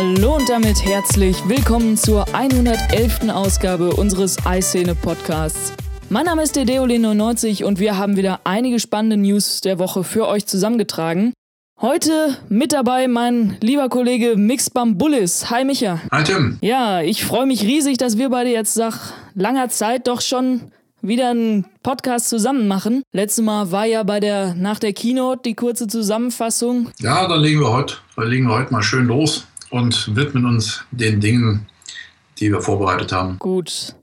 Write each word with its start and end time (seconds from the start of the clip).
Hallo 0.00 0.36
und 0.36 0.48
damit 0.48 0.82
herzlich 0.82 1.36
willkommen 1.46 1.94
zur 1.94 2.24
111. 2.34 3.28
Ausgabe 3.28 3.90
unseres 3.90 4.38
iScene 4.48 4.94
Podcasts. 4.94 5.74
Mein 6.08 6.24
Name 6.24 6.42
ist 6.42 6.56
Dedeole99 6.56 7.64
und 7.64 7.78
wir 7.80 7.98
haben 7.98 8.16
wieder 8.16 8.40
einige 8.44 8.80
spannende 8.80 9.18
News 9.18 9.60
der 9.60 9.78
Woche 9.78 10.02
für 10.02 10.26
euch 10.26 10.46
zusammengetragen. 10.46 11.34
Heute 11.82 12.38
mit 12.48 12.72
dabei 12.72 13.08
mein 13.08 13.58
lieber 13.60 13.90
Kollege 13.90 14.36
Mix 14.36 14.70
Bambulis. 14.70 15.50
Hi 15.50 15.66
Micha. 15.66 16.00
Hi 16.10 16.24
Tim. 16.24 16.56
Ja, 16.62 17.02
ich 17.02 17.22
freue 17.22 17.44
mich 17.44 17.64
riesig, 17.64 17.98
dass 17.98 18.16
wir 18.16 18.30
beide 18.30 18.48
jetzt 18.48 18.78
nach 18.78 19.12
langer 19.34 19.68
Zeit 19.68 20.08
doch 20.08 20.22
schon 20.22 20.72
wieder 21.02 21.28
einen 21.28 21.66
Podcast 21.82 22.30
zusammen 22.30 22.68
machen. 22.68 23.02
Letztes 23.12 23.44
Mal 23.44 23.70
war 23.70 23.84
ja 23.84 24.02
bei 24.02 24.18
der 24.18 24.54
nach 24.54 24.78
der 24.78 24.94
Keynote 24.94 25.42
die 25.44 25.54
kurze 25.54 25.88
Zusammenfassung. 25.88 26.88
Ja, 27.00 27.28
dann 27.28 27.42
legen 27.42 27.60
wir 27.60 27.70
heute, 27.70 27.96
legen 28.16 28.46
wir 28.46 28.54
heute 28.54 28.72
mal 28.72 28.82
schön 28.82 29.04
los 29.04 29.46
und 29.70 30.14
widmen 30.16 30.46
uns 30.46 30.84
den 30.90 31.20
Dingen, 31.20 31.66
die 32.38 32.50
wir 32.50 32.60
vorbereitet 32.60 33.12
haben. 33.12 33.38
Gut. 33.38 33.94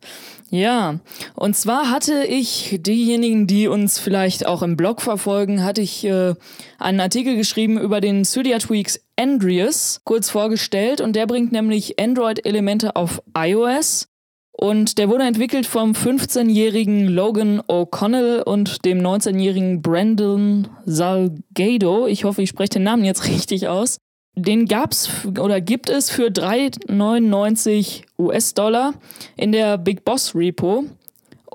Ja, 0.49 0.99
und 1.35 1.57
zwar 1.57 1.89
hatte 1.89 2.23
ich 2.23 2.77
diejenigen, 2.79 3.47
die 3.47 3.67
uns 3.67 3.99
vielleicht 3.99 4.45
auch 4.45 4.61
im 4.61 4.77
Blog 4.77 5.01
verfolgen, 5.01 5.63
hatte 5.63 5.81
ich 5.81 6.05
äh, 6.05 6.35
einen 6.79 7.01
Artikel 7.01 7.35
geschrieben 7.35 7.77
über 7.77 7.99
den 7.99 8.23
Cydia 8.23 8.59
Tweaks 8.59 9.01
Andreas 9.19 9.99
kurz 10.05 10.29
vorgestellt 10.29 11.01
und 11.01 11.17
der 11.17 11.27
bringt 11.27 11.51
nämlich 11.51 11.99
Android-Elemente 11.99 12.95
auf 12.95 13.21
iOS 13.37 14.07
und 14.53 14.97
der 14.97 15.09
wurde 15.09 15.25
entwickelt 15.25 15.65
vom 15.65 15.91
15-jährigen 15.91 17.07
Logan 17.07 17.61
O'Connell 17.61 18.41
und 18.41 18.85
dem 18.85 18.99
19-jährigen 18.99 19.81
Brandon 19.81 20.69
Salgado. 20.85 22.07
Ich 22.07 22.23
hoffe, 22.23 22.41
ich 22.41 22.49
spreche 22.49 22.69
den 22.69 22.83
Namen 22.83 23.03
jetzt 23.03 23.25
richtig 23.27 23.67
aus. 23.67 23.99
Den 24.37 24.67
gab's 24.67 25.09
oder 25.25 25.61
gibt 25.61 25.89
es 25.89 26.11
für 26.11 26.27
3,99 26.27 28.03
US-Dollar 28.19 28.93
in 29.35 29.51
der 29.51 29.79
Big 29.79 30.05
Boss 30.05 30.35
Repo. 30.35 30.85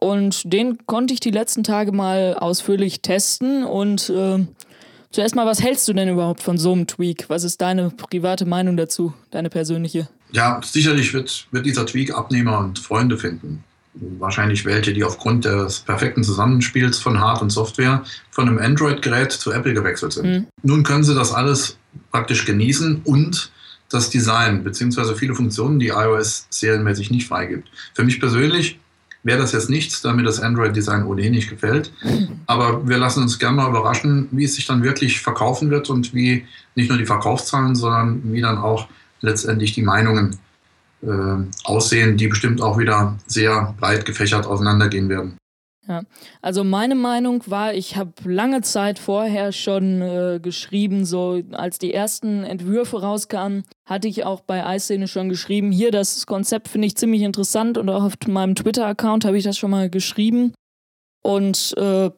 Und 0.00 0.52
den 0.52 0.84
konnte 0.86 1.14
ich 1.14 1.20
die 1.20 1.30
letzten 1.30 1.62
Tage 1.62 1.92
mal 1.92 2.34
ausführlich 2.34 3.00
testen. 3.00 3.62
Und 3.62 4.10
äh, 4.10 4.44
zuerst 5.12 5.36
mal, 5.36 5.46
was 5.46 5.62
hältst 5.62 5.86
du 5.86 5.92
denn 5.92 6.08
überhaupt 6.08 6.42
von 6.42 6.58
so 6.58 6.72
einem 6.72 6.88
Tweak? 6.88 7.26
Was 7.28 7.44
ist 7.44 7.60
deine 7.60 7.90
private 7.90 8.46
Meinung 8.46 8.76
dazu, 8.76 9.14
deine 9.30 9.48
persönliche? 9.48 10.08
Ja, 10.32 10.60
sicherlich 10.64 11.14
wird, 11.14 11.46
wird 11.52 11.64
dieser 11.64 11.86
Tweak 11.86 12.12
Abnehmer 12.12 12.58
und 12.58 12.80
Freunde 12.80 13.16
finden 13.16 13.62
wahrscheinlich 13.94 14.64
welche, 14.64 14.92
die 14.92 15.04
aufgrund 15.04 15.44
des 15.44 15.80
perfekten 15.80 16.24
Zusammenspiels 16.24 16.98
von 16.98 17.20
Hard- 17.20 17.42
und 17.42 17.50
Software 17.50 18.02
von 18.30 18.48
einem 18.48 18.58
Android-Gerät 18.58 19.32
zu 19.32 19.52
Apple 19.52 19.74
gewechselt 19.74 20.14
sind. 20.14 20.26
Mhm. 20.26 20.46
Nun 20.62 20.82
können 20.82 21.04
sie 21.04 21.14
das 21.14 21.32
alles 21.32 21.76
praktisch 22.10 22.44
genießen 22.44 23.02
und 23.04 23.50
das 23.90 24.10
Design 24.10 24.64
beziehungsweise 24.64 25.14
viele 25.14 25.34
Funktionen, 25.34 25.78
die 25.78 25.88
iOS 25.88 26.46
serienmäßig 26.50 27.10
nicht 27.10 27.28
freigibt. 27.28 27.68
Für 27.94 28.04
mich 28.04 28.20
persönlich 28.20 28.78
wäre 29.22 29.38
das 29.38 29.52
jetzt 29.52 29.70
nichts, 29.70 30.02
da 30.02 30.12
mir 30.12 30.24
das 30.24 30.40
Android-Design 30.40 31.04
ohnehin 31.04 31.32
nicht 31.32 31.48
gefällt. 31.50 31.92
Aber 32.46 32.86
wir 32.88 32.98
lassen 32.98 33.22
uns 33.22 33.38
gerne 33.38 33.56
mal 33.56 33.68
überraschen, 33.68 34.28
wie 34.30 34.44
es 34.44 34.54
sich 34.54 34.66
dann 34.66 34.82
wirklich 34.82 35.20
verkaufen 35.20 35.70
wird 35.70 35.90
und 35.90 36.12
wie 36.14 36.46
nicht 36.74 36.88
nur 36.88 36.98
die 36.98 37.06
Verkaufszahlen, 37.06 37.76
sondern 37.76 38.32
wie 38.32 38.40
dann 38.40 38.58
auch 38.58 38.88
letztendlich 39.20 39.74
die 39.74 39.82
Meinungen 39.82 40.38
äh, 41.02 41.08
aussehen, 41.64 42.16
die 42.16 42.28
bestimmt 42.28 42.60
auch 42.60 42.78
wieder 42.78 43.16
sehr 43.26 43.74
breit 43.78 44.04
gefächert 44.04 44.46
auseinandergehen 44.46 45.08
werden. 45.08 45.36
Ja, 45.88 46.02
also 46.40 46.62
meine 46.62 46.94
Meinung 46.94 47.42
war, 47.46 47.74
ich 47.74 47.96
habe 47.96 48.12
lange 48.24 48.60
Zeit 48.60 49.00
vorher 49.00 49.50
schon 49.50 50.00
äh, 50.00 50.38
geschrieben, 50.40 51.04
so 51.04 51.42
als 51.50 51.80
die 51.80 51.92
ersten 51.92 52.44
Entwürfe 52.44 53.00
rauskamen, 53.00 53.64
hatte 53.84 54.06
ich 54.06 54.24
auch 54.24 54.42
bei 54.42 54.76
iScene 54.76 55.08
schon 55.08 55.28
geschrieben, 55.28 55.72
hier 55.72 55.90
das 55.90 56.24
Konzept 56.26 56.68
finde 56.68 56.86
ich 56.86 56.96
ziemlich 56.96 57.22
interessant 57.22 57.78
und 57.78 57.88
auch 57.90 58.04
auf 58.04 58.14
meinem 58.28 58.54
Twitter-Account 58.54 59.24
habe 59.24 59.36
ich 59.36 59.42
das 59.42 59.58
schon 59.58 59.72
mal 59.72 59.90
geschrieben. 59.90 60.54
Und 61.20 61.74
äh, 61.76 62.10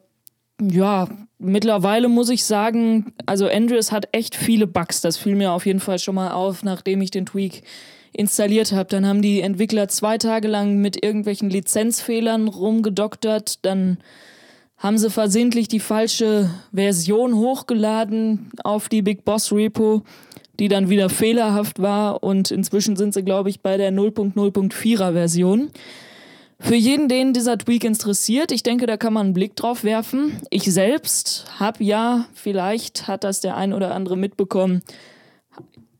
ja, 0.61 1.07
mittlerweile 1.39 2.07
muss 2.07 2.29
ich 2.29 2.45
sagen, 2.45 3.13
also 3.25 3.47
Andrews 3.47 3.91
hat 3.91 4.09
echt 4.11 4.35
viele 4.35 4.67
Bugs, 4.67 5.01
das 5.01 5.17
fiel 5.17 5.35
mir 5.35 5.51
auf 5.51 5.65
jeden 5.65 5.79
Fall 5.79 5.97
schon 5.97 6.15
mal 6.15 6.31
auf, 6.31 6.63
nachdem 6.63 7.01
ich 7.01 7.09
den 7.09 7.25
Tweak 7.25 7.63
installiert 8.17 8.71
habe. 8.71 8.89
Dann 8.89 9.05
haben 9.05 9.21
die 9.21 9.41
Entwickler 9.41 9.87
zwei 9.87 10.17
Tage 10.17 10.47
lang 10.47 10.77
mit 10.77 11.03
irgendwelchen 11.03 11.49
Lizenzfehlern 11.49 12.47
rumgedoktert. 12.47 13.65
Dann 13.65 13.97
haben 14.77 14.97
sie 14.97 15.09
versehentlich 15.09 15.67
die 15.67 15.79
falsche 15.79 16.49
Version 16.73 17.35
hochgeladen 17.35 18.51
auf 18.63 18.89
die 18.89 19.01
Big 19.01 19.25
Boss 19.25 19.51
Repo, 19.51 20.03
die 20.59 20.67
dann 20.67 20.89
wieder 20.89 21.09
fehlerhaft 21.09 21.81
war. 21.81 22.23
Und 22.23 22.51
inzwischen 22.51 22.95
sind 22.95 23.13
sie, 23.13 23.23
glaube 23.23 23.49
ich, 23.49 23.61
bei 23.61 23.77
der 23.77 23.91
0.0.4er 23.91 25.13
Version. 25.13 25.69
Für 26.59 26.75
jeden, 26.75 27.09
den 27.09 27.33
dieser 27.33 27.57
Tweak 27.57 27.83
interessiert, 27.83 28.51
ich 28.51 28.63
denke, 28.63 28.85
da 28.85 28.95
kann 28.95 29.13
man 29.13 29.27
einen 29.27 29.33
Blick 29.33 29.57
drauf 29.57 29.83
werfen. 29.83 30.41
Ich 30.49 30.63
selbst 30.63 31.45
habe 31.59 31.83
ja, 31.83 32.25
vielleicht 32.33 33.07
hat 33.07 33.25
das 33.25 33.41
der 33.41 33.57
ein 33.57 33.73
oder 33.73 33.93
andere 33.93 34.15
mitbekommen, 34.15 34.81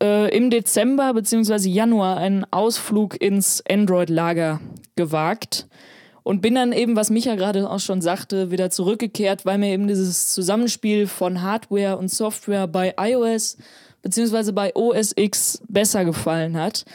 äh, 0.02 0.36
im 0.36 0.50
Dezember 0.50 1.14
bzw. 1.14 1.70
Januar 1.70 2.18
einen 2.18 2.46
Ausflug 2.52 3.22
ins 3.22 3.64
Android-Lager 3.70 4.60
gewagt 4.96 5.68
und 6.24 6.42
bin 6.42 6.56
dann 6.56 6.72
eben, 6.72 6.96
was 6.96 7.10
Micha 7.10 7.36
gerade 7.36 7.70
auch 7.70 7.80
schon 7.80 8.02
sagte, 8.02 8.50
wieder 8.50 8.72
zurückgekehrt, 8.72 9.46
weil 9.46 9.60
mir 9.60 9.72
eben 9.72 9.88
dieses 9.88 10.34
Zusammenspiel 10.34 11.08
von 11.08 11.42
Hardware 11.42 11.98
und 11.98 12.10
Software 12.10 12.68
bei 12.68 12.96
iOS 12.98 13.58
bzw. 14.02 14.52
bei 14.52 14.76
OS 14.76 15.14
X 15.16 15.62
besser 15.68 16.04
gefallen 16.04 16.58
hat. 16.58 16.86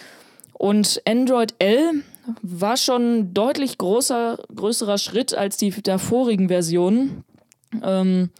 Und 0.53 1.01
Android 1.07 1.55
L 1.59 2.03
war 2.43 2.77
schon 2.77 3.33
deutlich 3.33 3.79
großer, 3.79 4.39
größerer 4.55 4.99
Schritt 4.99 5.33
als 5.35 5.57
die 5.57 5.71
davorigen 5.71 6.49
Versionen. 6.49 7.25
Ähm, 7.83 8.31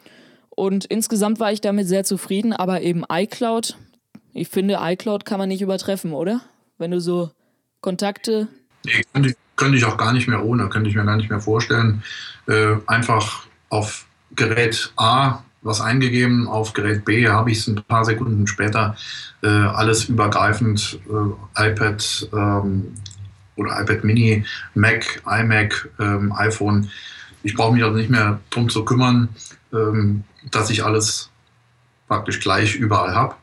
und 0.51 0.85
insgesamt 0.87 1.41
war 1.41 1.53
ich 1.53 1.61
damit 1.61 1.89
sehr 1.89 2.05
zufrieden, 2.05 2.53
aber 2.53 2.83
eben 2.83 3.05
iCloud 3.11 3.77
ich 4.41 4.49
finde, 4.49 4.79
iCloud 4.81 5.27
kann 5.27 5.39
man 5.39 5.51
nicht 5.51 5.61
übertreffen, 5.61 6.13
oder? 6.13 6.41
Wenn 6.79 6.91
du 6.91 7.01
so 7.01 7.31
Kontakte. 7.83 8.49
Nee, 8.87 9.05
könnte 9.13 9.29
ich, 9.31 9.37
könnte 9.57 9.77
ich 9.77 9.85
auch 9.85 9.99
gar 9.99 10.15
nicht 10.15 10.29
mehr 10.29 10.43
ohne, 10.43 10.71
könnte 10.71 10.89
ich 10.89 10.97
mir 10.97 11.05
gar 11.05 11.17
nicht 11.17 11.29
mehr 11.29 11.41
vorstellen. 11.41 12.03
Äh, 12.49 12.77
einfach 12.87 13.47
auf 13.69 14.07
Gerät 14.35 14.93
A 14.97 15.43
was 15.63 15.83
eingegeben, 15.83 16.49
auf 16.49 16.73
Gerät 16.73 17.05
B 17.05 17.29
habe 17.29 17.51
ich 17.51 17.59
es 17.59 17.67
ein 17.67 17.83
paar 17.87 18.07
Sekunden 18.07 18.47
später 18.47 18.97
äh, 19.43 19.47
alles 19.47 20.05
übergreifend, 20.05 20.99
äh, 21.07 21.69
iPad 21.69 22.29
ähm, 22.33 22.95
oder 23.57 23.79
iPad 23.79 24.05
Mini, 24.05 24.47
Mac, 24.75 25.23
iMac, 25.27 25.91
ähm, 25.99 26.33
iPhone. 26.33 26.91
Ich 27.43 27.55
brauche 27.55 27.75
mich 27.75 27.85
also 27.85 27.95
nicht 27.95 28.09
mehr 28.09 28.41
darum 28.49 28.71
zu 28.71 28.87
kümmern, 28.87 29.29
ähm, 29.75 30.25
dass 30.51 30.71
ich 30.71 30.83
alles 30.83 31.29
praktisch 32.09 32.41
gleich 32.41 32.75
überall 32.77 33.15
habe. 33.15 33.35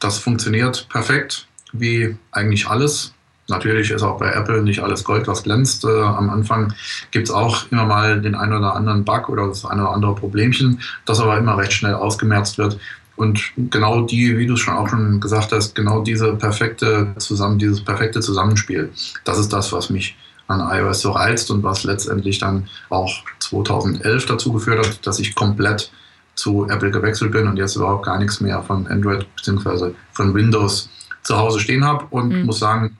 Das 0.00 0.18
funktioniert 0.18 0.88
perfekt, 0.88 1.46
wie 1.72 2.16
eigentlich 2.32 2.66
alles. 2.66 3.12
Natürlich 3.48 3.90
ist 3.90 4.02
auch 4.02 4.18
bei 4.18 4.30
Apple 4.32 4.62
nicht 4.62 4.80
alles 4.82 5.04
Gold, 5.04 5.26
was 5.26 5.42
glänzt. 5.42 5.84
Äh, 5.84 6.02
am 6.02 6.30
Anfang 6.30 6.72
gibt 7.10 7.28
es 7.28 7.34
auch 7.34 7.70
immer 7.70 7.84
mal 7.84 8.20
den 8.20 8.34
einen 8.34 8.54
oder 8.54 8.74
anderen 8.74 9.04
Bug 9.04 9.28
oder 9.28 9.48
das 9.48 9.64
eine 9.64 9.82
oder 9.82 9.92
andere 9.92 10.14
Problemchen, 10.14 10.80
das 11.04 11.20
aber 11.20 11.36
immer 11.36 11.58
recht 11.58 11.72
schnell 11.72 11.94
ausgemerzt 11.94 12.58
wird. 12.58 12.78
Und 13.16 13.52
genau 13.56 14.02
die, 14.02 14.38
wie 14.38 14.46
du 14.46 14.54
es 14.54 14.60
schon 14.60 14.74
auch 14.74 14.88
schon 14.88 15.20
gesagt 15.20 15.52
hast, 15.52 15.74
genau 15.74 16.00
diese 16.00 16.34
perfekte 16.36 17.12
zusammen, 17.18 17.58
dieses 17.58 17.84
perfekte 17.84 18.20
Zusammenspiel, 18.20 18.90
das 19.24 19.38
ist 19.38 19.52
das, 19.52 19.72
was 19.72 19.90
mich 19.90 20.16
an 20.46 20.60
iOS 20.60 21.02
so 21.02 21.10
reizt 21.12 21.50
und 21.50 21.62
was 21.62 21.84
letztendlich 21.84 22.38
dann 22.38 22.68
auch 22.88 23.22
2011 23.40 24.26
dazu 24.26 24.52
geführt 24.52 24.86
hat, 24.86 25.06
dass 25.06 25.18
ich 25.18 25.34
komplett 25.34 25.92
zu 26.34 26.66
Apple 26.68 26.90
gewechselt 26.90 27.32
bin 27.32 27.46
und 27.46 27.56
jetzt 27.56 27.76
überhaupt 27.76 28.06
gar 28.06 28.18
nichts 28.18 28.40
mehr 28.40 28.62
von 28.62 28.86
Android 28.86 29.26
bzw. 29.36 29.92
von 30.12 30.34
Windows 30.34 30.88
zu 31.22 31.36
Hause 31.36 31.60
stehen 31.60 31.84
habe 31.84 32.06
und 32.10 32.30
mhm. 32.30 32.46
muss 32.46 32.58
sagen, 32.58 32.98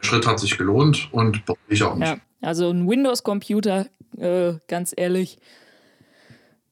der 0.00 0.06
Schritt 0.06 0.26
hat 0.26 0.40
sich 0.40 0.58
gelohnt 0.58 1.08
und 1.12 1.44
brauche 1.46 1.58
ich 1.68 1.82
auch 1.82 1.94
nicht. 1.94 2.08
Ja, 2.08 2.16
also 2.40 2.70
ein 2.70 2.88
Windows-Computer, 2.88 3.86
äh, 4.18 4.54
ganz 4.68 4.92
ehrlich. 4.96 5.38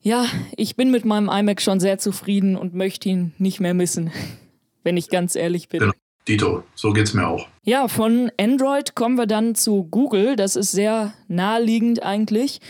Ja, 0.00 0.26
ich 0.56 0.76
bin 0.76 0.90
mit 0.90 1.04
meinem 1.04 1.28
iMac 1.28 1.60
schon 1.60 1.80
sehr 1.80 1.98
zufrieden 1.98 2.56
und 2.56 2.74
möchte 2.74 3.08
ihn 3.08 3.34
nicht 3.38 3.60
mehr 3.60 3.74
missen, 3.74 4.10
wenn 4.82 4.96
ich 4.96 5.08
ganz 5.08 5.36
ehrlich 5.36 5.68
bin. 5.68 5.80
Genau. 5.80 5.92
Dito, 6.28 6.64
so 6.74 6.92
geht's 6.92 7.14
mir 7.14 7.26
auch. 7.26 7.48
Ja, 7.64 7.88
von 7.88 8.30
Android 8.38 8.94
kommen 8.94 9.16
wir 9.16 9.26
dann 9.26 9.54
zu 9.54 9.84
Google. 9.84 10.36
Das 10.36 10.54
ist 10.54 10.70
sehr 10.70 11.14
naheliegend 11.28 12.02
eigentlich. 12.02 12.60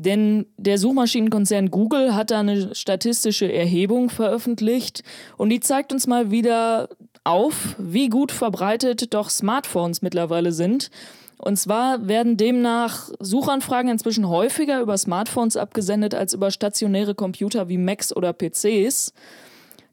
Denn 0.00 0.46
der 0.56 0.78
Suchmaschinenkonzern 0.78 1.72
Google 1.72 2.14
hat 2.14 2.30
da 2.30 2.38
eine 2.38 2.72
statistische 2.76 3.52
Erhebung 3.52 4.10
veröffentlicht 4.10 5.02
und 5.36 5.50
die 5.50 5.58
zeigt 5.58 5.92
uns 5.92 6.06
mal 6.06 6.30
wieder 6.30 6.88
auf, 7.24 7.74
wie 7.78 8.08
gut 8.08 8.30
verbreitet 8.30 9.12
doch 9.12 9.28
Smartphones 9.28 10.00
mittlerweile 10.00 10.52
sind. 10.52 10.92
Und 11.36 11.58
zwar 11.58 12.06
werden 12.06 12.36
demnach 12.36 13.10
Suchanfragen 13.18 13.90
inzwischen 13.90 14.28
häufiger 14.28 14.80
über 14.80 14.96
Smartphones 14.96 15.56
abgesendet 15.56 16.14
als 16.14 16.32
über 16.32 16.52
stationäre 16.52 17.16
Computer 17.16 17.68
wie 17.68 17.78
Macs 17.78 18.14
oder 18.14 18.32
PCs. 18.32 19.12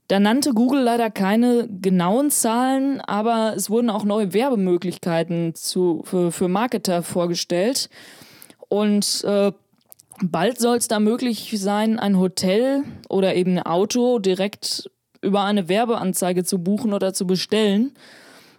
Da 0.08 0.20
nannte 0.20 0.54
Google 0.54 0.84
leider 0.84 1.10
keine 1.10 1.68
genauen 1.68 2.30
Zahlen, 2.30 3.02
aber 3.02 3.54
es 3.56 3.72
wurden 3.72 3.90
auch 3.90 4.04
neue 4.04 4.34
Werbemöglichkeiten 4.34 5.56
zu, 5.56 6.04
für, 6.04 6.32
für 6.32 6.48
Marketer 6.48 7.02
vorgestellt. 7.02 7.90
Und 8.70 9.24
äh, 9.24 9.52
bald 10.22 10.60
soll 10.60 10.78
es 10.78 10.88
da 10.88 11.00
möglich 11.00 11.54
sein, 11.58 12.00
ein 12.00 12.18
Hotel 12.18 12.84
oder 13.10 13.36
eben 13.36 13.58
ein 13.58 13.66
Auto 13.66 14.20
direkt 14.20 14.90
über 15.22 15.44
eine 15.44 15.68
Werbeanzeige 15.68 16.44
zu 16.44 16.60
buchen 16.60 16.94
oder 16.94 17.14
zu 17.14 17.26
bestellen. 17.28 17.94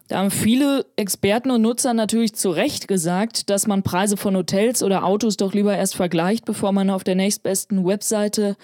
Da 0.08 0.18
haben 0.18 0.30
viele 0.30 0.86
Experten 0.96 1.50
und 1.50 1.62
Nutzer 1.62 1.92
natürlich 1.92 2.34
zu 2.34 2.50
Recht 2.50 2.86
gesagt, 2.86 3.50
dass 3.50 3.66
man 3.66 3.82
Preise 3.82 4.16
von 4.16 4.36
Hotels 4.36 4.82
oder 4.82 5.04
Autos 5.04 5.36
doch 5.36 5.52
lieber 5.52 5.76
erst 5.76 5.96
vergleicht, 5.96 6.44
bevor 6.44 6.72
man 6.72 6.90
auf 6.90 7.02
der 7.02 7.16
nächstbesten 7.16 7.84
Webseite 7.84 8.56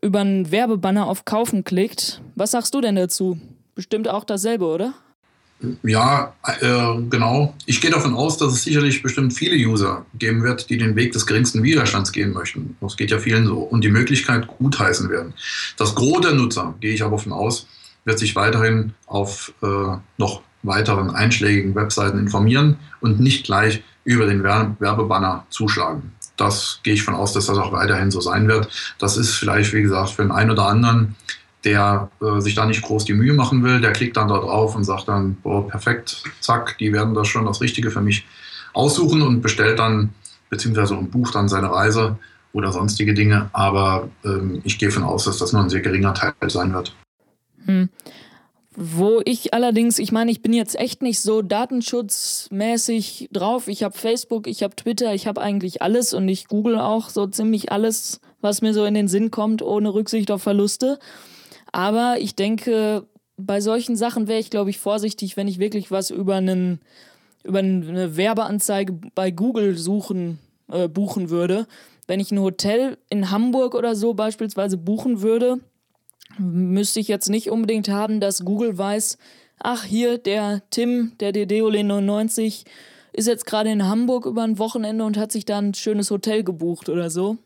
über 0.00 0.20
einen 0.20 0.50
Werbebanner 0.50 1.06
auf 1.06 1.24
Kaufen 1.24 1.64
klickt. 1.64 2.22
Was 2.36 2.52
sagst 2.52 2.74
du 2.74 2.80
denn 2.80 2.96
dazu? 2.96 3.38
Bestimmt 3.74 4.08
auch 4.08 4.24
dasselbe, 4.24 4.66
oder? 4.66 4.94
Ja, 5.82 6.34
äh, 6.60 7.02
genau. 7.10 7.54
Ich 7.66 7.80
gehe 7.80 7.90
davon 7.90 8.14
aus, 8.14 8.38
dass 8.38 8.52
es 8.52 8.62
sicherlich 8.62 9.02
bestimmt 9.02 9.32
viele 9.32 9.56
User 9.56 10.06
geben 10.14 10.44
wird, 10.44 10.70
die 10.70 10.78
den 10.78 10.94
Weg 10.94 11.12
des 11.12 11.26
geringsten 11.26 11.62
Widerstands 11.64 12.12
gehen 12.12 12.32
möchten. 12.32 12.76
Das 12.80 12.96
geht 12.96 13.10
ja 13.10 13.18
vielen 13.18 13.46
so. 13.46 13.58
Und 13.58 13.82
die 13.82 13.90
Möglichkeit 13.90 14.46
gutheißen 14.46 15.10
werden. 15.10 15.34
Das 15.76 15.94
Gros 15.96 16.20
der 16.20 16.34
Nutzer, 16.34 16.74
gehe 16.80 16.94
ich 16.94 17.02
aber 17.02 17.16
davon 17.16 17.32
aus, 17.32 17.66
wird 18.04 18.20
sich 18.20 18.36
weiterhin 18.36 18.94
auf 19.06 19.52
äh, 19.62 19.96
noch 20.16 20.42
weiteren 20.62 21.10
einschlägigen 21.10 21.74
Webseiten 21.74 22.18
informieren 22.18 22.76
und 23.00 23.20
nicht 23.20 23.44
gleich 23.44 23.82
über 24.04 24.26
den 24.26 24.42
Werbebanner 24.42 25.44
zuschlagen 25.50 26.12
das 26.38 26.80
gehe 26.82 26.94
ich 26.94 27.02
von 27.02 27.14
aus, 27.14 27.32
dass 27.32 27.46
das 27.46 27.58
auch 27.58 27.72
weiterhin 27.72 28.10
so 28.10 28.20
sein 28.20 28.48
wird. 28.48 28.68
Das 28.98 29.16
ist 29.16 29.34
vielleicht, 29.34 29.72
wie 29.74 29.82
gesagt, 29.82 30.10
für 30.10 30.22
den 30.22 30.30
einen 30.30 30.50
oder 30.50 30.66
anderen, 30.66 31.16
der 31.68 32.10
äh, 32.22 32.40
sich 32.40 32.54
da 32.54 32.64
nicht 32.64 32.82
groß 32.82 33.04
die 33.04 33.12
Mühe 33.12 33.34
machen 33.34 33.62
will, 33.62 33.80
der 33.80 33.92
klickt 33.92 34.16
dann 34.16 34.28
da 34.28 34.38
drauf 34.38 34.74
und 34.74 34.84
sagt 34.84 35.08
dann, 35.08 35.36
boah, 35.42 35.68
perfekt, 35.68 36.22
zack, 36.40 36.78
die 36.78 36.94
werden 36.94 37.12
das 37.14 37.28
schon 37.28 37.44
das 37.44 37.60
Richtige 37.60 37.90
für 37.90 38.00
mich 38.00 38.26
aussuchen 38.72 39.20
und 39.20 39.42
bestellt 39.42 39.78
dann, 39.78 40.10
beziehungsweise 40.48 40.96
und 40.96 41.10
bucht 41.10 41.34
dann 41.34 41.48
seine 41.48 41.70
Reise 41.70 42.16
oder 42.54 42.72
sonstige 42.72 43.12
Dinge. 43.12 43.50
Aber 43.52 44.08
ähm, 44.24 44.62
ich 44.64 44.78
gehe 44.78 44.90
von 44.90 45.02
aus, 45.02 45.24
dass 45.24 45.36
das 45.36 45.52
nur 45.52 45.62
ein 45.62 45.68
sehr 45.68 45.82
geringer 45.82 46.14
Teil 46.14 46.32
sein 46.46 46.72
wird. 46.72 46.94
Hm. 47.66 47.90
Wo 48.74 49.20
ich 49.24 49.52
allerdings, 49.52 49.98
ich 49.98 50.12
meine, 50.12 50.30
ich 50.30 50.40
bin 50.40 50.54
jetzt 50.54 50.78
echt 50.78 51.02
nicht 51.02 51.20
so 51.20 51.42
datenschutzmäßig 51.42 53.28
drauf. 53.30 53.68
Ich 53.68 53.82
habe 53.82 53.98
Facebook, 53.98 54.46
ich 54.46 54.62
habe 54.62 54.74
Twitter, 54.74 55.12
ich 55.12 55.26
habe 55.26 55.42
eigentlich 55.42 55.82
alles 55.82 56.14
und 56.14 56.28
ich 56.28 56.46
google 56.46 56.78
auch 56.78 57.10
so 57.10 57.26
ziemlich 57.26 57.72
alles, 57.72 58.20
was 58.40 58.62
mir 58.62 58.72
so 58.72 58.84
in 58.84 58.94
den 58.94 59.08
Sinn 59.08 59.30
kommt, 59.30 59.60
ohne 59.60 59.92
Rücksicht 59.92 60.30
auf 60.30 60.44
Verluste. 60.44 60.98
Aber 61.72 62.16
ich 62.18 62.34
denke, 62.34 63.06
bei 63.36 63.60
solchen 63.60 63.96
Sachen 63.96 64.28
wäre 64.28 64.40
ich, 64.40 64.50
glaube 64.50 64.70
ich, 64.70 64.78
vorsichtig, 64.78 65.36
wenn 65.36 65.48
ich 65.48 65.58
wirklich 65.58 65.90
was 65.90 66.10
über 66.10 66.36
einen 66.36 66.80
über 67.44 67.60
eine 67.60 68.16
Werbeanzeige 68.16 68.98
bei 69.14 69.30
Google 69.30 69.78
suchen 69.78 70.38
äh, 70.70 70.88
buchen 70.88 71.30
würde. 71.30 71.66
Wenn 72.06 72.20
ich 72.20 72.30
ein 72.30 72.40
Hotel 72.40 72.98
in 73.10 73.30
Hamburg 73.30 73.74
oder 73.74 73.94
so 73.94 74.14
beispielsweise 74.14 74.76
buchen 74.76 75.22
würde, 75.22 75.60
müsste 76.38 77.00
ich 77.00 77.08
jetzt 77.08 77.28
nicht 77.28 77.50
unbedingt 77.50 77.88
haben, 77.88 78.20
dass 78.20 78.44
Google 78.44 78.76
weiß, 78.76 79.18
ach 79.58 79.84
hier, 79.84 80.18
der 80.18 80.62
Tim, 80.70 81.12
der 81.20 81.32
Dedeole 81.32 81.84
99, 81.84 82.64
ist 83.12 83.26
jetzt 83.26 83.46
gerade 83.46 83.70
in 83.70 83.86
Hamburg 83.86 84.26
über 84.26 84.42
ein 84.42 84.58
Wochenende 84.58 85.04
und 85.04 85.16
hat 85.16 85.32
sich 85.32 85.44
da 85.44 85.58
ein 85.58 85.74
schönes 85.74 86.10
Hotel 86.10 86.44
gebucht 86.44 86.88
oder 86.88 87.10
so. 87.10 87.38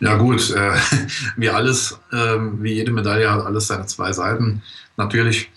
Ja 0.00 0.16
gut, 0.16 0.50
äh, 0.50 0.72
wie 1.36 1.50
alles, 1.50 1.98
äh, 2.12 2.36
wie 2.58 2.74
jede 2.74 2.92
Medaille 2.92 3.30
hat 3.30 3.44
alles 3.44 3.66
seine 3.66 3.86
zwei 3.86 4.12
Seiten. 4.12 4.62
Natürlich 4.96 5.50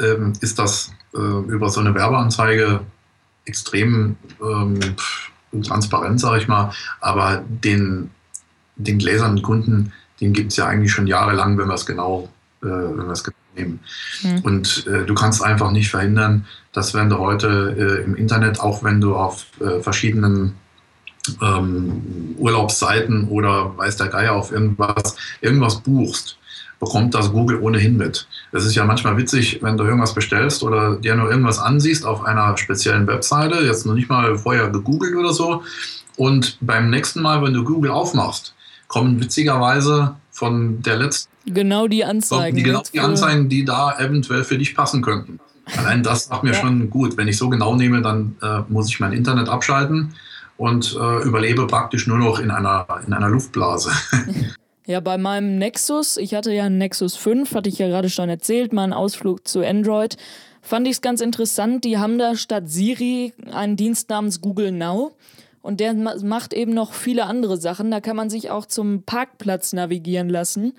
ähm, 0.00 0.32
ist 0.40 0.58
das 0.58 0.92
äh, 1.14 1.18
über 1.18 1.68
so 1.68 1.80
eine 1.80 1.94
Werbeanzeige 1.94 2.80
extrem 3.44 4.16
ähm, 4.42 4.78
transparent, 5.62 6.20
sage 6.20 6.42
ich 6.42 6.48
mal, 6.48 6.72
aber 7.00 7.42
den, 7.48 8.10
den 8.76 8.98
gläsernen 8.98 9.42
Kunden 9.42 9.92
den 10.20 10.32
gibt 10.32 10.52
es 10.52 10.56
ja 10.56 10.66
eigentlich 10.66 10.92
schon 10.92 11.06
jahrelang, 11.06 11.58
wenn 11.58 11.68
wir 11.68 11.74
es 11.74 11.86
genau, 11.86 12.28
äh, 12.62 12.66
wenn 12.66 13.06
wir 13.06 13.12
es 13.12 13.24
genau 13.24 13.36
nehmen. 13.56 13.80
Mhm. 14.22 14.38
Und 14.40 14.86
äh, 14.86 15.04
du 15.04 15.14
kannst 15.14 15.42
einfach 15.42 15.70
nicht 15.70 15.90
verhindern, 15.90 16.46
dass 16.72 16.94
wenn 16.94 17.08
du 17.08 17.18
heute 17.18 17.74
äh, 17.78 18.04
im 18.04 18.14
Internet, 18.14 18.60
auch 18.60 18.82
wenn 18.82 19.00
du 19.00 19.16
auf 19.16 19.46
verschiedenen 19.80 20.54
ähm, 21.42 22.34
Urlaubsseiten 22.38 23.28
oder 23.28 23.76
weiß 23.76 23.96
der 23.96 24.08
Geier 24.08 24.34
auf 24.34 24.52
irgendwas, 24.52 25.16
irgendwas 25.40 25.80
buchst, 25.80 26.38
bekommt 26.80 27.14
das 27.14 27.32
Google 27.32 27.60
ohnehin 27.60 27.96
mit. 27.96 28.26
Es 28.52 28.64
ist 28.64 28.74
ja 28.74 28.84
manchmal 28.84 29.16
witzig, 29.16 29.58
wenn 29.62 29.76
du 29.76 29.84
irgendwas 29.84 30.14
bestellst 30.14 30.62
oder 30.62 30.96
dir 30.96 31.16
nur 31.16 31.30
irgendwas 31.30 31.58
ansiehst 31.58 32.06
auf 32.06 32.24
einer 32.24 32.56
speziellen 32.56 33.06
Webseite, 33.06 33.64
jetzt 33.64 33.86
noch 33.86 33.94
nicht 33.94 34.08
mal 34.08 34.38
vorher 34.38 34.68
gegoogelt 34.68 35.16
oder 35.16 35.32
so, 35.32 35.62
und 36.16 36.58
beim 36.60 36.90
nächsten 36.90 37.22
Mal, 37.22 37.42
wenn 37.42 37.52
du 37.52 37.64
Google 37.64 37.92
aufmachst, 37.92 38.54
kommen 38.88 39.20
witzigerweise 39.20 40.16
von 40.30 40.82
der 40.82 40.96
letzten. 40.96 41.30
Genau 41.46 41.86
die 41.86 42.04
Anzeigen. 42.04 42.56
Die, 42.56 42.62
genau 42.62 42.82
die 42.92 43.00
Anzeigen, 43.00 43.48
die 43.48 43.64
da 43.64 43.96
eventuell 43.98 44.44
für 44.44 44.58
dich 44.58 44.74
passen 44.74 45.00
könnten. 45.02 45.38
Allein 45.76 46.02
das 46.02 46.24
sagt 46.24 46.44
mir 46.44 46.52
ja. 46.52 46.60
schon 46.60 46.90
gut. 46.90 47.16
Wenn 47.16 47.28
ich 47.28 47.36
so 47.36 47.48
genau 47.48 47.76
nehme, 47.76 48.02
dann 48.02 48.36
äh, 48.42 48.60
muss 48.68 48.88
ich 48.88 49.00
mein 49.00 49.12
Internet 49.12 49.48
abschalten 49.48 50.14
und 50.58 50.94
äh, 51.00 51.22
überlebe 51.24 51.66
praktisch 51.66 52.06
nur 52.06 52.18
noch 52.18 52.38
in 52.38 52.50
einer, 52.50 52.86
in 53.06 53.12
einer 53.12 53.28
Luftblase. 53.28 53.90
Ja, 54.88 55.00
bei 55.00 55.18
meinem 55.18 55.58
Nexus, 55.58 56.16
ich 56.16 56.32
hatte 56.32 56.50
ja 56.50 56.64
einen 56.64 56.78
Nexus 56.78 57.14
5, 57.14 57.54
hatte 57.54 57.68
ich 57.68 57.78
ja 57.78 57.88
gerade 57.88 58.08
schon 58.08 58.30
erzählt, 58.30 58.72
meinen 58.72 58.94
Ausflug 58.94 59.46
zu 59.46 59.60
Android, 59.60 60.16
fand 60.62 60.86
ich 60.86 60.92
es 60.92 61.00
ganz 61.02 61.20
interessant. 61.20 61.84
Die 61.84 61.98
haben 61.98 62.16
da 62.18 62.34
statt 62.36 62.70
Siri 62.70 63.34
einen 63.52 63.76
Dienst 63.76 64.08
namens 64.08 64.40
Google 64.40 64.72
Now. 64.72 65.12
Und 65.60 65.80
der 65.80 65.92
macht 65.92 66.54
eben 66.54 66.72
noch 66.72 66.94
viele 66.94 67.26
andere 67.26 67.58
Sachen. 67.58 67.90
Da 67.90 68.00
kann 68.00 68.16
man 68.16 68.30
sich 68.30 68.50
auch 68.50 68.64
zum 68.64 69.02
Parkplatz 69.02 69.74
navigieren 69.74 70.30
lassen. 70.30 70.72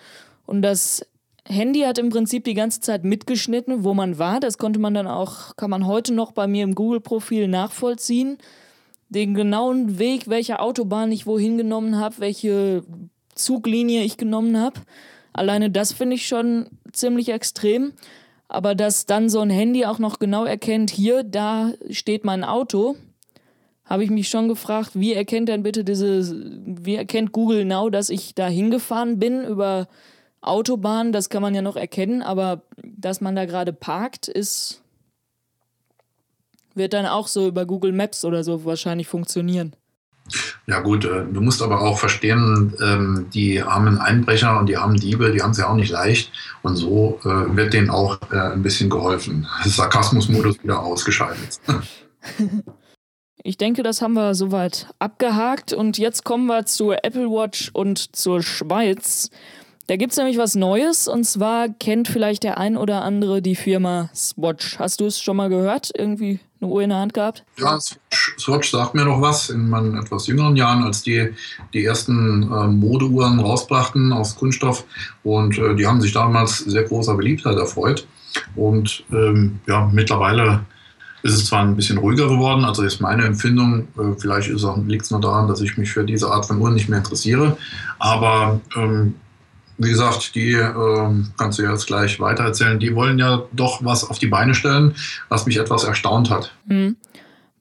Und 0.47 0.63
das 0.63 1.05
Handy 1.45 1.81
hat 1.81 1.99
im 1.99 2.09
Prinzip 2.09 2.45
die 2.45 2.55
ganze 2.55 2.79
Zeit 2.79 3.03
mitgeschnitten, 3.03 3.83
wo 3.83 3.93
man 3.93 4.17
war. 4.17 4.39
Das 4.39 4.57
konnte 4.57 4.79
man 4.79 4.95
dann 4.95 5.05
auch, 5.05 5.55
kann 5.55 5.69
man 5.69 5.85
heute 5.85 6.15
noch 6.15 6.31
bei 6.31 6.47
mir 6.47 6.63
im 6.63 6.73
Google-Profil 6.73 7.47
nachvollziehen. 7.47 8.39
Den 9.09 9.33
genauen 9.33 9.99
Weg, 9.99 10.27
welche 10.27 10.59
Autobahn 10.59 11.11
ich 11.11 11.25
wohin 11.25 11.57
genommen 11.57 11.97
habe, 11.97 12.15
welche 12.19 12.83
Zuglinie 13.35 14.03
ich 14.03 14.17
genommen 14.17 14.59
habe. 14.59 14.81
Alleine 15.33 15.69
das 15.69 15.93
finde 15.93 16.15
ich 16.15 16.27
schon 16.27 16.67
ziemlich 16.91 17.29
extrem. 17.29 17.93
Aber 18.47 18.73
dass 18.73 19.05
dann 19.05 19.29
so 19.29 19.41
ein 19.41 19.51
Handy 19.51 19.85
auch 19.85 19.99
noch 19.99 20.17
genau 20.17 20.43
erkennt, 20.43 20.89
hier, 20.89 21.23
da 21.23 21.73
steht 21.91 22.25
mein 22.25 22.43
Auto, 22.43 22.95
habe 23.85 24.03
ich 24.03 24.09
mich 24.09 24.27
schon 24.29 24.47
gefragt, 24.47 24.91
wie 24.93 25.13
erkennt 25.13 25.49
denn 25.49 25.63
bitte 25.63 25.83
diese, 25.83 26.35
wie 26.65 26.95
erkennt 26.95 27.31
Google 27.31 27.65
Now, 27.65 27.89
dass 27.89 28.09
ich 28.09 28.33
da 28.33 28.47
hingefahren 28.47 29.19
bin 29.19 29.43
über 29.43 29.87
Autobahnen, 30.41 31.11
das 31.11 31.29
kann 31.29 31.41
man 31.41 31.53
ja 31.53 31.61
noch 31.61 31.75
erkennen, 31.75 32.21
aber 32.21 32.63
dass 32.83 33.21
man 33.21 33.35
da 33.35 33.45
gerade 33.45 33.73
parkt, 33.73 34.27
ist, 34.27 34.78
wird 36.75 36.93
dann 36.93 37.05
auch 37.05 37.27
so 37.27 37.47
über 37.47 37.65
Google 37.65 37.91
Maps 37.91 38.25
oder 38.25 38.43
so 38.43 38.65
wahrscheinlich 38.65 39.07
funktionieren. 39.07 39.73
Ja 40.67 40.81
gut, 40.81 41.05
äh, 41.05 41.25
du 41.31 41.41
musst 41.41 41.61
aber 41.61 41.81
auch 41.81 41.97
verstehen, 41.97 42.73
ähm, 42.81 43.27
die 43.33 43.61
armen 43.61 43.97
Einbrecher 43.97 44.59
und 44.59 44.67
die 44.67 44.77
armen 44.77 44.97
Diebe, 44.97 45.31
die 45.31 45.41
haben 45.41 45.51
es 45.51 45.57
ja 45.57 45.67
auch 45.67 45.75
nicht 45.75 45.91
leicht. 45.91 46.31
Und 46.61 46.75
so 46.75 47.19
äh, 47.23 47.55
wird 47.55 47.73
denen 47.73 47.89
auch 47.89 48.19
äh, 48.31 48.37
ein 48.37 48.61
bisschen 48.61 48.89
geholfen. 48.89 49.47
Sarkasmusmodus 49.63 50.61
wieder 50.63 50.79
ausgeschaltet. 50.79 51.59
Ich 53.41 53.55
denke, 53.55 53.83
das 53.83 54.01
haben 54.01 54.15
wir 54.15 54.35
soweit 54.35 54.87
abgehakt. 54.99 55.71
Und 55.71 55.97
jetzt 55.97 56.25
kommen 56.25 56.47
wir 56.47 56.65
zur 56.65 57.05
Apple 57.05 57.29
Watch 57.29 57.71
und 57.71 58.13
zur 58.13 58.43
Schweiz. 58.43 59.29
Da 59.89 59.95
gibt 59.95 60.11
es 60.11 60.19
nämlich 60.19 60.37
was 60.37 60.53
Neues 60.53 61.07
und 61.07 61.23
zwar 61.23 61.67
kennt 61.67 62.07
vielleicht 62.07 62.43
der 62.43 62.59
ein 62.59 62.77
oder 62.77 63.01
andere 63.01 63.41
die 63.41 63.55
Firma 63.55 64.11
Swatch. 64.13 64.77
Hast 64.77 64.99
du 64.99 65.07
es 65.07 65.19
schon 65.19 65.35
mal 65.35 65.49
gehört? 65.49 65.89
Irgendwie 65.97 66.39
eine 66.61 66.69
Uhr 66.69 66.83
in 66.83 66.89
der 66.89 66.99
Hand 66.99 67.15
gehabt? 67.15 67.43
Ja, 67.57 67.79
Swatch 68.37 68.69
sagt 68.69 68.93
mir 68.93 69.05
noch 69.05 69.19
was 69.19 69.49
in 69.49 69.67
meinen 69.67 69.97
etwas 69.97 70.27
jüngeren 70.27 70.55
Jahren, 70.55 70.83
als 70.83 71.01
die 71.01 71.29
die 71.73 71.83
ersten 71.83 72.43
äh, 72.43 72.67
Modeuhren 72.67 73.39
rausbrachten 73.39 74.13
aus 74.13 74.35
Kunststoff. 74.35 74.85
Und 75.23 75.57
äh, 75.57 75.75
die 75.75 75.87
haben 75.87 76.01
sich 76.01 76.13
damals 76.13 76.59
sehr 76.59 76.83
großer 76.83 77.15
Beliebtheit 77.15 77.57
erfreut. 77.57 78.05
Und 78.55 79.03
ähm, 79.11 79.59
ja, 79.65 79.89
mittlerweile 79.91 80.67
ist 81.23 81.33
es 81.33 81.45
zwar 81.47 81.61
ein 81.61 81.75
bisschen 81.75 81.97
ruhiger 81.97 82.27
geworden, 82.27 82.63
also 82.63 82.83
ist 82.83 83.01
meine 83.01 83.23
Empfindung, 83.23 83.87
äh, 83.97 84.13
vielleicht 84.19 84.49
liegt 84.85 85.05
es 85.05 85.09
nur 85.09 85.19
daran, 85.19 85.47
dass 85.47 85.61
ich 85.61 85.79
mich 85.79 85.91
für 85.91 86.03
diese 86.03 86.29
Art 86.31 86.45
von 86.45 86.61
Uhren 86.61 86.75
nicht 86.75 86.89
mehr 86.89 86.99
interessiere, 86.99 87.57
aber 87.97 88.61
ähm, 88.75 89.15
wie 89.79 89.89
gesagt, 89.89 90.35
die 90.35 90.53
äh, 90.53 91.09
kannst 91.37 91.57
du 91.57 91.63
jetzt 91.63 91.87
gleich 91.87 92.19
weitererzählen, 92.19 92.79
die 92.79 92.93
wollen 92.93 93.17
ja 93.17 93.43
doch 93.53 93.83
was 93.83 94.03
auf 94.03 94.19
die 94.19 94.27
Beine 94.27 94.53
stellen, 94.53 94.93
was 95.29 95.45
mich 95.45 95.57
etwas 95.57 95.85
erstaunt 95.85 96.29
hat. 96.29 96.53
Mhm. 96.67 96.97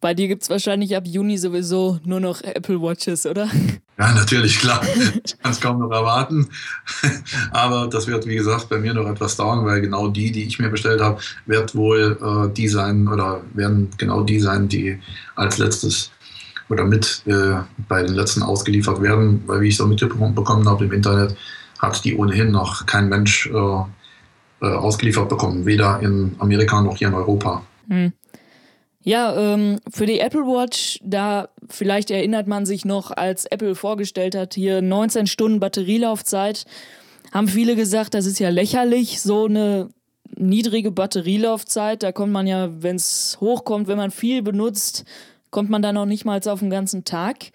Bei 0.01 0.15
dir 0.15 0.29
gibt 0.29 0.43
es 0.43 0.51
wahrscheinlich 0.51 0.97
ab 0.97 1.05
Juni 1.07 1.39
sowieso 1.39 1.99
nur 2.05 2.21
noch 2.21 2.41
Apple 2.43 2.81
Watches, 2.81 3.27
oder? 3.27 3.49
Ja, 3.99 4.13
natürlich, 4.13 4.61
klar. 4.61 4.81
Ich 5.25 5.37
kann 5.39 5.51
es 5.51 5.61
kaum 5.61 5.81
noch 5.81 5.91
erwarten. 5.91 6.49
Aber 7.51 7.89
das 7.89 8.07
wird, 8.07 8.25
wie 8.27 8.37
gesagt, 8.37 8.69
bei 8.69 8.79
mir 8.79 8.95
noch 8.95 9.09
etwas 9.09 9.35
dauern, 9.35 9.67
weil 9.67 9.81
genau 9.81 10.07
die, 10.07 10.31
die 10.31 10.45
ich 10.45 10.61
mir 10.61 10.69
bestellt 10.69 11.01
habe, 11.01 11.21
wird 11.47 11.75
wohl 11.75 12.17
äh, 12.23 12.55
die 12.55 12.69
sein 12.69 13.09
oder 13.09 13.41
werden 13.55 13.91
genau 13.99 14.23
die 14.23 14.39
sein, 14.39 14.69
die 14.69 15.01
als 15.35 15.59
letztes 15.59 16.13
oder 16.69 16.85
mit 16.85 17.23
äh, 17.27 17.57
bei 17.89 18.05
den 18.05 18.15
letzten 18.15 18.45
ausgeliefert 18.45 19.03
werden. 19.03 19.43
Weil, 19.47 19.63
wie 19.63 19.69
ich 19.69 19.77
so 19.77 19.87
mitbekommen 19.87 20.69
habe 20.69 20.85
im 20.85 20.93
Internet, 20.93 21.37
hat 21.79 22.05
die 22.05 22.17
ohnehin 22.17 22.51
noch 22.51 22.87
kein 22.87 23.09
Mensch 23.09 23.47
äh, 23.47 23.83
äh 24.61 24.75
ausgeliefert 24.75 25.29
bekommen, 25.29 25.67
weder 25.67 26.01
in 26.01 26.35
Amerika 26.39 26.81
noch 26.81 26.97
hier 26.97 27.09
in 27.09 27.15
Europa. 27.15 27.63
Hm. 27.89 28.13
Ja, 29.03 29.35
ähm, 29.37 29.79
für 29.91 30.07
die 30.07 30.21
Apple 30.21 30.43
Watch, 30.43 30.99
da 31.03 31.49
vielleicht 31.71 32.11
erinnert 32.11 32.47
man 32.47 32.67
sich 32.67 32.85
noch, 32.85 33.11
als 33.11 33.47
Apple 33.47 33.75
vorgestellt 33.75 34.35
hat, 34.35 34.55
hier 34.55 34.83
19 34.83 35.27
Stunden 35.27 35.61
Batterielaufzeit, 35.61 36.67
haben 37.33 37.49
viele 37.49 37.77
gesagt, 37.77 38.15
das 38.15 38.27
ist 38.27 38.39
ja 38.39 38.51
lächerlich, 38.51 39.23
so 39.23 39.47
eine 39.47 39.89
niedrige 40.37 40.91
Batterielaufzeit. 40.91 42.03
Da 42.03 42.13
kommt 42.13 42.33
man 42.33 42.47
ja, 42.47 42.71
wenn 42.83 42.97
es 42.97 43.39
hochkommt, 43.41 43.89
wenn 43.89 43.99
man 43.99 44.11
viel 44.11 44.43
benutzt, 44.43 45.05
kommt 45.51 45.71
man 45.71 45.83
da 45.83 45.93
noch 45.93 46.07
nicht 46.07 46.25
mal 46.25 46.41
auf 46.47 46.61
den 46.61 46.71
ganzen 46.71 47.05
Tag. 47.05 47.51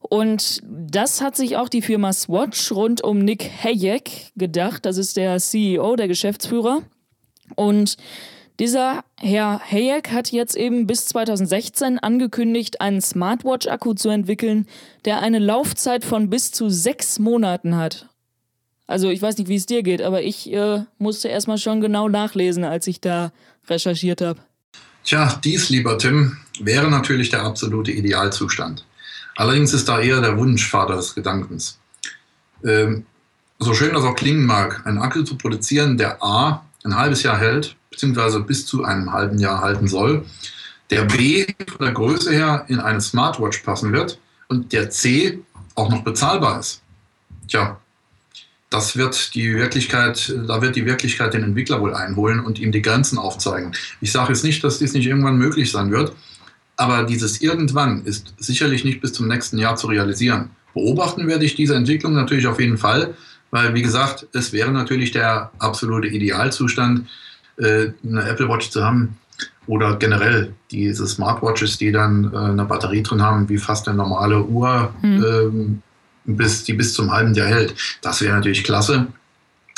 Und 0.00 0.60
das 0.64 1.20
hat 1.20 1.36
sich 1.36 1.56
auch 1.56 1.68
die 1.68 1.82
Firma 1.82 2.12
Swatch 2.12 2.72
rund 2.72 3.02
um 3.02 3.18
Nick 3.18 3.50
Hayek 3.62 4.32
gedacht. 4.36 4.86
Das 4.86 4.96
ist 4.96 5.16
der 5.16 5.38
CEO, 5.38 5.96
der 5.96 6.08
Geschäftsführer. 6.08 6.82
Und 7.56 7.96
dieser 8.58 9.04
Herr 9.16 9.60
Hayek 9.60 10.10
hat 10.10 10.32
jetzt 10.32 10.56
eben 10.56 10.86
bis 10.86 11.06
2016 11.06 11.98
angekündigt, 11.98 12.80
einen 12.80 13.00
Smartwatch-Akku 13.00 13.94
zu 13.94 14.08
entwickeln, 14.08 14.66
der 15.04 15.20
eine 15.20 15.38
Laufzeit 15.38 16.04
von 16.04 16.28
bis 16.30 16.50
zu 16.50 16.68
sechs 16.68 17.18
Monaten 17.18 17.76
hat. 17.76 18.08
Also 18.88 19.10
ich 19.10 19.20
weiß 19.20 19.36
nicht, 19.38 19.48
wie 19.48 19.56
es 19.56 19.66
dir 19.66 19.82
geht, 19.82 20.02
aber 20.02 20.22
ich 20.22 20.52
äh, 20.52 20.82
musste 20.98 21.28
erstmal 21.28 21.58
schon 21.58 21.80
genau 21.80 22.08
nachlesen, 22.08 22.64
als 22.64 22.86
ich 22.86 23.00
da 23.00 23.32
recherchiert 23.68 24.22
habe. 24.22 24.40
Tja, 25.04 25.38
dies, 25.44 25.68
lieber 25.68 25.98
Tim, 25.98 26.38
wäre 26.58 26.90
natürlich 26.90 27.28
der 27.28 27.42
absolute 27.42 27.92
Idealzustand. 27.92 28.84
Allerdings 29.38 29.72
ist 29.72 29.88
da 29.88 30.00
eher 30.00 30.20
der 30.20 30.36
Wunschvater 30.36 30.96
des 30.96 31.14
Gedankens. 31.14 31.78
Ähm, 32.64 33.06
so 33.60 33.72
schön 33.72 33.94
das 33.94 34.02
auch 34.02 34.16
klingen 34.16 34.44
mag, 34.44 34.84
einen 34.84 34.98
Akku 34.98 35.22
zu 35.22 35.38
produzieren, 35.38 35.96
der 35.96 36.20
A 36.20 36.64
ein 36.84 36.96
halbes 36.96 37.22
Jahr 37.22 37.38
hält 37.38 37.76
beziehungsweise 37.88 38.40
bis 38.40 38.66
zu 38.66 38.84
einem 38.84 39.12
halben 39.12 39.38
Jahr 39.38 39.60
halten 39.60 39.86
soll, 39.86 40.24
der 40.90 41.04
B 41.04 41.46
von 41.68 41.86
der 41.86 41.94
Größe 41.94 42.32
her 42.32 42.64
in 42.66 42.80
eine 42.80 43.00
Smartwatch 43.00 43.58
passen 43.58 43.92
wird 43.92 44.18
und 44.48 44.72
der 44.72 44.90
C 44.90 45.40
auch 45.76 45.88
noch 45.88 46.02
bezahlbar 46.02 46.58
ist. 46.58 46.82
Tja, 47.46 47.78
das 48.70 48.96
wird 48.96 49.34
die 49.34 49.54
Wirklichkeit, 49.54 50.34
da 50.48 50.60
wird 50.62 50.74
die 50.74 50.84
Wirklichkeit 50.84 51.34
den 51.34 51.44
Entwickler 51.44 51.80
wohl 51.80 51.94
einholen 51.94 52.40
und 52.40 52.58
ihm 52.58 52.72
die 52.72 52.82
Grenzen 52.82 53.18
aufzeigen. 53.18 53.72
Ich 54.00 54.10
sage 54.10 54.32
jetzt 54.32 54.44
nicht, 54.44 54.62
dass 54.64 54.78
dies 54.78 54.94
nicht 54.94 55.06
irgendwann 55.06 55.38
möglich 55.38 55.70
sein 55.70 55.92
wird, 55.92 56.12
aber 56.78 57.02
dieses 57.02 57.42
irgendwann 57.42 58.04
ist 58.04 58.34
sicherlich 58.38 58.84
nicht 58.84 59.00
bis 59.00 59.12
zum 59.12 59.26
nächsten 59.28 59.58
Jahr 59.58 59.76
zu 59.76 59.88
realisieren. 59.88 60.50
Beobachten 60.74 61.26
werde 61.26 61.44
ich 61.44 61.56
diese 61.56 61.74
Entwicklung 61.74 62.14
natürlich 62.14 62.46
auf 62.46 62.60
jeden 62.60 62.78
Fall, 62.78 63.14
weil, 63.50 63.74
wie 63.74 63.82
gesagt, 63.82 64.26
es 64.32 64.52
wäre 64.52 64.70
natürlich 64.70 65.10
der 65.10 65.50
absolute 65.58 66.06
Idealzustand, 66.06 67.08
äh, 67.56 67.88
eine 68.06 68.22
Apple 68.22 68.48
Watch 68.48 68.70
zu 68.70 68.84
haben 68.84 69.18
oder 69.66 69.96
generell 69.96 70.54
diese 70.70 71.06
Smartwatches, 71.08 71.78
die 71.78 71.90
dann 71.90 72.32
äh, 72.32 72.36
eine 72.36 72.64
Batterie 72.64 73.02
drin 73.02 73.22
haben, 73.22 73.48
wie 73.48 73.58
fast 73.58 73.88
eine 73.88 73.96
normale 73.96 74.44
Uhr, 74.44 74.94
mhm. 75.02 75.24
ähm, 75.24 75.82
bis, 76.36 76.62
die 76.62 76.74
bis 76.74 76.94
zum 76.94 77.10
halben 77.10 77.34
Jahr 77.34 77.48
hält. 77.48 77.74
Das 78.02 78.20
wäre 78.20 78.36
natürlich 78.36 78.62
klasse. 78.62 79.08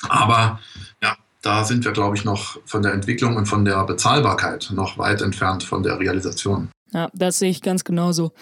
Aber 0.08 0.60
ja, 1.02 1.16
da 1.40 1.64
sind 1.64 1.82
wir, 1.84 1.92
glaube 1.92 2.16
ich, 2.16 2.24
noch 2.24 2.58
von 2.66 2.82
der 2.82 2.92
Entwicklung 2.92 3.36
und 3.36 3.46
von 3.46 3.64
der 3.64 3.82
Bezahlbarkeit 3.84 4.70
noch 4.74 4.98
weit 4.98 5.22
entfernt 5.22 5.62
von 5.62 5.82
der 5.82 5.98
Realisation. 5.98 6.68
Ja, 6.92 7.10
das 7.14 7.38
sehe 7.38 7.50
ich 7.50 7.62
ganz 7.62 7.84
genauso. 7.84 8.32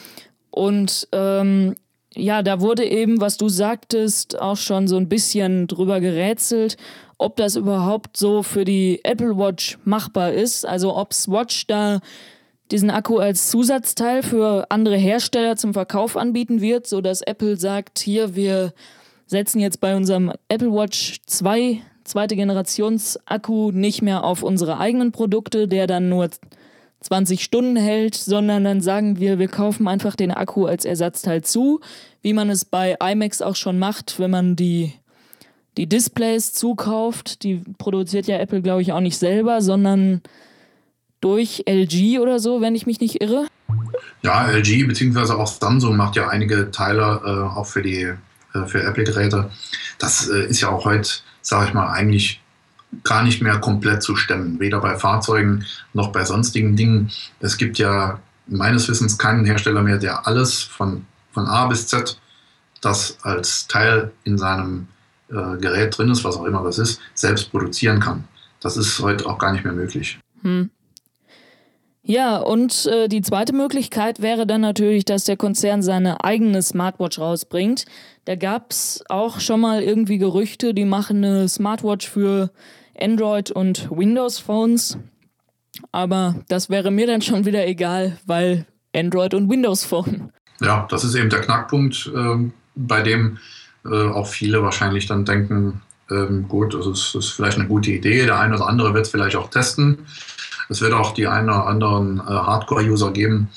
Und 0.50 1.08
ähm, 1.12 1.74
ja, 2.14 2.42
da 2.42 2.60
wurde 2.60 2.84
eben, 2.84 3.20
was 3.20 3.36
du 3.36 3.48
sagtest, 3.48 4.40
auch 4.40 4.56
schon 4.56 4.88
so 4.88 4.96
ein 4.96 5.08
bisschen 5.08 5.66
drüber 5.66 6.00
gerätselt, 6.00 6.76
ob 7.18 7.36
das 7.36 7.56
überhaupt 7.56 8.16
so 8.16 8.42
für 8.42 8.64
die 8.64 9.00
Apple 9.04 9.36
Watch 9.36 9.78
machbar 9.84 10.32
ist. 10.32 10.66
Also 10.66 10.96
ob 10.96 11.12
Swatch 11.12 11.66
da 11.66 12.00
diesen 12.70 12.90
Akku 12.90 13.18
als 13.18 13.50
Zusatzteil 13.50 14.22
für 14.22 14.70
andere 14.70 14.96
Hersteller 14.96 15.56
zum 15.56 15.74
Verkauf 15.74 16.16
anbieten 16.16 16.60
wird, 16.60 16.86
sodass 16.86 17.22
Apple 17.22 17.56
sagt, 17.56 17.98
hier, 17.98 18.34
wir 18.36 18.72
setzen 19.26 19.60
jetzt 19.60 19.80
bei 19.80 19.96
unserem 19.96 20.32
Apple 20.48 20.72
Watch 20.72 21.20
2 21.26 21.82
zweite 22.04 22.36
Generations 22.36 23.18
Akku 23.26 23.70
nicht 23.70 24.02
mehr 24.02 24.24
auf 24.24 24.42
unsere 24.42 24.78
eigenen 24.78 25.12
Produkte, 25.12 25.68
der 25.68 25.86
dann 25.86 26.08
nur 26.08 26.30
20 27.00 27.42
Stunden 27.42 27.76
hält, 27.76 28.14
sondern 28.14 28.64
dann 28.64 28.80
sagen 28.80 29.18
wir, 29.18 29.38
wir 29.38 29.48
kaufen 29.48 29.86
einfach 29.86 30.16
den 30.16 30.30
Akku 30.30 30.66
als 30.66 30.84
Ersatzteil 30.84 31.42
zu, 31.42 31.80
wie 32.22 32.32
man 32.32 32.50
es 32.50 32.64
bei 32.64 32.96
iMacs 33.00 33.40
auch 33.40 33.56
schon 33.56 33.78
macht, 33.78 34.18
wenn 34.18 34.30
man 34.30 34.56
die, 34.56 34.92
die 35.76 35.86
Displays 35.86 36.52
zukauft. 36.52 37.42
Die 37.44 37.62
produziert 37.78 38.26
ja 38.26 38.38
Apple, 38.38 38.62
glaube 38.62 38.82
ich, 38.82 38.92
auch 38.92 39.00
nicht 39.00 39.16
selber, 39.16 39.62
sondern 39.62 40.22
durch 41.20 41.64
LG 41.68 42.18
oder 42.20 42.40
so, 42.40 42.60
wenn 42.60 42.74
ich 42.74 42.86
mich 42.86 43.00
nicht 43.00 43.20
irre. 43.20 43.46
Ja, 44.22 44.50
LG 44.50 44.86
bzw. 44.86 45.32
auch 45.32 45.46
Samsung 45.46 45.96
macht 45.96 46.16
ja 46.16 46.28
einige 46.28 46.70
Teile 46.70 47.20
äh, 47.24 47.58
auch 47.58 47.66
für 47.66 47.82
die 47.82 48.12
äh, 48.54 48.66
für 48.66 48.82
Apple-Geräte. 48.82 49.50
Das 49.98 50.28
äh, 50.28 50.46
ist 50.46 50.60
ja 50.60 50.70
auch 50.70 50.84
heute, 50.84 51.08
sage 51.42 51.68
ich 51.68 51.74
mal, 51.74 51.90
eigentlich 51.92 52.40
gar 53.04 53.22
nicht 53.22 53.42
mehr 53.42 53.58
komplett 53.58 54.02
zu 54.02 54.16
stemmen, 54.16 54.60
weder 54.60 54.80
bei 54.80 54.96
Fahrzeugen 54.96 55.64
noch 55.92 56.12
bei 56.12 56.24
sonstigen 56.24 56.76
Dingen. 56.76 57.10
Es 57.40 57.56
gibt 57.56 57.78
ja 57.78 58.20
meines 58.46 58.88
Wissens 58.88 59.18
keinen 59.18 59.44
Hersteller 59.44 59.82
mehr, 59.82 59.98
der 59.98 60.26
alles 60.26 60.62
von, 60.62 61.04
von 61.32 61.46
A 61.46 61.66
bis 61.66 61.86
Z, 61.86 62.18
das 62.80 63.18
als 63.22 63.66
Teil 63.66 64.12
in 64.24 64.38
seinem 64.38 64.88
äh, 65.30 65.56
Gerät 65.58 65.96
drin 65.96 66.10
ist, 66.10 66.24
was 66.24 66.36
auch 66.36 66.44
immer 66.44 66.62
das 66.62 66.78
ist, 66.78 67.00
selbst 67.14 67.50
produzieren 67.50 68.00
kann. 68.00 68.24
Das 68.60 68.76
ist 68.76 68.98
heute 69.00 69.26
auch 69.26 69.38
gar 69.38 69.52
nicht 69.52 69.64
mehr 69.64 69.74
möglich. 69.74 70.18
Hm. 70.42 70.70
Ja, 72.02 72.38
und 72.38 72.86
äh, 72.86 73.06
die 73.06 73.20
zweite 73.20 73.52
Möglichkeit 73.52 74.22
wäre 74.22 74.46
dann 74.46 74.62
natürlich, 74.62 75.04
dass 75.04 75.24
der 75.24 75.36
Konzern 75.36 75.82
seine 75.82 76.24
eigene 76.24 76.62
Smartwatch 76.62 77.18
rausbringt. 77.18 77.84
Da 78.24 78.34
gab 78.34 78.70
es 78.70 79.04
auch 79.10 79.40
schon 79.40 79.60
mal 79.60 79.82
irgendwie 79.82 80.16
Gerüchte, 80.16 80.72
die 80.72 80.86
machen 80.86 81.22
eine 81.22 81.48
Smartwatch 81.48 82.08
für 82.08 82.50
Android 83.00 83.50
und 83.50 83.88
Windows 83.90 84.38
Phones. 84.38 84.98
Aber 85.92 86.36
das 86.48 86.70
wäre 86.70 86.90
mir 86.90 87.06
dann 87.06 87.22
schon 87.22 87.44
wieder 87.44 87.66
egal, 87.66 88.18
weil 88.26 88.66
Android 88.94 89.34
und 89.34 89.48
Windows 89.48 89.84
Phone. 89.84 90.32
Ja, 90.60 90.86
das 90.90 91.04
ist 91.04 91.14
eben 91.14 91.30
der 91.30 91.40
Knackpunkt, 91.40 92.10
äh, 92.14 92.50
bei 92.74 93.02
dem 93.02 93.38
äh, 93.84 94.08
auch 94.08 94.26
viele 94.26 94.62
wahrscheinlich 94.62 95.06
dann 95.06 95.24
denken, 95.24 95.82
ähm, 96.10 96.48
gut, 96.48 96.74
das 96.74 96.86
ist, 96.86 97.14
das 97.14 97.26
ist 97.26 97.30
vielleicht 97.32 97.58
eine 97.58 97.68
gute 97.68 97.90
Idee, 97.92 98.24
der 98.26 98.38
eine 98.38 98.56
oder 98.56 98.66
andere 98.66 98.94
wird 98.94 99.06
es 99.06 99.12
vielleicht 99.12 99.36
auch 99.36 99.50
testen. 99.50 99.98
Es 100.68 100.80
wird 100.80 100.92
auch 100.92 101.14
die 101.14 101.26
einen 101.26 101.48
oder 101.48 101.66
anderen 101.66 102.18
äh, 102.18 102.22
Hardcore-User 102.22 103.12
geben, 103.12 103.48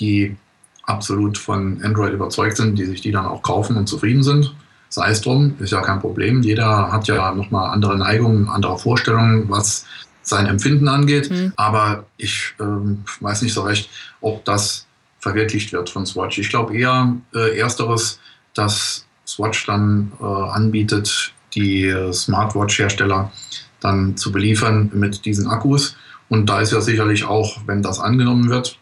die 0.00 0.36
absolut 0.82 1.38
von 1.38 1.82
Android 1.82 2.12
überzeugt 2.12 2.56
sind, 2.56 2.78
die 2.78 2.84
sich 2.84 3.00
die 3.00 3.12
dann 3.12 3.26
auch 3.26 3.42
kaufen 3.42 3.76
und 3.76 3.88
zufrieden 3.88 4.22
sind. 4.22 4.54
Sei 4.88 5.10
es 5.10 5.20
drum, 5.20 5.54
ist 5.58 5.72
ja 5.72 5.80
kein 5.82 6.00
Problem. 6.00 6.42
Jeder 6.42 6.92
hat 6.92 7.08
ja 7.08 7.34
nochmal 7.34 7.70
andere 7.70 7.96
Neigungen, 7.98 8.48
andere 8.48 8.78
Vorstellungen, 8.78 9.48
was 9.48 9.84
sein 10.22 10.46
Empfinden 10.46 10.88
angeht. 10.88 11.30
Mhm. 11.30 11.52
Aber 11.56 12.04
ich 12.16 12.54
ähm, 12.60 13.04
weiß 13.20 13.42
nicht 13.42 13.54
so 13.54 13.62
recht, 13.62 13.90
ob 14.20 14.44
das 14.44 14.86
verwirklicht 15.18 15.72
wird 15.72 15.90
von 15.90 16.06
Swatch. 16.06 16.38
Ich 16.38 16.48
glaube 16.48 16.76
eher 16.76 17.14
äh, 17.34 17.58
ersteres, 17.58 18.20
dass 18.54 19.06
Swatch 19.26 19.66
dann 19.66 20.12
äh, 20.20 20.24
anbietet, 20.24 21.32
die 21.54 21.92
Smartwatch-Hersteller 22.12 23.32
dann 23.80 24.16
zu 24.16 24.30
beliefern 24.30 24.90
mit 24.92 25.24
diesen 25.24 25.48
Akkus 25.48 25.96
und 26.28 26.46
da 26.46 26.60
ist 26.60 26.72
ja 26.72 26.80
sicherlich 26.80 27.24
auch, 27.24 27.58
wenn 27.66 27.82
das 27.82 28.00
angenommen 28.00 28.48
wird 28.50 28.78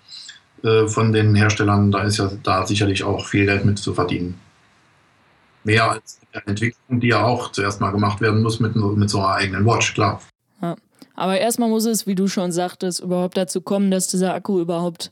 äh, 0.62 0.87
von 0.87 1.12
den 1.12 1.34
Herstellern, 1.34 1.90
da 1.90 2.02
ist 2.02 2.18
ja 2.18 2.30
da 2.42 2.66
sicherlich 2.66 3.04
auch 3.04 3.26
viel 3.26 3.46
Geld 3.46 3.64
mit 3.64 3.78
zu 3.78 3.94
verdienen. 3.94 4.38
Mehr 5.64 5.90
als 5.90 6.21
der 6.33 6.47
Entwicklung, 6.47 7.00
die 7.00 7.09
ja 7.09 7.25
auch 7.25 7.52
zuerst 7.52 7.80
mal 7.80 7.90
gemacht 7.90 8.21
werden 8.21 8.42
muss 8.42 8.61
mit, 8.61 8.76
mit 8.76 9.11
so 9.11 9.18
einer 9.18 9.35
eigenen 9.35 9.66
Watch, 9.66 9.94
klar. 9.94 10.21
Ja. 10.61 10.76
Aber 11.14 11.38
erstmal 11.38 11.68
muss 11.68 11.87
es, 11.87 12.06
wie 12.06 12.14
du 12.14 12.28
schon 12.28 12.52
sagtest, 12.52 13.00
überhaupt 13.00 13.37
dazu 13.37 13.61
kommen, 13.61 13.90
dass 13.90 14.09
dieser 14.09 14.35
Akku 14.35 14.61
überhaupt 14.61 15.11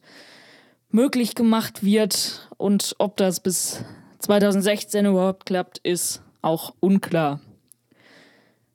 möglich 0.90 1.34
gemacht 1.34 1.84
wird. 1.84 2.48
Und 2.56 2.94
ob 2.98 3.16
das 3.16 3.40
bis 3.40 3.84
2016 4.18 5.06
überhaupt 5.06 5.46
klappt, 5.46 5.78
ist 5.78 6.22
auch 6.42 6.74
unklar. 6.80 7.40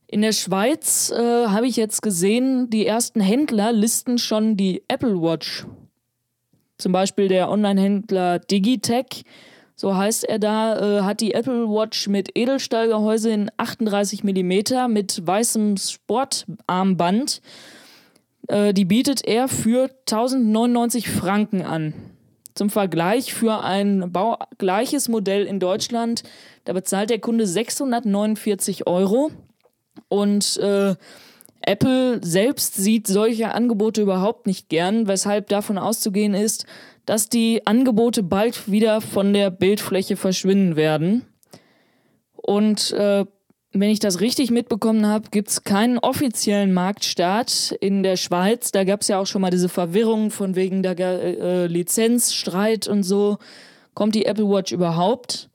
In 0.07 0.21
der 0.21 0.31
Schweiz 0.31 1.11
äh, 1.11 1.47
habe 1.47 1.67
ich 1.67 1.75
jetzt 1.75 2.01
gesehen, 2.01 2.69
die 2.69 2.85
ersten 2.85 3.19
Händler 3.19 3.73
listen 3.73 4.17
schon 4.17 4.55
die 4.55 4.83
Apple 4.87 5.21
Watch 5.21 5.65
Zum 6.77 6.93
Beispiel 6.93 7.27
der 7.27 7.49
Online-Händler 7.49 8.39
Digitech, 8.39 9.25
so 9.79 9.95
heißt 9.95 10.23
er 10.23 10.39
da, 10.39 10.97
äh, 10.97 11.01
hat 11.03 11.21
die 11.21 11.35
Apple 11.35 11.69
Watch 11.69 12.07
mit 12.07 12.35
Edelstahlgehäuse 12.35 13.29
in 13.29 13.51
38 13.57 14.23
mm 14.23 14.91
mit 14.91 15.25
weißem 15.25 15.77
Sportarmband. 15.77 17.41
Äh, 18.47 18.73
die 18.73 18.85
bietet 18.85 19.23
er 19.23 19.47
für 19.47 19.91
1099 20.07 21.09
Franken 21.09 21.61
an. 21.61 21.93
Zum 22.55 22.71
Vergleich 22.71 23.35
für 23.35 23.63
ein 23.63 24.11
baugleiches 24.11 25.09
Modell 25.09 25.45
in 25.45 25.59
Deutschland, 25.59 26.23
da 26.65 26.73
bezahlt 26.73 27.11
der 27.11 27.19
Kunde 27.19 27.45
649 27.45 28.87
Euro. 28.87 29.29
Und 30.07 30.57
äh, 30.57 30.95
Apple 31.61 32.19
selbst 32.23 32.75
sieht 32.75 33.05
solche 33.05 33.53
Angebote 33.53 34.01
überhaupt 34.01 34.47
nicht 34.47 34.69
gern, 34.69 35.07
weshalb 35.07 35.49
davon 35.49 35.77
auszugehen 35.77 36.33
ist, 36.33 36.65
dass 37.07 37.29
die 37.29 37.65
Angebote 37.65 38.21
bald 38.21 38.69
wieder 38.69 38.99
von 38.99 39.33
der 39.33 39.49
Bildfläche 39.49 40.17
verschwinden 40.17 40.75
werden. 40.75 41.25
Und 42.35 42.91
äh, 42.91 43.25
wenn 43.71 43.89
ich 43.89 43.99
das 43.99 44.19
richtig 44.19 44.51
mitbekommen 44.51 45.07
habe, 45.07 45.29
gibt 45.31 45.47
es 45.47 45.63
keinen 45.63 45.99
offiziellen 45.99 46.73
Marktstart 46.73 47.71
in 47.79 48.03
der 48.03 48.17
Schweiz. 48.17 48.71
Da 48.71 48.83
gab 48.83 49.01
es 49.01 49.07
ja 49.07 49.19
auch 49.19 49.25
schon 49.25 49.41
mal 49.41 49.51
diese 49.51 49.69
Verwirrung 49.69 50.31
von 50.31 50.55
wegen 50.55 50.83
der 50.83 50.99
äh, 50.99 51.67
Lizenzstreit 51.67 52.89
und 52.89 53.03
so. 53.03 53.37
Kommt 53.93 54.13
die 54.13 54.25
Apple 54.25 54.49
Watch 54.49 54.73
überhaupt? 54.73 55.49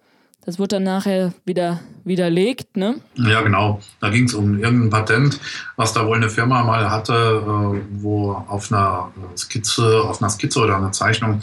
Das 0.44 0.58
wird 0.58 0.72
dann 0.72 0.82
nachher 0.82 1.32
wieder 1.44 1.80
widerlegt, 2.04 2.76
ne? 2.76 3.00
Ja, 3.14 3.42
genau. 3.42 3.80
Da 4.00 4.10
ging 4.10 4.24
es 4.24 4.34
um 4.34 4.58
irgendein 4.58 4.90
Patent, 4.90 5.38
was 5.76 5.92
da 5.92 6.04
wohl 6.04 6.16
eine 6.16 6.30
Firma 6.30 6.64
mal 6.64 6.90
hatte, 6.90 7.12
äh, 7.12 7.80
wo 8.02 8.32
auf 8.32 8.72
einer 8.72 9.12
Skizze, 9.36 10.02
auf 10.02 10.20
einer 10.20 10.30
Skizze 10.30 10.58
oder 10.60 10.76
einer 10.76 10.90
Zeichnung 10.90 11.42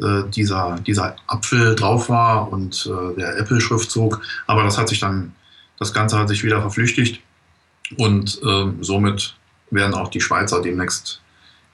äh, 0.00 0.22
dieser, 0.30 0.76
dieser 0.86 1.16
Apfel 1.26 1.74
drauf 1.74 2.08
war 2.08 2.50
und 2.50 2.90
äh, 2.90 3.14
der 3.16 3.36
Apple-Schriftzug. 3.38 4.22
Aber 4.46 4.62
das 4.64 4.78
hat 4.78 4.88
sich 4.88 5.00
dann, 5.00 5.34
das 5.78 5.92
Ganze 5.92 6.18
hat 6.18 6.28
sich 6.28 6.42
wieder 6.44 6.62
verflüchtigt 6.62 7.20
und 7.98 8.40
äh, 8.42 8.72
somit 8.80 9.36
werden 9.70 9.94
auch 9.94 10.08
die 10.08 10.22
Schweizer 10.22 10.62
demnächst 10.62 11.20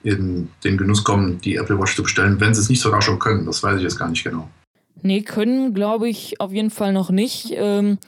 in 0.03 0.49
den 0.65 0.77
Genuss 0.77 1.05
kommen, 1.05 1.41
die 1.43 1.57
Apple 1.57 1.79
Watch 1.79 1.95
zu 1.95 2.03
bestellen, 2.03 2.41
wenn 2.41 2.55
sie 2.55 2.61
es 2.61 2.71
nicht 2.71 2.81
sogar 2.81 3.03
schon 3.03 3.19
können. 3.19 3.47
Das 3.47 3.63
weiß 3.63 3.77
ich 3.77 3.83
jetzt 3.83 3.99
gar 3.99 4.09
nicht 4.09 4.25
genau. 4.25 4.49
Nee, 5.03 5.23
können 5.23 5.75
glaube 5.75 6.09
ich 6.09 6.41
auf 6.41 6.53
jeden 6.53 6.71
Fall 6.71 6.93
noch 6.93 7.11
nicht. 7.11 7.53
Ähm, 7.53 7.99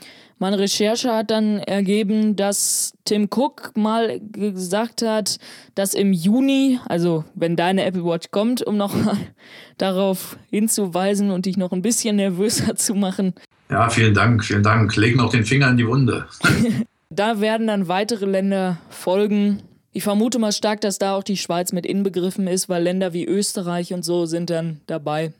meine 0.42 0.58
Recherche 0.58 1.14
hat 1.14 1.30
dann 1.30 1.60
ergeben, 1.60 2.34
dass 2.34 2.94
Tim 3.04 3.28
Cook 3.30 3.76
mal 3.76 4.20
gesagt 4.32 5.02
hat, 5.02 5.38
dass 5.76 5.94
im 5.94 6.12
Juni, 6.12 6.80
also 6.88 7.22
wenn 7.36 7.54
deine 7.54 7.84
Apple 7.84 8.04
Watch 8.04 8.32
kommt, 8.32 8.60
um 8.60 8.76
nochmal 8.76 9.16
darauf 9.78 10.36
hinzuweisen 10.50 11.30
und 11.30 11.46
dich 11.46 11.56
noch 11.56 11.70
ein 11.70 11.80
bisschen 11.80 12.16
nervöser 12.16 12.74
zu 12.76 12.96
machen. 12.96 13.34
Ja, 13.70 13.88
vielen 13.88 14.14
Dank, 14.14 14.44
vielen 14.44 14.64
Dank. 14.64 14.96
Leg 14.96 15.14
noch 15.14 15.30
den 15.30 15.44
Finger 15.44 15.68
in 15.70 15.76
die 15.76 15.86
Wunde. 15.86 16.26
da 17.10 17.40
werden 17.40 17.68
dann 17.68 17.86
weitere 17.86 18.26
Länder 18.26 18.78
folgen. 18.90 19.62
Ich 19.92 20.02
vermute 20.02 20.40
mal 20.40 20.50
stark, 20.50 20.80
dass 20.80 20.98
da 20.98 21.14
auch 21.14 21.22
die 21.22 21.36
Schweiz 21.36 21.72
mit 21.72 21.86
inbegriffen 21.86 22.48
ist, 22.48 22.68
weil 22.68 22.82
Länder 22.82 23.12
wie 23.12 23.26
Österreich 23.26 23.94
und 23.94 24.04
so 24.04 24.26
sind 24.26 24.50
dann 24.50 24.80
dabei. 24.88 25.34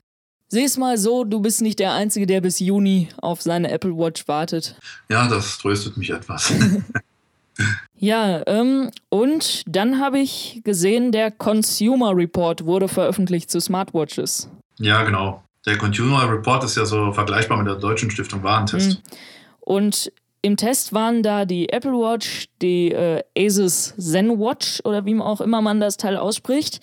Sieh 0.53 0.65
es 0.65 0.77
mal 0.77 0.99
so, 0.99 1.23
du 1.23 1.39
bist 1.39 1.63
nicht 1.63 1.79
der 1.79 1.93
Einzige, 1.93 2.27
der 2.27 2.39
bis 2.39 2.59
Juni 2.59 3.09
auf 3.19 3.41
seine 3.41 3.71
Apple 3.71 3.97
Watch 3.97 4.27
wartet. 4.27 4.75
Ja, 5.09 5.27
das 5.27 5.57
tröstet 5.57 5.97
mich 5.97 6.11
etwas. 6.11 6.53
ja, 7.95 8.43
ähm, 8.45 8.91
und 9.09 9.63
dann 9.65 9.99
habe 9.99 10.19
ich 10.19 10.61
gesehen, 10.63 11.11
der 11.11 11.31
Consumer 11.31 12.15
Report 12.15 12.67
wurde 12.67 12.87
veröffentlicht 12.87 13.49
zu 13.49 13.59
Smartwatches. 13.59 14.47
Ja, 14.77 15.01
genau. 15.01 15.41
Der 15.65 15.79
Consumer 15.79 16.29
Report 16.31 16.63
ist 16.65 16.77
ja 16.77 16.85
so 16.85 17.11
vergleichbar 17.13 17.57
mit 17.57 17.65
der 17.65 17.77
deutschen 17.77 18.11
Stiftung 18.11 18.43
Warentest. 18.43 18.99
Mhm. 18.99 19.17
Und 19.61 20.11
im 20.43 20.55
Test 20.55 20.93
waren 20.93 21.23
da 21.23 21.45
die 21.45 21.69
Apple 21.69 21.93
Watch, 21.93 22.45
die 22.61 22.91
äh, 22.91 23.23
Asus 23.35 23.95
Zen 23.97 24.39
Watch 24.39 24.81
oder 24.83 25.03
wie 25.03 25.19
auch 25.19 25.41
immer 25.41 25.63
man 25.63 25.79
das 25.79 25.97
Teil 25.97 26.15
ausspricht, 26.15 26.79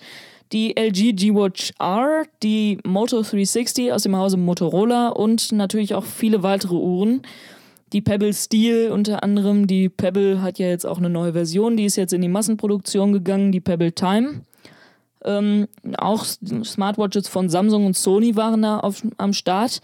die 0.51 0.75
LG 0.77 1.13
G-Watch 1.15 1.71
R, 1.79 2.25
die 2.43 2.77
Moto 2.85 3.21
360 3.21 3.93
aus 3.93 4.03
dem 4.03 4.15
Hause 4.15 4.37
Motorola 4.37 5.09
und 5.09 5.51
natürlich 5.51 5.95
auch 5.95 6.03
viele 6.03 6.43
weitere 6.43 6.75
Uhren. 6.75 7.21
Die 7.93 8.01
Pebble 8.01 8.33
Steel 8.33 8.91
unter 8.91 9.23
anderem. 9.23 9.67
Die 9.67 9.89
Pebble 9.89 10.41
hat 10.41 10.59
ja 10.59 10.67
jetzt 10.67 10.85
auch 10.85 10.97
eine 10.97 11.09
neue 11.09 11.33
Version, 11.33 11.77
die 11.77 11.85
ist 11.85 11.95
jetzt 11.95 12.13
in 12.13 12.21
die 12.21 12.29
Massenproduktion 12.29 13.13
gegangen, 13.13 13.51
die 13.51 13.59
Pebble 13.59 13.93
Time. 13.93 14.41
Ähm, 15.23 15.67
auch 15.97 16.25
Smartwatches 16.25 17.27
von 17.27 17.49
Samsung 17.49 17.85
und 17.85 17.95
Sony 17.95 18.35
waren 18.35 18.61
da 18.61 18.79
auf, 18.79 19.03
am 19.17 19.33
Start. 19.33 19.81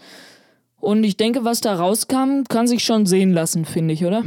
Und 0.80 1.04
ich 1.04 1.16
denke, 1.16 1.44
was 1.44 1.60
da 1.60 1.74
rauskam, 1.74 2.44
kann 2.48 2.66
sich 2.66 2.84
schon 2.84 3.06
sehen 3.06 3.32
lassen, 3.32 3.64
finde 3.64 3.94
ich, 3.94 4.04
oder? 4.04 4.22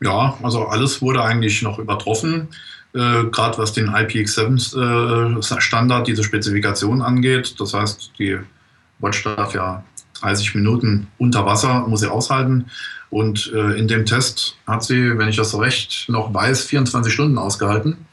Ja, 0.00 0.36
also 0.42 0.64
alles 0.64 1.00
wurde 1.00 1.22
eigentlich 1.22 1.62
noch 1.62 1.78
übertroffen 1.78 2.48
äh, 2.96 3.24
gerade 3.30 3.58
was 3.58 3.72
den 3.72 3.90
IPX7-Standard, 3.90 6.00
äh, 6.00 6.04
diese 6.04 6.24
Spezifikation 6.24 7.02
angeht. 7.02 7.60
Das 7.60 7.74
heißt, 7.74 8.12
die 8.18 8.38
Watch 8.98 9.22
darf 9.24 9.54
ja 9.54 9.84
30 10.20 10.54
Minuten 10.54 11.08
unter 11.18 11.44
Wasser, 11.44 11.86
muss 11.86 12.00
sie 12.00 12.10
aushalten. 12.10 12.70
Und 13.10 13.52
äh, 13.54 13.78
in 13.78 13.86
dem 13.86 14.06
Test 14.06 14.56
hat 14.66 14.82
sie, 14.82 15.18
wenn 15.18 15.28
ich 15.28 15.36
das 15.36 15.58
recht 15.58 16.08
noch 16.08 16.32
weiß, 16.32 16.64
24 16.64 17.12
Stunden 17.12 17.36
ausgehalten. 17.38 18.06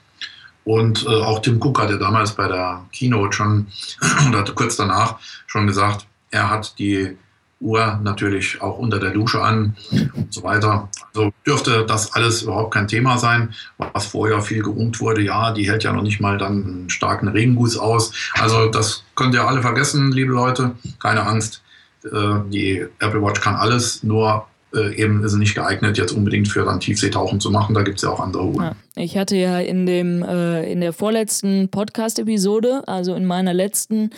Und 0.66 1.06
äh, 1.06 1.10
auch 1.10 1.40
Tim 1.40 1.62
Cook 1.62 1.82
hatte 1.82 1.98
damals 1.98 2.34
bei 2.34 2.48
der 2.48 2.86
Keynote 2.92 3.36
schon, 3.36 3.68
oder 4.28 4.44
kurz 4.54 4.76
danach, 4.76 5.16
schon 5.48 5.68
gesagt, 5.68 6.06
er 6.32 6.50
hat 6.50 6.78
die 6.80 7.18
Uhr 7.64 8.00
natürlich 8.04 8.62
auch 8.62 8.78
unter 8.78 9.00
der 9.00 9.12
Dusche 9.12 9.42
an 9.42 9.76
und 10.14 10.34
so 10.34 10.44
weiter. 10.44 10.90
Also 11.14 11.32
dürfte 11.46 11.86
das 11.88 12.14
alles 12.14 12.44
überhaupt 12.44 12.74
kein 12.74 12.88
Thema 12.88 13.18
sein, 13.18 13.54
was 13.78 14.06
vorher 14.06 14.42
viel 14.42 14.62
geungt 14.62 15.00
wurde. 15.00 15.22
Ja, 15.22 15.52
die 15.52 15.70
hält 15.70 15.84
ja 15.84 15.94
noch 15.94 16.04
nicht 16.04 16.20
mal 16.20 16.38
dann 16.38 16.64
einen 16.64 16.90
starken 16.90 17.28
Regenguss 17.28 17.78
aus. 17.78 18.12
Also 18.34 18.70
das 18.70 19.04
könnt 19.16 19.34
ihr 19.34 19.48
alle 19.48 19.62
vergessen, 19.62 20.12
liebe 20.12 20.34
Leute. 20.34 20.72
Keine 21.00 21.26
Angst. 21.26 21.62
Äh, 22.06 22.50
die 22.50 22.86
Apple 23.00 23.22
Watch 23.22 23.42
kann 23.42 23.56
alles, 23.56 24.04
nur 24.04 24.46
äh, 24.76 24.96
eben 24.96 25.24
ist 25.24 25.32
sie 25.32 25.40
nicht 25.40 25.56
geeignet, 25.56 25.98
jetzt 25.98 26.12
unbedingt 26.12 26.48
für 26.48 26.66
dann 26.66 26.80
Tiefseetauchen 26.80 27.40
zu 27.40 27.52
machen. 27.52 27.76
Da 27.76 27.84
gibt 27.84 27.98
es 27.98 28.04
ja 28.04 28.10
auch 28.10 28.20
andere 28.20 28.44
Uhren. 28.44 28.76
Ja, 28.96 29.04
ich 29.04 29.18
hatte 29.18 29.36
ja 29.36 29.60
in, 29.60 29.86
dem, 29.86 30.24
äh, 30.24 30.72
in 30.72 30.82
der 30.82 30.94
vorletzten 30.94 31.70
Podcast-Episode, 31.70 32.84
also 32.88 33.14
in 33.16 33.26
meiner 33.26 33.54
letzten, 33.54 34.10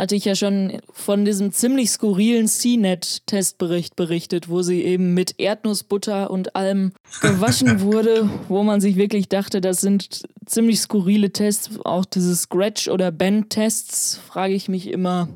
hatte 0.00 0.16
ich 0.16 0.24
ja 0.24 0.34
schon 0.34 0.80
von 0.90 1.26
diesem 1.26 1.52
ziemlich 1.52 1.90
skurrilen 1.90 2.48
CNET-Testbericht 2.48 3.96
berichtet, 3.96 4.48
wo 4.48 4.62
sie 4.62 4.82
eben 4.82 5.12
mit 5.12 5.34
Erdnussbutter 5.36 6.30
und 6.30 6.56
allem 6.56 6.92
gewaschen 7.20 7.80
wurde, 7.82 8.26
wo 8.48 8.62
man 8.62 8.80
sich 8.80 8.96
wirklich 8.96 9.28
dachte, 9.28 9.60
das 9.60 9.82
sind 9.82 10.22
ziemlich 10.46 10.80
skurrile 10.80 11.32
Tests. 11.32 11.78
Auch 11.84 12.06
diese 12.06 12.34
Scratch- 12.34 12.88
oder 12.88 13.12
Band-Tests 13.12 14.18
frage 14.26 14.54
ich 14.54 14.70
mich 14.70 14.88
immer, 14.88 15.28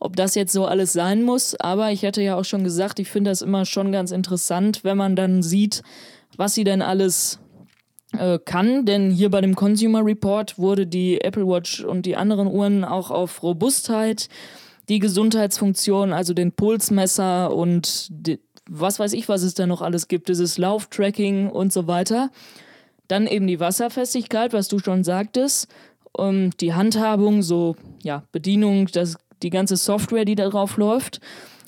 ob 0.00 0.16
das 0.16 0.34
jetzt 0.34 0.52
so 0.52 0.66
alles 0.66 0.92
sein 0.92 1.22
muss. 1.22 1.54
Aber 1.54 1.92
ich 1.92 2.04
hatte 2.04 2.20
ja 2.20 2.34
auch 2.34 2.44
schon 2.44 2.64
gesagt, 2.64 2.98
ich 2.98 3.08
finde 3.08 3.30
das 3.30 3.42
immer 3.42 3.64
schon 3.64 3.92
ganz 3.92 4.10
interessant, 4.10 4.82
wenn 4.82 4.96
man 4.96 5.14
dann 5.14 5.40
sieht, 5.44 5.84
was 6.36 6.54
sie 6.54 6.64
denn 6.64 6.82
alles 6.82 7.38
äh, 8.18 8.38
kann, 8.44 8.84
denn 8.86 9.10
hier 9.10 9.30
bei 9.30 9.40
dem 9.40 9.54
Consumer 9.54 10.04
Report 10.04 10.58
wurde 10.58 10.86
die 10.86 11.20
Apple 11.20 11.46
Watch 11.46 11.84
und 11.84 12.06
die 12.06 12.16
anderen 12.16 12.48
Uhren 12.48 12.84
auch 12.84 13.10
auf 13.10 13.42
Robustheit, 13.42 14.28
die 14.88 14.98
Gesundheitsfunktion, 14.98 16.12
also 16.12 16.34
den 16.34 16.52
Pulsmesser 16.52 17.54
und 17.54 18.08
die, 18.10 18.40
was 18.68 18.98
weiß 18.98 19.12
ich, 19.12 19.28
was 19.28 19.42
es 19.42 19.54
da 19.54 19.66
noch 19.66 19.82
alles 19.82 20.08
gibt, 20.08 20.28
dieses 20.28 20.58
Lauftracking 20.58 21.50
und 21.50 21.72
so 21.72 21.86
weiter. 21.86 22.30
Dann 23.08 23.26
eben 23.26 23.46
die 23.46 23.60
Wasserfestigkeit, 23.60 24.52
was 24.52 24.68
du 24.68 24.78
schon 24.78 25.04
sagtest, 25.04 25.68
um, 26.12 26.50
die 26.58 26.74
Handhabung, 26.74 27.42
so 27.42 27.76
ja, 28.02 28.24
Bedienung, 28.32 28.86
das, 28.86 29.16
die 29.42 29.50
ganze 29.50 29.76
Software, 29.76 30.24
die 30.24 30.36
darauf 30.36 30.76
läuft. 30.76 31.20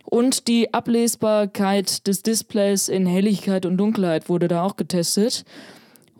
Und 0.04 0.46
die 0.46 0.72
Ablesbarkeit 0.72 2.06
des 2.06 2.22
Displays 2.22 2.88
in 2.88 3.06
Helligkeit 3.06 3.66
und 3.66 3.76
Dunkelheit 3.76 4.28
wurde 4.28 4.46
da 4.46 4.62
auch 4.62 4.76
getestet. 4.76 5.44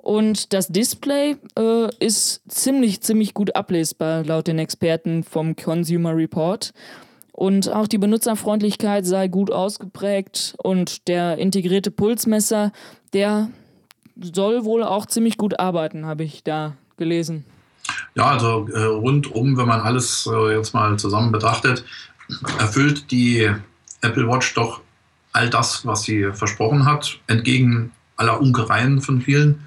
Und 0.07 0.53
das 0.53 0.69
Display 0.69 1.35
äh, 1.59 1.89
ist 1.99 2.41
ziemlich, 2.47 3.01
ziemlich 3.01 3.35
gut 3.35 3.57
ablesbar, 3.57 4.23
laut 4.23 4.47
den 4.47 4.61
Experten 4.61 5.25
vom 5.25 5.57
Consumer 5.57 6.17
Report. 6.17 6.73
Und 7.33 7.73
auch 7.73 7.89
die 7.89 7.99
Benutzerfreundlichkeit 7.99 9.05
sei 9.05 9.27
gut 9.27 9.51
ausgeprägt 9.51 10.55
und 10.59 11.09
der 11.09 11.39
integrierte 11.39 11.91
Pulsmesser, 11.91 12.71
der 13.15 13.51
soll 14.15 14.65
wohl 14.65 14.85
auch 14.85 15.07
ziemlich 15.07 15.39
gut 15.39 15.59
arbeiten, 15.59 16.07
habe 16.07 16.23
ich 16.23 16.45
da 16.45 16.77
gelesen. 16.99 17.45
Ja, 18.15 18.27
also 18.27 18.69
äh, 18.69 18.85
rundum, 18.85 19.57
wenn 19.57 19.67
man 19.67 19.81
alles 19.81 20.31
äh, 20.33 20.55
jetzt 20.55 20.73
mal 20.73 20.97
zusammen 21.01 21.33
betrachtet, 21.33 21.85
erfüllt 22.61 23.11
die 23.11 23.51
Apple 24.03 24.29
Watch 24.29 24.55
doch 24.55 24.83
all 25.33 25.51
das, 25.51 25.85
was 25.85 26.05
sie 26.05 26.31
versprochen 26.33 26.85
hat, 26.85 27.19
entgegen 27.27 27.91
aller 28.15 28.41
Ungereien 28.41 29.01
von 29.01 29.21
vielen. 29.21 29.65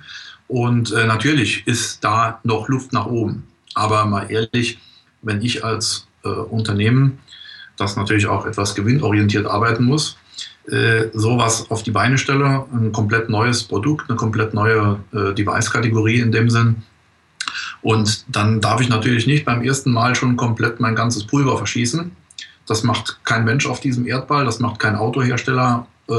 Und 0.49 0.91
äh, 0.91 1.05
natürlich 1.05 1.65
ist 1.67 2.03
da 2.03 2.39
noch 2.43 2.67
Luft 2.69 2.91
nach 2.91 3.05
oben. 3.05 3.47
Aber 3.75 4.05
mal 4.05 4.29
ehrlich, 4.31 4.79
wenn 5.21 5.41
ich 5.41 5.63
als 5.63 6.07
äh, 6.25 6.29
Unternehmen, 6.29 7.19
das 7.77 7.95
natürlich 7.95 8.25
auch 8.25 8.47
etwas 8.47 8.73
gewinnorientiert 8.73 9.45
arbeiten 9.45 9.83
muss, 9.85 10.17
äh, 10.67 11.09
sowas 11.13 11.69
auf 11.69 11.83
die 11.83 11.91
Beine 11.91 12.17
stelle, 12.17 12.65
ein 12.73 12.91
komplett 12.91 13.29
neues 13.29 13.63
Produkt, 13.63 14.09
eine 14.09 14.17
komplett 14.17 14.55
neue 14.55 14.99
äh, 15.13 15.35
Device-Kategorie 15.35 16.19
in 16.19 16.31
dem 16.31 16.49
Sinn. 16.49 16.83
Und 17.83 18.25
dann 18.27 18.59
darf 18.59 18.81
ich 18.81 18.89
natürlich 18.89 19.27
nicht 19.27 19.45
beim 19.45 19.61
ersten 19.61 19.91
Mal 19.91 20.15
schon 20.15 20.35
komplett 20.35 20.79
mein 20.79 20.95
ganzes 20.95 21.27
Pulver 21.27 21.57
verschießen. 21.57 22.11
Das 22.65 22.83
macht 22.83 23.19
kein 23.23 23.45
Mensch 23.45 23.67
auf 23.67 23.81
diesem 23.81 24.07
Erdball, 24.07 24.45
das 24.45 24.59
macht 24.59 24.79
kein 24.79 24.95
Autohersteller 24.95 25.85
äh, 26.09 26.13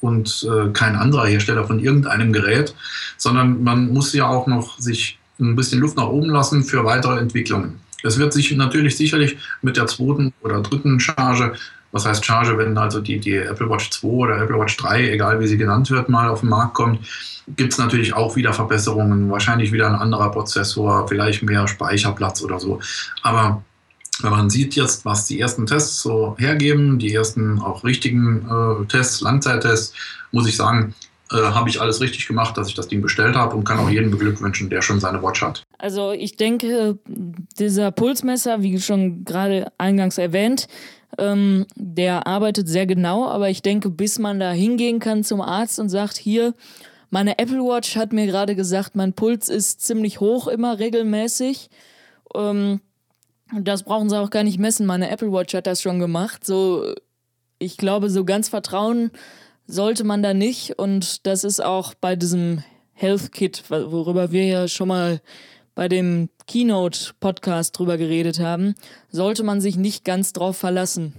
und 0.00 0.46
äh, 0.48 0.70
kein 0.70 0.96
anderer 0.96 1.26
Hersteller 1.26 1.64
von 1.64 1.80
irgendeinem 1.80 2.32
Gerät, 2.32 2.74
sondern 3.16 3.62
man 3.62 3.92
muss 3.92 4.12
ja 4.12 4.26
auch 4.26 4.46
noch 4.46 4.78
sich 4.78 5.18
ein 5.40 5.56
bisschen 5.56 5.80
Luft 5.80 5.96
nach 5.96 6.08
oben 6.08 6.30
lassen 6.30 6.64
für 6.64 6.84
weitere 6.84 7.18
Entwicklungen. 7.18 7.80
Es 8.02 8.18
wird 8.18 8.32
sich 8.32 8.50
natürlich 8.56 8.96
sicherlich 8.96 9.36
mit 9.62 9.76
der 9.76 9.86
zweiten 9.86 10.32
oder 10.42 10.60
dritten 10.60 11.00
Charge, 11.00 11.54
was 11.90 12.06
heißt 12.06 12.24
Charge, 12.24 12.58
wenn 12.58 12.76
also 12.76 13.00
die, 13.00 13.18
die 13.18 13.36
Apple 13.36 13.68
Watch 13.68 13.90
2 13.90 14.06
oder 14.06 14.40
Apple 14.40 14.58
Watch 14.58 14.76
3, 14.76 15.10
egal 15.10 15.40
wie 15.40 15.46
sie 15.46 15.56
genannt 15.56 15.90
wird, 15.90 16.08
mal 16.08 16.28
auf 16.28 16.40
den 16.40 16.50
Markt 16.50 16.74
kommt, 16.74 17.00
gibt 17.56 17.72
es 17.72 17.78
natürlich 17.78 18.12
auch 18.12 18.36
wieder 18.36 18.52
Verbesserungen, 18.52 19.30
wahrscheinlich 19.30 19.72
wieder 19.72 19.88
ein 19.88 19.94
anderer 19.94 20.30
Prozessor, 20.30 21.08
vielleicht 21.08 21.42
mehr 21.42 21.66
Speicherplatz 21.66 22.42
oder 22.42 22.60
so. 22.60 22.80
Aber 23.22 23.62
man 24.22 24.50
sieht 24.50 24.74
jetzt, 24.74 25.04
was 25.04 25.26
die 25.26 25.40
ersten 25.40 25.66
Tests 25.66 26.02
so 26.02 26.34
hergeben, 26.38 26.98
die 26.98 27.14
ersten 27.14 27.60
auch 27.60 27.84
richtigen 27.84 28.46
äh, 28.48 28.86
Tests, 28.86 29.20
Langzeittests, 29.20 29.94
muss 30.32 30.48
ich 30.48 30.56
sagen, 30.56 30.94
äh, 31.30 31.36
habe 31.36 31.68
ich 31.68 31.80
alles 31.80 32.00
richtig 32.00 32.26
gemacht, 32.26 32.56
dass 32.56 32.68
ich 32.68 32.74
das 32.74 32.88
Ding 32.88 33.02
bestellt 33.02 33.36
habe 33.36 33.54
und 33.54 33.64
kann 33.64 33.78
auch 33.78 33.90
jeden 33.90 34.10
beglückwünschen, 34.10 34.70
der 34.70 34.82
schon 34.82 34.98
seine 34.98 35.22
Watch 35.22 35.42
hat. 35.42 35.62
Also 35.78 36.12
ich 36.12 36.36
denke, 36.36 36.98
dieser 37.58 37.90
Pulsmesser, 37.92 38.62
wie 38.62 38.80
schon 38.80 39.24
gerade 39.24 39.70
eingangs 39.76 40.18
erwähnt, 40.18 40.68
ähm, 41.18 41.66
der 41.74 42.26
arbeitet 42.26 42.68
sehr 42.68 42.86
genau, 42.86 43.26
aber 43.28 43.50
ich 43.50 43.62
denke, 43.62 43.90
bis 43.90 44.18
man 44.18 44.40
da 44.40 44.52
hingehen 44.52 45.00
kann 45.00 45.24
zum 45.24 45.40
Arzt 45.40 45.78
und 45.78 45.88
sagt, 45.88 46.16
hier, 46.16 46.54
meine 47.10 47.38
Apple 47.38 47.60
Watch 47.60 47.96
hat 47.96 48.12
mir 48.12 48.26
gerade 48.26 48.54
gesagt, 48.54 48.94
mein 48.94 49.12
Puls 49.12 49.48
ist 49.48 49.80
ziemlich 49.82 50.20
hoch 50.20 50.48
immer 50.48 50.78
regelmäßig. 50.78 51.70
Ähm, 52.34 52.80
das 53.52 53.82
brauchen 53.82 54.10
sie 54.10 54.18
auch 54.18 54.30
gar 54.30 54.42
nicht 54.42 54.58
messen. 54.58 54.86
Meine 54.86 55.10
Apple 55.10 55.32
Watch 55.32 55.54
hat 55.54 55.66
das 55.66 55.82
schon 55.82 55.98
gemacht. 55.98 56.44
So, 56.44 56.94
ich 57.58 57.76
glaube, 57.76 58.10
so 58.10 58.24
ganz 58.24 58.48
vertrauen 58.48 59.10
sollte 59.66 60.04
man 60.04 60.22
da 60.22 60.34
nicht. 60.34 60.78
Und 60.78 61.26
das 61.26 61.44
ist 61.44 61.62
auch 61.62 61.94
bei 61.94 62.16
diesem 62.16 62.62
Health 62.92 63.32
Kit, 63.32 63.64
worüber 63.68 64.32
wir 64.32 64.44
ja 64.44 64.68
schon 64.68 64.88
mal 64.88 65.20
bei 65.74 65.88
dem 65.88 66.28
Keynote-Podcast 66.48 67.78
drüber 67.78 67.96
geredet 67.96 68.40
haben, 68.40 68.74
sollte 69.10 69.44
man 69.44 69.60
sich 69.60 69.76
nicht 69.76 70.04
ganz 70.04 70.32
drauf 70.32 70.56
verlassen. 70.56 71.12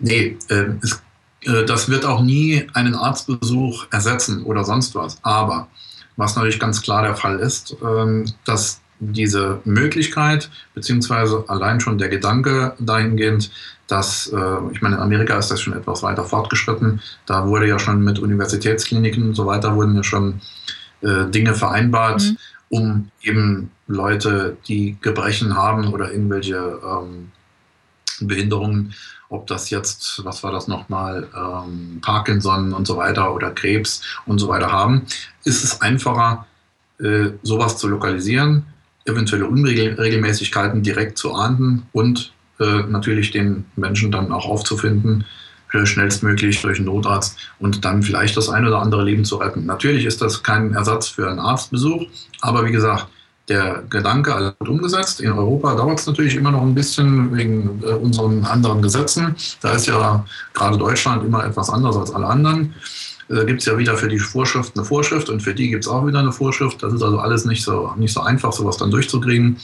Nee, 0.00 0.36
äh, 0.50 0.66
es, 0.82 1.02
äh, 1.44 1.64
das 1.64 1.88
wird 1.88 2.04
auch 2.04 2.20
nie 2.20 2.66
einen 2.74 2.94
Arztbesuch 2.94 3.86
ersetzen 3.90 4.44
oder 4.44 4.64
sonst 4.64 4.94
was. 4.94 5.16
Aber 5.22 5.68
was 6.16 6.36
natürlich 6.36 6.60
ganz 6.60 6.82
klar 6.82 7.02
der 7.02 7.16
Fall 7.16 7.38
ist, 7.38 7.72
äh, 7.82 8.24
dass 8.44 8.81
diese 9.10 9.60
Möglichkeit, 9.64 10.48
beziehungsweise 10.74 11.44
allein 11.48 11.80
schon 11.80 11.98
der 11.98 12.08
Gedanke 12.08 12.74
dahingehend, 12.78 13.50
dass, 13.88 14.28
äh, 14.28 14.72
ich 14.72 14.80
meine, 14.80 14.96
in 14.96 15.02
Amerika 15.02 15.36
ist 15.36 15.50
das 15.50 15.60
schon 15.60 15.72
etwas 15.72 16.02
weiter 16.02 16.24
fortgeschritten. 16.24 17.00
Da 17.26 17.46
wurde 17.46 17.68
ja 17.68 17.78
schon 17.78 18.02
mit 18.04 18.18
Universitätskliniken 18.20 19.24
und 19.24 19.34
so 19.34 19.44
weiter 19.44 19.74
wurden 19.74 19.96
ja 19.96 20.04
schon 20.04 20.40
äh, 21.00 21.26
Dinge 21.26 21.54
vereinbart, 21.54 22.22
mhm. 22.22 22.36
um 22.68 23.10
eben 23.22 23.70
Leute, 23.88 24.56
die 24.68 24.96
Gebrechen 25.00 25.56
haben 25.56 25.92
oder 25.92 26.12
irgendwelche 26.12 26.56
ähm, 26.56 27.32
Behinderungen, 28.20 28.94
ob 29.28 29.46
das 29.48 29.70
jetzt, 29.70 30.24
was 30.24 30.42
war 30.44 30.52
das 30.52 30.68
nochmal, 30.68 31.28
ähm, 31.34 31.98
Parkinson 32.02 32.72
und 32.72 32.86
so 32.86 32.96
weiter 32.96 33.34
oder 33.34 33.50
Krebs 33.50 34.02
und 34.26 34.38
so 34.38 34.48
weiter 34.48 34.70
haben, 34.70 35.06
ist 35.44 35.64
es 35.64 35.80
einfacher, 35.80 36.46
äh, 37.00 37.30
sowas 37.42 37.78
zu 37.78 37.88
lokalisieren, 37.88 38.66
eventuelle 39.04 39.46
Unregelmäßigkeiten 39.46 40.82
direkt 40.82 41.18
zu 41.18 41.34
ahnden 41.34 41.84
und 41.92 42.32
äh, 42.60 42.82
natürlich 42.88 43.30
den 43.30 43.64
Menschen 43.76 44.12
dann 44.12 44.32
auch 44.32 44.46
aufzufinden, 44.46 45.24
schnellstmöglich 45.84 46.60
durch 46.60 46.78
einen 46.78 46.86
Notarzt 46.86 47.38
und 47.58 47.84
dann 47.84 48.02
vielleicht 48.02 48.36
das 48.36 48.50
ein 48.50 48.66
oder 48.66 48.80
andere 48.80 49.04
Leben 49.04 49.24
zu 49.24 49.36
retten. 49.36 49.64
Natürlich 49.64 50.04
ist 50.04 50.20
das 50.20 50.42
kein 50.42 50.74
Ersatz 50.74 51.08
für 51.08 51.30
einen 51.30 51.40
Arztbesuch, 51.40 52.04
aber 52.42 52.66
wie 52.66 52.72
gesagt, 52.72 53.06
der 53.48 53.82
Gedanke 53.90 54.54
wird 54.58 54.70
umgesetzt. 54.70 55.20
In 55.20 55.32
Europa 55.32 55.74
dauert 55.74 55.98
es 55.98 56.06
natürlich 56.06 56.36
immer 56.36 56.52
noch 56.52 56.62
ein 56.62 56.74
bisschen 56.74 57.36
wegen 57.36 57.82
äh, 57.82 57.92
unseren 57.92 58.44
anderen 58.44 58.82
Gesetzen. 58.82 59.34
Da 59.60 59.72
ist 59.72 59.86
ja 59.86 60.24
gerade 60.54 60.78
Deutschland 60.78 61.24
immer 61.24 61.44
etwas 61.44 61.68
anders 61.68 61.96
als 61.96 62.14
alle 62.14 62.26
anderen. 62.26 62.74
Da 63.34 63.44
gibt 63.44 63.60
es 63.60 63.66
ja 63.66 63.78
wieder 63.78 63.96
für 63.96 64.08
die 64.08 64.18
Vorschrift 64.18 64.76
eine 64.76 64.84
Vorschrift 64.84 65.30
und 65.30 65.40
für 65.40 65.54
die 65.54 65.70
gibt 65.70 65.84
es 65.84 65.90
auch 65.90 66.06
wieder 66.06 66.18
eine 66.18 66.32
Vorschrift. 66.32 66.82
Das 66.82 66.92
ist 66.92 67.02
also 67.02 67.18
alles 67.18 67.44
nicht 67.46 67.64
so, 67.64 67.92
nicht 67.96 68.12
so 68.12 68.20
einfach, 68.20 68.52
sowas 68.52 68.76
dann 68.76 68.90
durchzukriegen. 68.90 69.56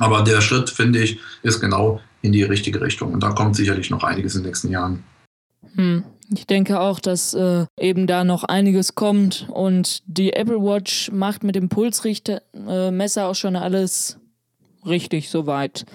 Aber 0.00 0.22
der 0.22 0.40
Schritt, 0.40 0.70
finde 0.70 1.00
ich, 1.00 1.18
ist 1.42 1.60
genau 1.60 2.00
in 2.22 2.32
die 2.32 2.42
richtige 2.42 2.80
Richtung. 2.80 3.12
Und 3.12 3.22
da 3.22 3.30
kommt 3.30 3.56
sicherlich 3.56 3.90
noch 3.90 4.04
einiges 4.04 4.34
in 4.34 4.42
den 4.42 4.46
nächsten 4.46 4.70
Jahren. 4.70 5.04
Hm. 5.74 6.04
Ich 6.34 6.46
denke 6.46 6.80
auch, 6.80 7.00
dass 7.00 7.32
äh, 7.32 7.64
eben 7.78 8.06
da 8.06 8.22
noch 8.22 8.44
einiges 8.44 8.94
kommt 8.94 9.48
und 9.50 10.02
die 10.06 10.34
Apple 10.34 10.60
Watch 10.62 11.10
macht 11.10 11.42
mit 11.42 11.54
dem 11.54 11.70
Pulsrichtermesser 11.70 13.22
äh, 13.22 13.24
auch 13.24 13.34
schon 13.34 13.56
alles 13.56 14.18
richtig 14.84 15.30
soweit. 15.30 15.86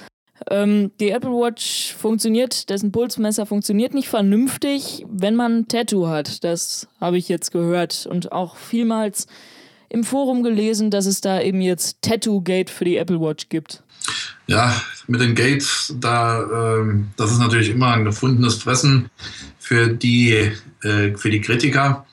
Ähm, 0.49 0.91
die 0.99 1.09
Apple 1.09 1.31
Watch 1.31 1.93
funktioniert, 1.93 2.69
dessen 2.69 2.91
Pulsmesser 2.91 3.45
funktioniert 3.45 3.93
nicht 3.93 4.09
vernünftig, 4.09 5.05
wenn 5.09 5.35
man 5.35 5.59
ein 5.59 5.67
Tattoo 5.67 6.07
hat. 6.07 6.43
Das 6.43 6.87
habe 6.99 7.17
ich 7.17 7.29
jetzt 7.29 7.51
gehört 7.51 8.07
und 8.09 8.31
auch 8.31 8.57
vielmals 8.57 9.27
im 9.89 10.03
Forum 10.03 10.43
gelesen, 10.43 10.89
dass 10.89 11.05
es 11.05 11.21
da 11.21 11.39
eben 11.39 11.61
jetzt 11.61 12.01
Tattoo 12.01 12.41
Gate 12.41 12.69
für 12.69 12.85
die 12.85 12.97
Apple 12.97 13.21
Watch 13.21 13.49
gibt. 13.49 13.83
Ja, 14.47 14.75
mit 15.07 15.21
den 15.21 15.35
Gates, 15.35 15.93
da, 15.99 16.79
ähm, 16.79 17.09
das 17.15 17.31
ist 17.31 17.39
natürlich 17.39 17.69
immer 17.69 17.93
ein 17.93 18.03
gefundenes 18.03 18.55
Fressen 18.55 19.09
für 19.59 19.87
die, 19.87 20.51
äh, 20.81 21.15
für 21.15 21.29
die 21.29 21.41
Kritiker. 21.41 22.05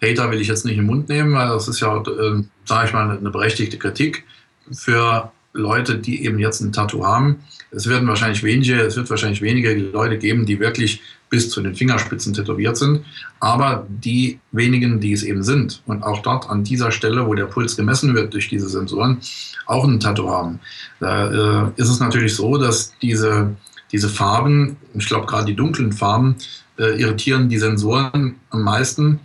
Hater 0.00 0.30
will 0.30 0.40
ich 0.40 0.48
jetzt 0.48 0.64
nicht 0.64 0.74
in 0.76 0.82
den 0.82 0.86
Mund 0.86 1.08
nehmen, 1.08 1.34
weil 1.34 1.48
das 1.48 1.68
ist 1.68 1.80
ja, 1.80 1.96
äh, 1.96 2.42
sage 2.64 2.86
ich 2.86 2.92
mal, 2.92 3.18
eine 3.18 3.30
berechtigte 3.30 3.76
Kritik 3.76 4.24
für 4.72 5.32
Leute, 5.52 5.98
die 5.98 6.24
eben 6.24 6.38
jetzt 6.38 6.60
ein 6.60 6.72
Tattoo 6.72 7.04
haben. 7.04 7.40
Es 7.70 7.88
werden 7.88 8.08
wahrscheinlich 8.08 8.42
wenige, 8.42 8.80
es 8.80 8.96
wird 8.96 9.10
wahrscheinlich 9.10 9.42
wenige 9.42 9.74
Leute 9.74 10.18
geben, 10.18 10.46
die 10.46 10.60
wirklich 10.60 11.00
bis 11.28 11.50
zu 11.50 11.60
den 11.60 11.74
Fingerspitzen 11.74 12.32
tätowiert 12.32 12.76
sind. 12.76 13.04
Aber 13.40 13.86
die 13.88 14.38
wenigen, 14.52 15.00
die 15.00 15.12
es 15.12 15.22
eben 15.22 15.42
sind 15.42 15.82
und 15.86 16.02
auch 16.02 16.20
dort 16.20 16.48
an 16.48 16.64
dieser 16.64 16.92
Stelle, 16.92 17.26
wo 17.26 17.34
der 17.34 17.46
Puls 17.46 17.76
gemessen 17.76 18.14
wird 18.14 18.32
durch 18.32 18.48
diese 18.48 18.68
Sensoren, 18.68 19.18
auch 19.66 19.84
ein 19.84 20.00
Tattoo 20.00 20.30
haben, 20.30 20.60
da 21.00 21.66
äh, 21.66 21.70
ist 21.76 21.88
es 21.88 22.00
natürlich 22.00 22.34
so, 22.34 22.56
dass 22.56 22.92
diese, 23.02 23.56
diese 23.92 24.08
Farben, 24.08 24.76
ich 24.94 25.06
glaube 25.06 25.26
gerade 25.26 25.46
die 25.46 25.56
dunklen 25.56 25.92
Farben, 25.92 26.36
äh, 26.78 27.00
irritieren 27.00 27.48
die 27.48 27.58
Sensoren 27.58 28.36
am 28.50 28.62
meisten, 28.62 29.20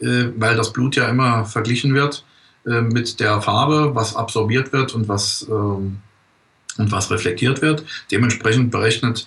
äh, 0.00 0.26
weil 0.36 0.56
das 0.56 0.72
Blut 0.72 0.96
ja 0.96 1.08
immer 1.08 1.44
verglichen 1.44 1.94
wird 1.94 2.24
äh, 2.66 2.80
mit 2.82 3.20
der 3.20 3.40
Farbe, 3.40 3.94
was 3.94 4.14
absorbiert 4.14 4.72
wird 4.72 4.94
und 4.94 5.08
was, 5.08 5.46
ähm, 5.48 5.98
und 6.78 6.92
was 6.92 7.10
reflektiert 7.10 7.62
wird. 7.62 7.84
Dementsprechend 8.10 8.70
berechnet 8.70 9.26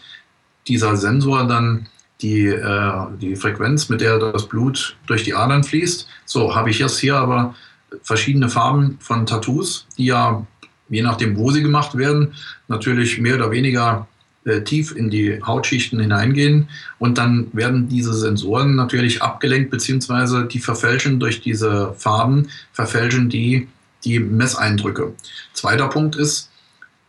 dieser 0.68 0.96
Sensor 0.96 1.48
dann 1.48 1.88
die, 2.22 2.46
äh, 2.48 2.92
die 3.22 3.36
Frequenz, 3.36 3.90
mit 3.90 4.02
der 4.02 4.20
das 4.20 4.48
Blut 4.48 4.98
durch 5.08 5.24
die 5.24 5.34
Adern 5.34 5.64
fließt. 5.64 6.08
So, 6.26 6.56
habe 6.56 6.70
ich 6.70 6.80
jetzt 6.80 7.00
hier 7.00 7.16
aber 7.16 7.56
verschiedene 8.04 8.50
Farben 8.50 8.98
von 9.00 9.26
Tattoos, 9.26 9.88
die 9.98 10.06
ja, 10.06 10.46
je 10.90 11.02
nachdem, 11.02 11.38
wo 11.38 11.52
sie 11.52 11.62
gemacht 11.62 11.98
werden, 11.98 12.34
natürlich 12.68 13.20
mehr 13.20 13.36
oder 13.36 13.52
weniger 13.52 14.08
äh, 14.46 14.62
tief 14.62 14.96
in 14.96 15.10
die 15.10 15.42
Hautschichten 15.42 16.00
hineingehen. 16.00 16.68
Und 16.98 17.18
dann 17.18 17.48
werden 17.54 17.88
diese 17.88 18.14
Sensoren 18.14 18.76
natürlich 18.76 19.22
abgelenkt, 19.22 19.70
beziehungsweise 19.72 20.46
die 20.46 20.60
verfälschen 20.60 21.20
durch 21.20 21.42
diese 21.42 21.94
Farben, 21.98 22.50
verfälschen 22.74 23.30
die 23.30 23.68
die 24.06 24.20
Messeindrücke. 24.20 25.14
Zweiter 25.54 25.88
Punkt 25.90 26.16
ist, 26.16 26.50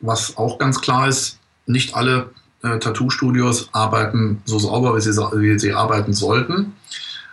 was 0.01 0.37
auch 0.37 0.59
ganz 0.59 0.81
klar 0.81 1.09
ist, 1.09 1.39
nicht 1.67 1.95
alle 1.95 2.31
äh, 2.63 2.79
Tattoo-Studios 2.79 3.71
arbeiten 3.73 4.43
so 4.45 4.59
sauber, 4.59 4.97
wie 4.97 5.01
sie, 5.01 5.13
wie 5.13 5.59
sie 5.59 5.73
arbeiten 5.73 6.13
sollten. 6.13 6.75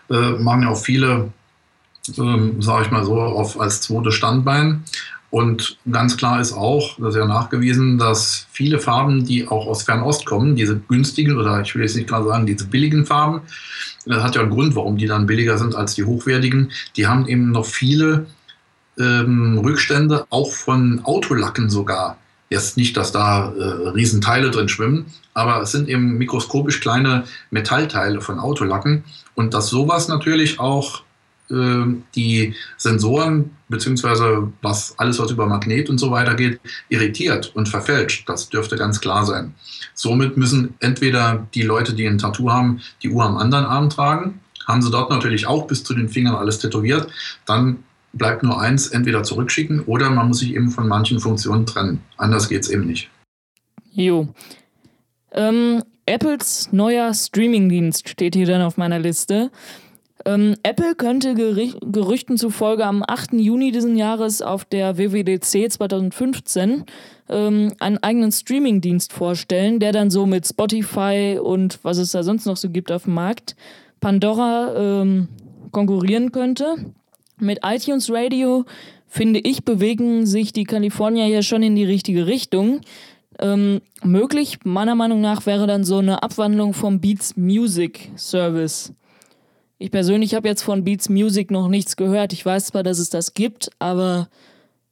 Äh, 0.10 0.32
machen 0.32 0.63
ja 0.63 0.69
auch 0.69 0.82
viele, 0.82 1.32
ähm, 2.17 2.62
sage 2.62 2.86
ich 2.86 2.91
mal 2.91 3.06
so, 3.06 3.19
auf, 3.19 3.60
als 3.60 3.82
zweites 3.82 4.13
Standbein. 4.13 4.84
Und 5.30 5.77
ganz 5.91 6.15
klar 6.15 6.39
ist 6.39 6.53
auch, 6.53 6.97
das 6.97 7.10
ist 7.10 7.19
ja 7.19 7.25
nachgewiesen, 7.25 7.97
dass 7.97 8.47
viele 8.51 8.80
Farben, 8.80 9.25
die 9.25 9.47
auch 9.47 9.67
aus 9.67 9.84
Fernost 9.84 10.25
kommen, 10.25 10.56
diese 10.56 10.80
günstigen 10.80 11.38
oder 11.38 11.62
ich 11.62 11.75
will 11.75 11.82
jetzt 11.82 11.97
nicht 11.97 12.08
gerade 12.08 12.27
sagen, 12.27 12.45
diese 12.45 12.65
billigen 12.65 13.06
Farben, 13.06 13.41
das 14.06 14.23
hat 14.23 14.36
ja 14.36 14.41
einen 14.41 14.51
Grund, 14.51 14.75
warum 14.77 14.97
die 14.97 15.06
dann 15.06 15.25
billiger 15.25 15.58
sind 15.58 15.75
als 15.75 15.95
die 15.95 16.06
hochwertigen, 16.06 16.71
die 16.95 17.08
haben 17.08 17.27
eben 17.27 17.51
noch 17.51 17.65
viele 17.65 18.27
ähm, 18.97 19.58
Rückstände, 19.58 20.25
auch 20.30 20.53
von 20.53 21.01
Autolacken 21.03 21.69
sogar 21.69 22.17
Jetzt 22.49 22.77
nicht, 22.77 22.95
dass 22.95 23.12
da 23.12 23.51
äh, 23.51 23.89
Riesenteile 23.89 24.51
drin 24.51 24.69
schwimmen, 24.69 25.07
aber 25.33 25.62
es 25.62 25.71
sind 25.71 25.89
eben 25.89 26.17
mikroskopisch 26.17 26.79
kleine 26.79 27.25
Metallteile 27.51 28.21
von 28.21 28.39
Autolacken 28.39 29.03
und 29.36 29.53
dass 29.53 29.67
sowas 29.67 30.07
natürlich 30.07 30.60
auch 30.60 31.01
äh, 31.49 31.86
die 32.15 32.55
Sensoren 32.77 33.51
beziehungsweise 33.69 34.51
was 34.62 34.97
alles, 34.97 35.19
was 35.19 35.31
über 35.31 35.45
Magnet 35.45 35.89
und 35.89 35.97
so 35.97 36.12
weiter 36.12 36.36
geht, 36.36 36.60
irritiert 36.89 37.51
und 37.55 37.67
verfälscht. 37.67 38.27
Das 38.29 38.49
dürfte 38.49 38.77
ganz 38.77 39.01
klar 39.01 39.25
sein. 39.25 39.53
Somit 39.93 40.38
müssen 40.38 40.75
entweder 40.79 41.47
die 41.53 41.63
Leute, 41.63 41.93
die 41.93 42.07
ein 42.07 42.17
Tattoo 42.17 42.49
haben, 42.49 42.81
die 43.03 43.10
Uhr 43.10 43.25
am 43.25 43.38
anderen 43.38 43.65
Arm 43.65 43.89
tragen, 43.89 44.39
haben 44.67 44.81
sie 44.81 44.91
dort 44.91 45.10
natürlich 45.10 45.47
auch 45.47 45.67
bis 45.67 45.83
zu 45.83 45.93
den 45.93 46.10
Fingern 46.10 46.36
alles 46.36 46.60
tätowiert, 46.60 47.07
dann 47.45 47.83
bleibt 48.17 48.43
nur 48.43 48.60
eins, 48.60 48.88
entweder 48.88 49.23
zurückschicken 49.23 49.82
oder 49.82 50.10
man 50.10 50.27
muss 50.27 50.39
sich 50.39 50.53
eben 50.53 50.69
von 50.69 50.88
manchen 50.88 51.19
Funktionen 51.19 51.65
trennen. 51.65 52.01
Anders 52.17 52.49
geht 52.49 52.63
es 52.63 52.69
eben 52.69 52.86
nicht. 52.86 53.10
Jo. 53.91 54.27
Ähm, 55.32 55.84
Apples 56.06 56.69
neuer 56.71 57.13
Streamingdienst 57.13 58.10
steht 58.10 58.36
hier 58.36 58.45
dann 58.45 58.62
auf 58.62 58.77
meiner 58.77 58.99
Liste. 58.99 59.51
Ähm, 60.25 60.56
Apple 60.63 60.95
könnte 60.95 61.36
Gerüchten 61.36 62.38
zufolge 62.38 62.86
am 62.86 63.03
8. 63.08 63.34
Juni 63.34 63.71
diesen 63.71 63.95
Jahres 63.95 64.41
auf 64.41 64.65
der 64.65 64.97
WWDC 64.97 65.71
2015 65.71 66.86
ähm, 67.30 67.73
einen 67.80 67.97
eigenen 67.99 68.32
Streamingdienst 68.32 69.13
vorstellen, 69.13 69.80
der 69.80 69.91
dann 69.91 70.10
so 70.10 70.25
mit 70.25 70.47
Spotify 70.47 71.39
und 71.41 71.80
was 71.84 71.97
es 71.97 72.12
da 72.12 72.23
sonst 72.23 72.45
noch 72.45 72.58
so 72.58 72.69
gibt 72.69 72.91
auf 72.91 73.03
dem 73.03 73.13
Markt, 73.13 73.56
Pandora 73.99 75.01
ähm, 75.01 75.27
konkurrieren 75.71 76.32
könnte. 76.32 76.75
Mit 77.39 77.60
iTunes 77.63 78.10
Radio, 78.12 78.65
finde 79.08 79.39
ich, 79.39 79.63
bewegen 79.63 80.26
sich 80.26 80.54
die 80.54 80.63
Kalifornier 80.63 81.28
ja 81.28 81.41
schon 81.41 81.63
in 81.63 81.76
die 81.76 81.86
richtige 81.86 82.26
Richtung. 82.26 82.82
Ähm, 83.39 83.82
möglich, 84.04 84.60
meiner 84.63 84.95
Meinung 84.95 85.21
nach, 85.21 85.45
wäre 85.45 85.67
dann 85.67 85.84
so 85.84 86.00
eine 86.00 86.23
Abwandlung 86.23 86.73
vom 86.73 87.00
Beats 87.00 87.38
Music 87.38 88.12
Service. 88.15 88.93
Ich 89.78 89.91
persönlich 89.91 90.34
habe 90.34 90.47
jetzt 90.47 90.63
von 90.63 90.84
Beats 90.84 91.10
Music 91.10 91.52
noch 91.52 91.67
nichts 91.67 91.95
gehört. 91.95 92.34
Ich 92.34 92.43
weiß 92.43 92.65
zwar, 92.67 92.82
dass 92.82 92.97
es 92.97 93.12
das 93.12 93.36
gibt, 93.36 93.69
aber 93.78 94.28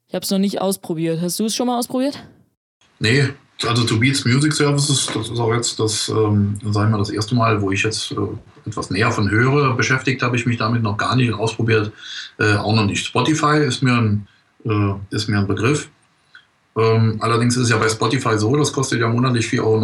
ich 0.08 0.14
habe 0.14 0.24
es 0.24 0.30
noch 0.30 0.38
nicht 0.38 0.62
ausprobiert. 0.62 1.22
Hast 1.22 1.40
du 1.40 1.46
es 1.46 1.56
schon 1.56 1.66
mal 1.66 1.80
ausprobiert? 1.80 2.24
Nee, 3.00 3.24
also 3.64 3.84
to 3.84 3.98
Beats 3.98 4.24
Music 4.26 4.54
Services, 4.54 5.10
das 5.12 5.30
ist 5.30 5.40
auch 5.40 5.54
jetzt 5.54 5.80
das, 5.80 6.10
ähm, 6.10 6.60
sagen 6.72 6.92
wir, 6.92 7.00
das 7.00 7.10
erste 7.10 7.34
Mal, 7.34 7.62
wo 7.62 7.72
ich 7.72 7.84
jetzt 7.84 8.12
äh, 8.12 8.16
etwas 8.66 8.90
näher 8.90 9.12
von 9.12 9.30
höre. 9.30 9.76
Beschäftigt 9.76 10.22
habe 10.22 10.36
ich 10.36 10.46
mich 10.46 10.58
damit 10.58 10.84
noch 10.84 10.98
gar 10.98 11.16
nicht 11.16 11.34
ausprobiert, 11.34 11.92
äh, 12.40 12.56
auch 12.56 12.76
noch 12.76 12.86
nicht. 12.86 13.06
Spotify 13.06 13.60
ist 13.60 13.82
mir 13.84 13.94
ein, 13.94 14.28
äh, 14.66 14.94
ist 15.16 15.28
mir 15.28 15.40
ein 15.40 15.48
Begriff. 15.48 15.90
Ähm, 16.78 17.18
allerdings 17.20 17.56
ist 17.56 17.64
es 17.64 17.70
ja 17.70 17.78
bei 17.78 17.88
Spotify 17.90 18.38
so, 18.38 18.56
das 18.56 18.74
kostet 18.74 19.00
ja 19.00 19.08
monatlich 19.08 19.48
4,99 19.48 19.62
Euro. 19.62 19.78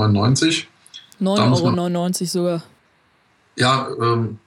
9,99 1.21 2.21
Euro 2.21 2.25
sogar. 2.25 2.63
Ja, 3.55 3.87
ähm, 4.01 4.39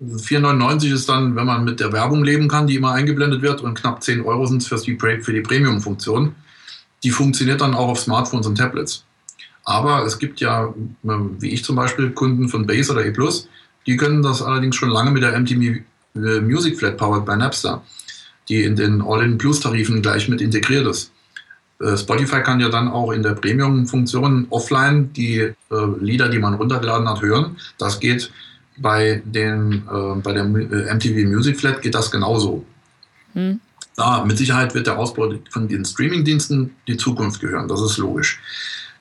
4,99 0.00 0.92
ist 0.92 1.08
dann, 1.08 1.34
wenn 1.34 1.46
man 1.46 1.64
mit 1.64 1.80
der 1.80 1.92
Werbung 1.92 2.22
leben 2.22 2.48
kann, 2.48 2.66
die 2.66 2.76
immer 2.76 2.92
eingeblendet 2.92 3.42
wird, 3.42 3.60
und 3.60 3.74
knapp 3.74 4.02
10 4.02 4.24
Euro 4.24 4.46
sind 4.46 4.62
es 4.62 4.68
für 4.68 4.76
die, 4.76 4.96
für 4.96 5.32
die 5.32 5.40
Premium-Funktion. 5.40 6.34
Die 7.02 7.10
funktioniert 7.10 7.60
dann 7.60 7.74
auch 7.74 7.88
auf 7.88 8.00
Smartphones 8.00 8.46
und 8.46 8.56
Tablets. 8.56 9.04
Aber 9.68 10.02
es 10.06 10.18
gibt 10.18 10.40
ja, 10.40 10.72
ähm, 11.04 11.36
wie 11.40 11.50
ich 11.50 11.62
zum 11.62 11.76
Beispiel, 11.76 12.10
Kunden 12.12 12.48
von 12.48 12.66
Base 12.66 12.90
oder 12.90 13.04
E+, 13.04 13.12
die 13.86 13.98
können 13.98 14.22
das 14.22 14.40
allerdings 14.40 14.76
schon 14.76 14.88
lange 14.88 15.10
mit 15.10 15.22
der 15.22 15.38
MTV 15.38 15.82
äh, 16.14 16.40
Music 16.40 16.78
Flat 16.78 16.96
Powered 16.96 17.26
bei 17.26 17.36
Napster, 17.36 17.82
die 18.48 18.64
in 18.64 18.76
den 18.76 19.02
All-in-Plus-Tarifen 19.02 20.00
gleich 20.00 20.26
mit 20.26 20.40
integriert 20.40 20.86
ist. 20.86 21.12
Äh, 21.82 21.98
Spotify 21.98 22.40
kann 22.40 22.60
ja 22.60 22.70
dann 22.70 22.88
auch 22.88 23.12
in 23.12 23.22
der 23.22 23.32
Premium-Funktion 23.34 24.46
offline 24.48 25.12
die 25.12 25.40
äh, 25.40 25.54
Lieder, 26.00 26.30
die 26.30 26.38
man 26.38 26.54
runtergeladen 26.54 27.06
hat, 27.06 27.20
hören. 27.20 27.58
Das 27.76 28.00
geht 28.00 28.32
bei, 28.78 29.20
den, 29.26 29.82
äh, 29.92 30.14
bei 30.22 30.32
der 30.32 30.44
äh, 30.44 30.94
MTV 30.94 31.28
Music 31.28 31.60
Flat 31.60 31.82
geht 31.82 31.94
das 31.94 32.10
genauso. 32.10 32.64
Hm. 33.34 33.60
Da, 33.96 34.24
mit 34.24 34.38
Sicherheit 34.38 34.74
wird 34.74 34.86
der 34.86 34.98
Ausbau 34.98 35.34
von 35.50 35.68
den 35.68 35.84
Streamingdiensten 35.84 36.70
die 36.86 36.96
Zukunft 36.96 37.42
gehören, 37.42 37.68
das 37.68 37.82
ist 37.82 37.98
logisch. 37.98 38.40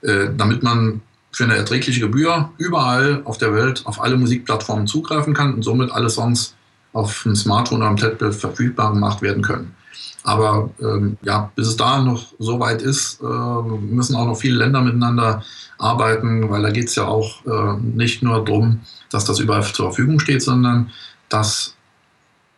Äh, 0.02 0.30
damit 0.36 0.62
man 0.62 1.02
für 1.32 1.46
eine 1.46 1.56
erträgliche 1.56 2.00
Gebühr 2.00 2.50
überall 2.58 3.22
auf 3.26 3.38
der 3.38 3.54
Welt 3.54 3.82
auf 3.86 4.02
alle 4.02 4.18
Musikplattformen 4.18 4.88
zugreifen 4.88 5.34
kann 5.34 5.56
und 5.56 5.64
somit 5.64 5.92
alle 5.92 6.10
Songs 6.10 6.56
auf 6.94 7.24
dem 7.24 7.36
Smartphone 7.36 7.80
oder 7.80 7.90
am 7.90 7.98
Tablet 7.98 8.34
verfügbar 8.34 8.94
gemacht 8.94 9.22
werden 9.22 9.44
können. 9.44 9.76
Aber 10.24 10.70
ähm, 10.82 11.18
ja, 11.22 11.52
bis 11.56 11.68
es 11.68 11.78
da 11.78 12.02
noch 12.02 12.34
so 12.38 12.60
weit 12.60 12.82
ist, 12.82 13.22
äh, 13.22 13.26
müssen 13.26 14.16
auch 14.16 14.26
noch 14.26 14.38
viele 14.38 14.58
Länder 14.58 14.82
miteinander 14.82 15.44
arbeiten, 15.78 16.50
weil 16.50 16.62
da 16.62 16.70
geht 16.70 16.90
es 16.90 16.96
ja 16.96 17.06
auch 17.06 17.46
äh, 17.46 17.78
nicht 17.82 18.24
nur 18.24 18.44
darum, 18.44 18.82
dass 19.10 19.26
das 19.26 19.40
überall 19.40 19.64
zur 19.64 19.88
Verfügung 19.88 20.20
steht, 20.20 20.42
sondern 20.42 20.92
dass 21.30 21.76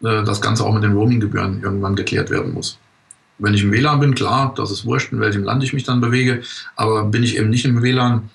äh, 0.02 0.24
das 0.24 0.42
Ganze 0.42 0.66
auch 0.66 0.74
mit 0.74 0.84
den 0.84 0.94
Roaming-Gebühren 0.94 1.62
irgendwann 1.62 1.96
geklärt 1.96 2.30
werden 2.30 2.54
muss. 2.54 2.80
Wenn 3.40 3.54
ich 3.54 3.64
im 3.64 3.72
WLAN 3.72 4.00
bin, 4.00 4.16
klar, 4.16 4.54
das 4.56 4.72
ist 4.72 4.86
wurscht, 4.86 5.12
in 5.12 5.20
welchem 5.20 5.44
Land 5.44 5.64
ich 5.64 5.74
mich 5.74 5.84
dann 5.84 6.02
bewege, 6.02 6.44
aber 6.76 7.06
bin 7.06 7.24
ich 7.24 7.38
eben 7.38 7.50
nicht 7.50 7.66
im 7.66 7.82
WLAN, 7.82 8.30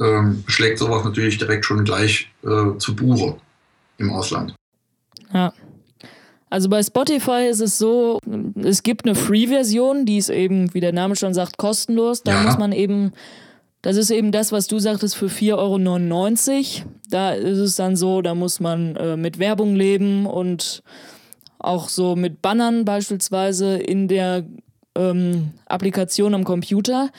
ähm, 0.00 0.44
schlägt 0.46 0.78
sowas 0.78 1.04
natürlich 1.04 1.38
direkt 1.38 1.64
schon 1.64 1.84
gleich 1.84 2.30
äh, 2.44 2.76
zu 2.78 2.94
Buche 2.94 3.36
im 3.98 4.10
Ausland. 4.10 4.54
Ja. 5.32 5.52
Also 6.50 6.68
bei 6.68 6.82
Spotify 6.82 7.48
ist 7.48 7.60
es 7.60 7.78
so, 7.78 8.18
es 8.62 8.82
gibt 8.82 9.06
eine 9.06 9.14
Free-Version, 9.14 10.04
die 10.04 10.18
ist 10.18 10.28
eben, 10.28 10.74
wie 10.74 10.80
der 10.80 10.92
Name 10.92 11.16
schon 11.16 11.32
sagt, 11.32 11.56
kostenlos. 11.56 12.22
Da 12.22 12.32
ja. 12.32 12.42
muss 12.42 12.58
man 12.58 12.72
eben 12.72 13.12
das 13.82 13.96
ist 13.96 14.10
eben 14.10 14.30
das, 14.30 14.52
was 14.52 14.68
du 14.68 14.78
sagtest, 14.78 15.16
für 15.16 15.26
4,99 15.26 16.78
Euro. 16.78 16.90
Da 17.10 17.32
ist 17.32 17.58
es 17.58 17.76
dann 17.76 17.96
so, 17.96 18.22
da 18.22 18.34
muss 18.34 18.60
man 18.60 18.96
äh, 18.96 19.16
mit 19.16 19.40
Werbung 19.40 19.74
leben 19.74 20.24
und 20.24 20.82
auch 21.62 21.88
so 21.88 22.16
mit 22.16 22.42
Bannern 22.42 22.84
beispielsweise 22.84 23.76
in 23.76 24.08
der 24.08 24.44
ähm, 24.94 25.52
Applikation 25.66 26.34
am 26.34 26.44
Computer. 26.44 27.10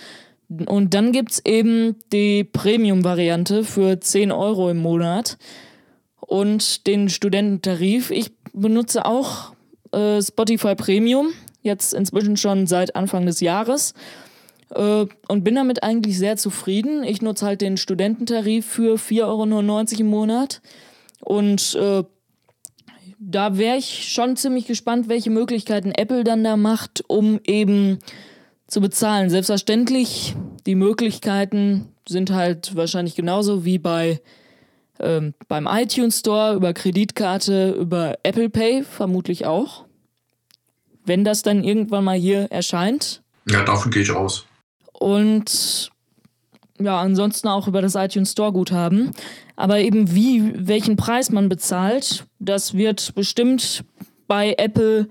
Und 0.68 0.94
dann 0.94 1.12
gibt 1.12 1.32
es 1.32 1.46
eben 1.46 1.96
die 2.12 2.44
Premium-Variante 2.44 3.64
für 3.64 4.00
10 4.00 4.32
Euro 4.32 4.70
im 4.70 4.78
Monat 4.78 5.38
und 6.20 6.86
den 6.88 7.10
Studententarif. 7.10 8.12
Ich 8.12 8.32
benutze 8.54 9.06
auch 9.06 9.54
äh, 9.92 10.22
Spotify 10.22 10.76
Premium, 10.76 11.30
jetzt 11.62 11.94
inzwischen 11.94 12.38
schon 12.38 12.68
seit 12.68 12.96
Anfang 12.96 13.26
des 13.26 13.40
Jahres. 13.40 13.94
Äh, 14.70 15.06
und 15.28 15.44
bin 15.44 15.56
damit 15.56 15.84
eigentlich 15.84 16.18
sehr 16.18 16.38
zufrieden. 16.38 17.04
Ich 17.04 17.22
nutze 17.22 17.46
halt 17.46 17.62
den 17.62 17.78
Studententarif 17.78 18.66
für 18.66 18.96
4,99 18.96 19.24
Euro 19.24 20.02
im 20.02 20.08
Monat. 20.08 20.62
Und 21.20 21.76
äh, 21.76 22.04
da 23.30 23.58
wäre 23.58 23.78
ich 23.78 24.12
schon 24.12 24.36
ziemlich 24.36 24.68
gespannt, 24.68 25.10
welche 25.10 25.30
Möglichkeiten 25.30 25.92
Apple 25.92 26.24
dann 26.24 26.44
da 26.44 26.58
macht, 26.58 27.04
um 27.08 27.40
eben 27.46 28.00
zu 28.68 28.82
bezahlen. 28.82 29.30
Selbstverständlich, 29.30 30.36
die 30.66 30.76
Möglichkeiten 30.76 31.90
sind 32.08 32.32
halt 32.32 32.76
wahrscheinlich 32.76 33.16
genauso 33.16 33.66
wie 33.66 33.80
bei 33.80 34.22
ähm, 35.00 35.34
beim 35.48 35.68
iTunes 35.68 36.20
Store, 36.20 36.56
über 36.56 36.74
Kreditkarte, 36.74 37.72
über 37.72 38.16
Apple 38.24 38.50
Pay, 38.50 38.84
vermutlich 38.84 39.46
auch. 39.46 39.86
Wenn 41.06 41.24
das 41.24 41.42
dann 41.42 41.64
irgendwann 41.64 42.04
mal 42.04 42.18
hier 42.18 42.52
erscheint. 42.52 43.24
Ja, 43.50 43.64
davon 43.64 43.92
gehe 43.92 44.04
ich 44.04 44.12
aus 44.12 44.46
und 45.04 45.92
ja, 46.80 47.00
ansonsten 47.00 47.50
auch 47.50 47.68
über 47.68 47.82
das 47.82 47.96
iTunes 47.96 48.32
Store 48.32 48.54
Guthaben. 48.54 49.12
Aber 49.56 49.80
eben 49.80 50.14
wie, 50.16 50.68
welchen 50.68 50.98
Preis 50.98 51.30
man 51.30 51.50
bezahlt, 51.50 52.26
das 52.40 52.74
wird 52.74 53.14
bestimmt 53.16 53.84
bei 54.28 54.56
Apple 54.58 55.08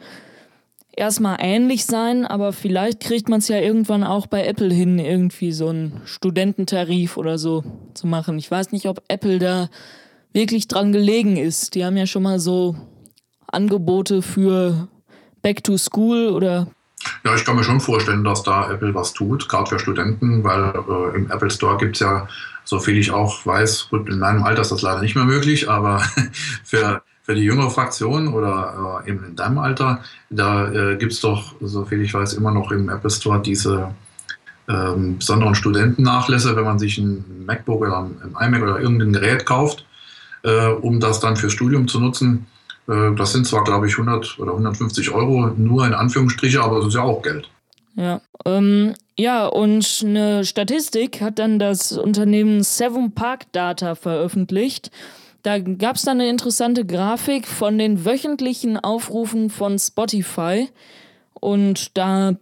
erstmal 0.95 1.37
ähnlich 1.41 1.87
sein, 1.87 2.27
aber 2.27 2.53
vielleicht 2.53 3.01
kriegt 3.01 3.29
man 3.29 3.39
es 3.39 3.49
ja 3.49 3.59
irgendwann 3.59 4.05
auch 4.05 4.27
bei 4.27 4.47
Apple 4.47 4.73
hin, 4.73 4.99
irgendwie 4.99 5.53
so 5.53 5.69
einen 5.69 6.01
Studententarif 6.05 7.17
oder 7.17 7.39
so 7.39 7.65
zu 7.95 8.07
machen. 8.07 8.39
Ich 8.39 8.51
weiß 8.51 8.73
nicht, 8.73 8.87
ob 8.87 9.03
Apple 9.09 9.39
da 9.39 9.71
wirklich 10.33 10.69
dran 10.69 10.93
gelegen 10.93 11.37
ist. 11.37 11.75
Die 11.75 11.85
haben 11.85 11.97
ja 11.97 12.07
schon 12.07 12.23
mal 12.23 12.39
so 12.39 12.77
Angebote 13.47 14.23
für 14.23 14.89
Back 15.41 15.65
to 15.65 15.77
School 15.77 16.29
oder 16.29 16.69
ja, 17.25 17.35
ich 17.35 17.45
kann 17.45 17.57
mir 17.57 17.65
schon 17.65 17.81
vorstellen, 17.81 18.23
dass 18.23 18.43
da 18.43 18.71
Apple 18.71 18.95
was 18.95 19.13
tut, 19.13 19.49
gerade 19.49 19.69
für 19.69 19.79
Studenten, 19.79 20.45
weil 20.45 20.73
äh, 20.73 21.17
im 21.17 21.31
Apple 21.31 21.51
Store 21.51 21.77
gibt 21.77 21.97
es 21.97 22.01
ja, 22.01 22.29
so 22.73 22.81
viel 22.81 22.97
ich 22.97 23.11
auch 23.11 23.45
weiß, 23.45 23.89
gut, 23.91 24.09
in 24.09 24.19
meinem 24.19 24.45
Alter 24.45 24.63
ist 24.63 24.73
das 24.73 24.81
leider 24.81 25.03
nicht 25.03 25.15
mehr 25.15 25.27
möglich, 25.27 25.69
aber 25.69 26.03
für, 26.65 27.03
für 27.23 27.35
die 27.35 27.43
jüngere 27.43 27.71
Fraktion 27.71 28.29
oder 28.29 29.03
äh, 29.05 29.11
eben 29.11 29.25
in 29.27 29.37
deinem 29.37 29.59
Alter, 29.59 30.01
da 30.31 30.73
äh, 30.73 30.97
gibt 30.97 31.13
es 31.13 31.21
doch, 31.21 31.55
so 31.61 31.85
viel 31.85 32.01
ich 32.01 32.15
weiß, 32.15 32.33
immer 32.33 32.51
noch 32.51 32.73
im 32.73 32.89
Apple 32.89 33.11
Store 33.11 33.43
diese 33.43 33.95
ähm, 34.71 35.19
besonderen 35.19 35.55
Studentennachlässe, 35.55 36.57
wenn 36.57 36.65
man 36.65 36.79
sich 36.79 36.97
ein 36.97 37.45
MacBook 37.45 37.83
oder 37.83 37.99
ein 37.99 38.35
iMac 38.41 38.63
oder 38.63 38.81
irgendein 38.81 39.13
Gerät 39.13 39.45
kauft, 39.45 39.85
äh, 40.43 40.69
um 40.69 40.99
das 40.99 41.21
dann 41.21 41.37
fürs 41.37 41.53
Studium 41.53 41.89
zu 41.89 42.01
nutzen 42.01 42.47
äh, 42.89 43.15
das 43.15 43.33
sind 43.33 43.47
zwar, 43.47 43.65
glaube 43.65 43.87
ich, 43.87 43.93
100 43.93 44.39
oder 44.39 44.53
150 44.53 45.11
Euro 45.11 45.49
nur 45.57 45.87
in 45.87 45.93
Anführungsstriche, 45.93 46.63
aber 46.63 46.79
das 46.79 46.89
ist 46.89 46.95
ja 46.95 47.03
auch 47.03 47.21
Geld. 47.21 47.51
Ja, 47.97 48.21
ähm, 48.45 48.95
ja, 49.19 49.47
und 49.47 50.03
eine 50.05 50.45
Statistik 50.45 51.21
hat 51.21 51.39
dann 51.39 51.59
das 51.59 51.93
Unternehmen 51.93 52.63
Seven 52.63 53.13
Park 53.13 53.53
Data 53.53 53.95
veröffentlicht. 53.95 54.91
Da 55.43 55.59
gab 55.59 55.97
es 55.97 56.03
dann 56.03 56.21
eine 56.21 56.31
interessante 56.31 56.87
Grafik 56.87 57.47
von 57.47 57.77
den 57.77 58.05
wöchentlichen 58.05 58.79
Aufrufen 58.79 59.51
von 59.51 59.79
Spotify. 59.79 60.69
Und 61.35 61.97
da 61.99 62.37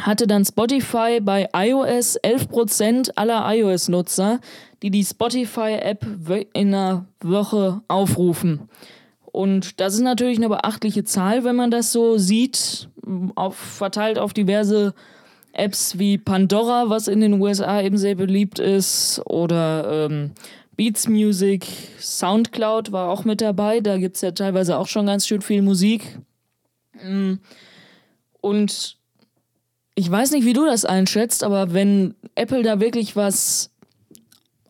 hatte 0.00 0.26
dann 0.26 0.44
Spotify 0.44 1.20
bei 1.20 1.48
iOS 1.54 2.20
11% 2.20 3.12
aller 3.16 3.44
iOS-Nutzer, 3.54 4.40
die 4.82 4.90
die 4.90 5.04
Spotify-App 5.04 6.06
in 6.52 6.74
einer 6.74 7.06
Woche 7.20 7.80
aufrufen. 7.88 8.68
Und 9.32 9.80
das 9.80 9.94
ist 9.94 10.00
natürlich 10.00 10.38
eine 10.38 10.48
beachtliche 10.48 11.04
Zahl, 11.04 11.44
wenn 11.44 11.56
man 11.56 11.70
das 11.70 11.92
so 11.92 12.18
sieht, 12.18 12.88
auf, 13.34 13.56
verteilt 13.56 14.18
auf 14.18 14.32
diverse 14.32 14.94
Apps 15.52 15.98
wie 15.98 16.18
Pandora, 16.18 16.88
was 16.88 17.08
in 17.08 17.20
den 17.20 17.40
USA 17.40 17.82
eben 17.82 17.98
sehr 17.98 18.14
beliebt 18.14 18.58
ist, 18.58 19.20
oder 19.24 20.06
ähm, 20.06 20.32
Beats 20.76 21.08
Music, 21.08 21.66
Soundcloud 21.98 22.92
war 22.92 23.10
auch 23.10 23.24
mit 23.24 23.40
dabei. 23.40 23.80
Da 23.80 23.98
gibt 23.98 24.14
es 24.16 24.22
ja 24.22 24.30
teilweise 24.30 24.78
auch 24.78 24.86
schon 24.86 25.06
ganz 25.06 25.26
schön 25.26 25.42
viel 25.42 25.62
Musik. 25.62 26.20
Mm. 27.02 27.34
Und 28.40 28.96
ich 29.96 30.08
weiß 30.08 30.30
nicht, 30.30 30.44
wie 30.44 30.52
du 30.52 30.64
das 30.64 30.84
einschätzt, 30.84 31.42
aber 31.42 31.72
wenn 31.74 32.14
Apple 32.36 32.62
da 32.62 32.78
wirklich 32.78 33.16
was 33.16 33.72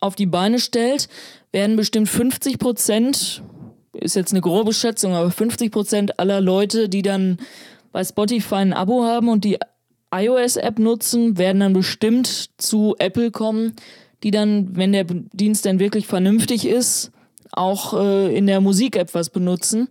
auf 0.00 0.14
die 0.14 0.24
Beine 0.24 0.58
stellt, 0.58 1.10
werden 1.52 1.76
bestimmt 1.76 2.08
50 2.08 2.58
Prozent, 2.58 3.42
ist 3.92 4.16
jetzt 4.16 4.32
eine 4.32 4.40
grobe 4.40 4.72
Schätzung, 4.72 5.14
aber 5.14 5.30
50 5.30 5.70
Prozent 5.70 6.18
aller 6.18 6.40
Leute, 6.40 6.88
die 6.88 7.02
dann 7.02 7.36
bei 7.92 8.04
Spotify 8.04 8.56
ein 8.56 8.72
Abo 8.72 9.04
haben 9.04 9.28
und 9.28 9.44
die 9.44 9.58
iOS-App 10.12 10.78
nutzen, 10.78 11.38
werden 11.38 11.60
dann 11.60 11.72
bestimmt 11.72 12.50
zu 12.58 12.94
Apple 12.98 13.30
kommen, 13.30 13.74
die 14.22 14.30
dann, 14.30 14.76
wenn 14.76 14.92
der 14.92 15.04
Dienst 15.04 15.66
dann 15.66 15.78
wirklich 15.78 16.06
vernünftig 16.06 16.66
ist, 16.66 17.12
auch 17.52 17.94
äh, 17.94 18.36
in 18.36 18.46
der 18.46 18.60
Musik-App 18.60 19.14
was 19.14 19.30
benutzen. 19.30 19.88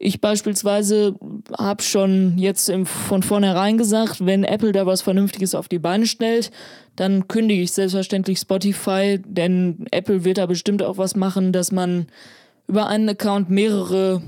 Ich 0.00 0.20
beispielsweise 0.20 1.16
habe 1.56 1.82
schon 1.82 2.38
jetzt 2.38 2.68
im, 2.68 2.86
von 2.86 3.24
vornherein 3.24 3.78
gesagt, 3.78 4.24
wenn 4.24 4.44
Apple 4.44 4.70
da 4.70 4.86
was 4.86 5.02
Vernünftiges 5.02 5.56
auf 5.56 5.68
die 5.68 5.80
Beine 5.80 6.06
stellt, 6.06 6.52
dann 6.94 7.26
kündige 7.26 7.62
ich 7.62 7.72
selbstverständlich 7.72 8.38
Spotify, 8.38 9.20
denn 9.26 9.86
Apple 9.90 10.24
wird 10.24 10.38
da 10.38 10.46
bestimmt 10.46 10.84
auch 10.84 10.98
was 10.98 11.16
machen, 11.16 11.52
dass 11.52 11.72
man 11.72 12.06
über 12.68 12.86
einen 12.86 13.08
Account 13.08 13.50
mehrere 13.50 14.22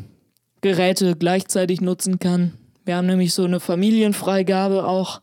Geräte 0.60 1.14
gleichzeitig 1.14 1.80
nutzen 1.80 2.18
kann. 2.18 2.54
Wir 2.90 2.96
haben 2.96 3.06
nämlich 3.06 3.34
so 3.34 3.44
eine 3.44 3.60
Familienfreigabe 3.60 4.84
auch 4.84 5.20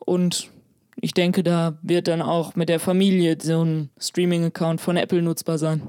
und 0.00 0.50
ich 0.96 1.14
denke, 1.14 1.44
da 1.44 1.78
wird 1.80 2.08
dann 2.08 2.20
auch 2.20 2.56
mit 2.56 2.68
der 2.68 2.80
Familie 2.80 3.38
so 3.40 3.64
ein 3.64 3.90
Streaming-Account 3.96 4.80
von 4.80 4.96
Apple 4.96 5.22
nutzbar 5.22 5.56
sein. 5.56 5.82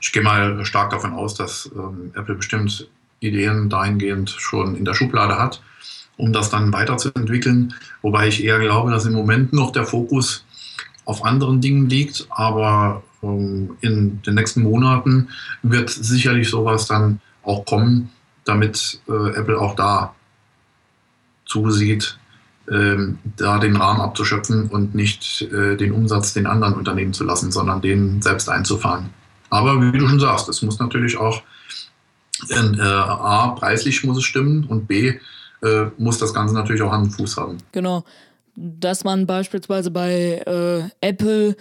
Ich 0.00 0.12
gehe 0.12 0.22
mal 0.22 0.64
stark 0.64 0.90
davon 0.90 1.14
aus, 1.14 1.34
dass 1.34 1.68
ähm, 1.74 2.12
Apple 2.14 2.36
bestimmt 2.36 2.88
Ideen 3.18 3.70
dahingehend 3.70 4.30
schon 4.30 4.76
in 4.76 4.84
der 4.84 4.94
Schublade 4.94 5.36
hat, 5.36 5.60
um 6.16 6.32
das 6.32 6.48
dann 6.48 6.72
weiterzuentwickeln. 6.72 7.74
Wobei 8.02 8.28
ich 8.28 8.44
eher 8.44 8.60
glaube, 8.60 8.92
dass 8.92 9.04
im 9.04 9.14
Moment 9.14 9.52
noch 9.52 9.72
der 9.72 9.84
Fokus 9.84 10.44
auf 11.06 11.24
anderen 11.24 11.60
Dingen 11.60 11.88
liegt, 11.88 12.28
aber 12.30 13.02
ähm, 13.24 13.76
in 13.80 14.22
den 14.22 14.34
nächsten 14.36 14.62
Monaten 14.62 15.28
wird 15.64 15.90
sicherlich 15.90 16.48
sowas 16.48 16.86
dann 16.86 17.20
auch 17.42 17.64
kommen, 17.64 18.10
damit 18.44 19.00
äh, 19.08 19.30
Apple 19.36 19.60
auch 19.60 19.74
da 19.74 20.14
zusieht, 21.52 22.18
ähm, 22.70 23.18
da 23.36 23.58
den 23.58 23.76
Rahmen 23.76 24.00
abzuschöpfen 24.00 24.68
und 24.68 24.94
nicht 24.94 25.42
äh, 25.42 25.76
den 25.76 25.92
Umsatz 25.92 26.32
den 26.32 26.46
anderen 26.46 26.74
Unternehmen 26.74 27.12
zu 27.12 27.24
lassen, 27.24 27.52
sondern 27.52 27.80
den 27.80 28.22
selbst 28.22 28.48
einzufahren. 28.48 29.10
Aber 29.50 29.80
wie 29.80 29.98
du 29.98 30.08
schon 30.08 30.20
sagst, 30.20 30.48
es 30.48 30.62
muss 30.62 30.78
natürlich 30.78 31.18
auch 31.18 31.42
äh, 32.48 32.80
A, 32.80 33.48
preislich 33.48 34.02
muss 34.04 34.16
es 34.16 34.24
stimmen 34.24 34.64
und 34.64 34.86
B, 34.88 35.18
äh, 35.62 35.86
muss 35.98 36.18
das 36.18 36.32
Ganze 36.32 36.54
natürlich 36.54 36.82
auch 36.82 36.90
Hand 36.90 37.04
und 37.04 37.10
Fuß 37.12 37.36
haben. 37.36 37.58
Genau. 37.72 38.04
Dass 38.56 39.04
man 39.04 39.26
beispielsweise 39.26 39.90
bei 39.90 40.42
äh, 40.46 41.06
Apple 41.06 41.56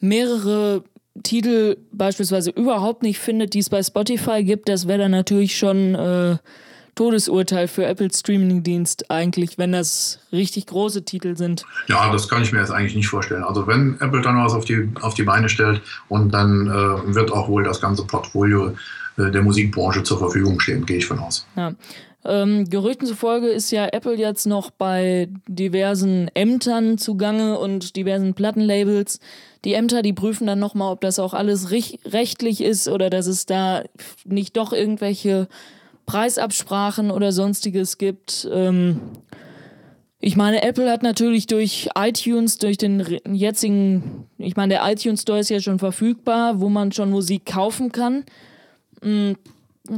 mehrere 0.00 0.82
Titel 1.22 1.76
beispielsweise 1.92 2.50
überhaupt 2.50 3.02
nicht 3.02 3.18
findet, 3.18 3.54
die 3.54 3.60
es 3.60 3.70
bei 3.70 3.82
Spotify 3.82 4.44
gibt, 4.44 4.68
das 4.68 4.86
wäre 4.86 4.98
dann 4.98 5.10
natürlich 5.10 5.56
schon 5.56 5.94
äh, 5.94 6.36
Todesurteil 6.96 7.68
für 7.68 7.86
Apples 7.86 8.20
Streaming-Dienst 8.20 9.10
eigentlich, 9.10 9.58
wenn 9.58 9.70
das 9.70 10.18
richtig 10.32 10.66
große 10.66 11.04
Titel 11.04 11.36
sind. 11.36 11.64
Ja, 11.86 12.10
das 12.10 12.28
kann 12.28 12.42
ich 12.42 12.52
mir 12.52 12.58
jetzt 12.58 12.72
eigentlich 12.72 12.96
nicht 12.96 13.06
vorstellen. 13.06 13.44
Also 13.44 13.66
wenn 13.66 14.00
Apple 14.00 14.22
dann 14.22 14.42
was 14.42 14.54
auf 14.54 14.64
die, 14.64 14.88
auf 15.02 15.14
die 15.14 15.22
Beine 15.22 15.48
stellt 15.48 15.82
und 16.08 16.32
dann 16.32 16.66
äh, 16.66 17.14
wird 17.14 17.30
auch 17.30 17.48
wohl 17.48 17.62
das 17.62 17.80
ganze 17.80 18.04
Portfolio 18.04 18.74
äh, 19.18 19.30
der 19.30 19.42
Musikbranche 19.42 20.02
zur 20.02 20.18
Verfügung 20.18 20.58
stehen, 20.58 20.86
gehe 20.86 20.96
ich 20.96 21.06
von 21.06 21.18
aus. 21.18 21.46
Ja. 21.54 21.74
Ähm, 22.24 22.68
Gerüchten 22.68 23.06
zufolge 23.06 23.48
ist 23.48 23.70
ja 23.70 23.86
Apple 23.86 24.16
jetzt 24.16 24.46
noch 24.46 24.70
bei 24.70 25.28
diversen 25.46 26.28
Ämtern 26.34 26.98
zugange 26.98 27.58
und 27.58 27.94
diversen 27.94 28.34
Plattenlabels. 28.34 29.20
Die 29.64 29.74
Ämter, 29.74 30.02
die 30.02 30.12
prüfen 30.12 30.46
dann 30.46 30.58
nochmal, 30.58 30.92
ob 30.92 31.02
das 31.02 31.18
auch 31.18 31.34
alles 31.34 31.70
rechtlich 31.70 32.62
ist 32.62 32.88
oder 32.88 33.10
dass 33.10 33.26
es 33.26 33.46
da 33.46 33.84
nicht 34.24 34.56
doch 34.56 34.72
irgendwelche 34.72 35.46
Preisabsprachen 36.06 37.10
oder 37.10 37.32
sonstiges 37.32 37.98
gibt. 37.98 38.48
Ähm, 38.52 39.00
ich 40.18 40.36
meine, 40.36 40.62
Apple 40.62 40.90
hat 40.90 41.02
natürlich 41.02 41.46
durch 41.46 41.88
iTunes, 41.96 42.58
durch 42.58 42.78
den 42.78 43.20
jetzigen, 43.30 44.26
ich 44.38 44.56
meine, 44.56 44.74
der 44.74 44.90
iTunes 44.90 45.22
Store 45.22 45.38
ist 45.38 45.50
ja 45.50 45.60
schon 45.60 45.78
verfügbar, 45.78 46.60
wo 46.60 46.68
man 46.68 46.92
schon 46.92 47.10
Musik 47.10 47.44
kaufen 47.44 47.92
kann. 47.92 48.24
Mm, 49.02 49.32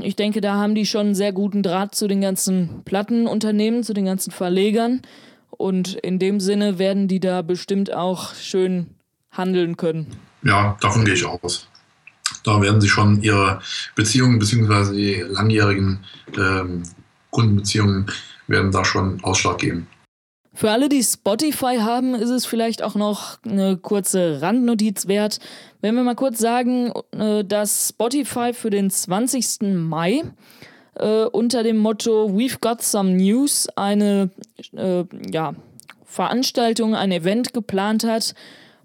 ich 0.01 0.17
denke, 0.17 0.41
da 0.41 0.55
haben 0.55 0.75
die 0.75 0.87
schon 0.87 1.07
einen 1.07 1.15
sehr 1.15 1.33
guten 1.33 1.63
Draht 1.63 1.95
zu 1.95 2.09
den 2.09 2.21
ganzen 2.21 2.83
Plattenunternehmen, 2.85 3.85
zu 3.85 3.95
den 3.95 4.05
ganzen 4.05 4.31
Verlegern. 4.31 5.03
Und 5.51 5.95
in 5.95 6.19
dem 6.19 6.41
Sinne 6.41 6.79
werden 6.79 7.09
die 7.09 7.21
da 7.21 7.43
bestimmt 7.43 7.93
auch 7.93 8.35
schön 8.35 8.87
handeln 9.31 9.77
können. 9.77 10.09
Ja, 10.43 10.77
davon 10.81 11.05
gehe 11.05 11.15
ich 11.15 11.25
aus. 11.25 11.68
Da 12.45 12.61
werden 12.61 12.81
sie 12.81 12.89
schon 12.89 13.23
ihre 13.23 13.61
Beziehungen 13.95 14.39
bzw. 14.39 14.95
die 14.95 15.25
langjährigen 15.29 16.05
ähm, 16.37 16.83
Kundenbeziehungen 17.31 18.07
werden 18.47 18.73
da 18.73 18.85
schon 18.85 19.23
Ausschlag 19.23 19.59
geben. 19.59 19.87
Für 20.59 20.73
alle, 20.73 20.89
die 20.89 21.05
Spotify 21.05 21.77
haben, 21.81 22.17
ist 22.17 22.31
es 22.31 22.45
vielleicht 22.45 22.83
auch 22.83 22.97
noch 22.97 23.39
eine 23.45 23.77
kurze 23.77 24.43
Randnotiz 24.43 25.07
wert. 25.07 25.39
Wenn 25.81 25.95
wir 25.95 26.03
mal 26.03 26.17
kurz 26.17 26.39
sagen, 26.41 26.93
äh, 27.13 27.45
dass 27.45 27.91
Spotify 27.91 28.53
für 28.53 28.71
den 28.71 28.91
20. 28.91 29.63
Mai 29.75 30.25
äh, 30.95 31.25
unter 31.27 31.63
dem 31.63 31.79
Motto 31.79 32.27
We've 32.31 32.59
Got 32.61 32.83
Some 32.83 33.11
News 33.11 33.69
eine 33.77 34.31
äh, 34.73 35.05
ja, 35.31 35.55
Veranstaltung, 36.05 36.97
ein 36.97 37.13
Event 37.13 37.55
geplant 37.55 38.03
hat, 38.03 38.35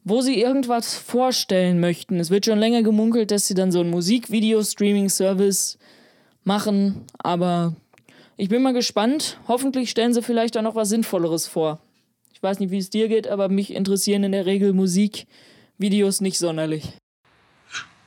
wo 0.04 0.22
sie 0.22 0.42
irgendwas 0.42 0.96
vorstellen 0.96 1.80
möchten. 1.80 2.20
Es 2.20 2.30
wird 2.30 2.46
schon 2.46 2.60
länger 2.60 2.84
gemunkelt, 2.84 3.32
dass 3.32 3.48
sie 3.48 3.54
dann 3.54 3.72
so 3.72 3.80
ein 3.80 3.89
Musikvideo-Streaming-Service 3.89 5.78
machen, 6.44 7.06
aber 7.18 7.76
ich 8.36 8.50
bin 8.50 8.62
mal 8.62 8.74
gespannt. 8.74 9.39
Hoffentlich 9.48 9.89
stellen 9.89 10.13
sie 10.13 10.22
vielleicht 10.22 10.58
auch 10.58 10.62
noch 10.62 10.76
was 10.76 10.89
Sinnvolleres 10.89 11.48
vor. 11.48 11.80
Ich 12.34 12.44
weiß 12.44 12.60
nicht, 12.60 12.72
wie 12.72 12.80
es 12.80 12.89
dir 12.89 13.08
geht, 13.08 13.28
aber 13.28 13.48
mich 13.48 13.74
interessieren 13.74 14.24
in 14.24 14.34
der 14.34 14.46
Regel 14.46 14.74
Musikvideos 14.74 16.20
nicht 16.20 16.38
sonderlich. 16.38 16.92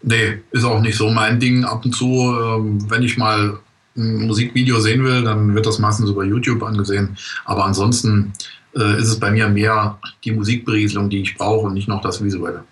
Nee, 0.03 0.43
ist 0.53 0.65
auch 0.65 0.81
nicht 0.81 0.97
so 0.97 1.11
mein 1.11 1.41
Ding. 1.41 1.65
Ab 1.65 1.85
und 1.85 1.93
zu, 1.93 2.07
ähm, 2.07 2.91
wenn 2.91 3.03
ich 3.03 3.17
mal 3.17 3.59
ein 3.97 4.27
Musikvideo 4.27 4.79
sehen 4.79 5.03
will, 5.05 5.25
dann 5.25 5.55
wird 5.55 5.65
das 5.65 5.79
meistens 5.79 6.11
über 6.11 6.25
YouTube 6.25 6.63
angesehen. 6.63 7.17
Aber 7.45 7.65
ansonsten 7.65 8.33
äh, 8.77 8.99
ist 8.99 9.09
es 9.09 9.19
bei 9.19 9.31
mir 9.31 9.49
mehr 9.49 9.99
die 10.25 10.33
Musikberieselung, 10.33 11.09
die 11.09 11.23
ich 11.23 11.37
brauche 11.37 11.67
und 11.67 11.75
nicht 11.75 11.89
noch 11.89 12.01
das 12.01 12.23
Visuelle. 12.23 12.65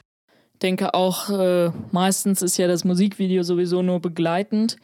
Ich 0.52 0.60
denke 0.60 0.94
auch, 0.94 1.30
äh, 1.30 1.70
meistens 1.90 2.42
ist 2.42 2.56
ja 2.56 2.68
das 2.68 2.84
Musikvideo 2.84 3.42
sowieso 3.42 3.82
nur 3.82 4.00
begleitend. 4.00 4.76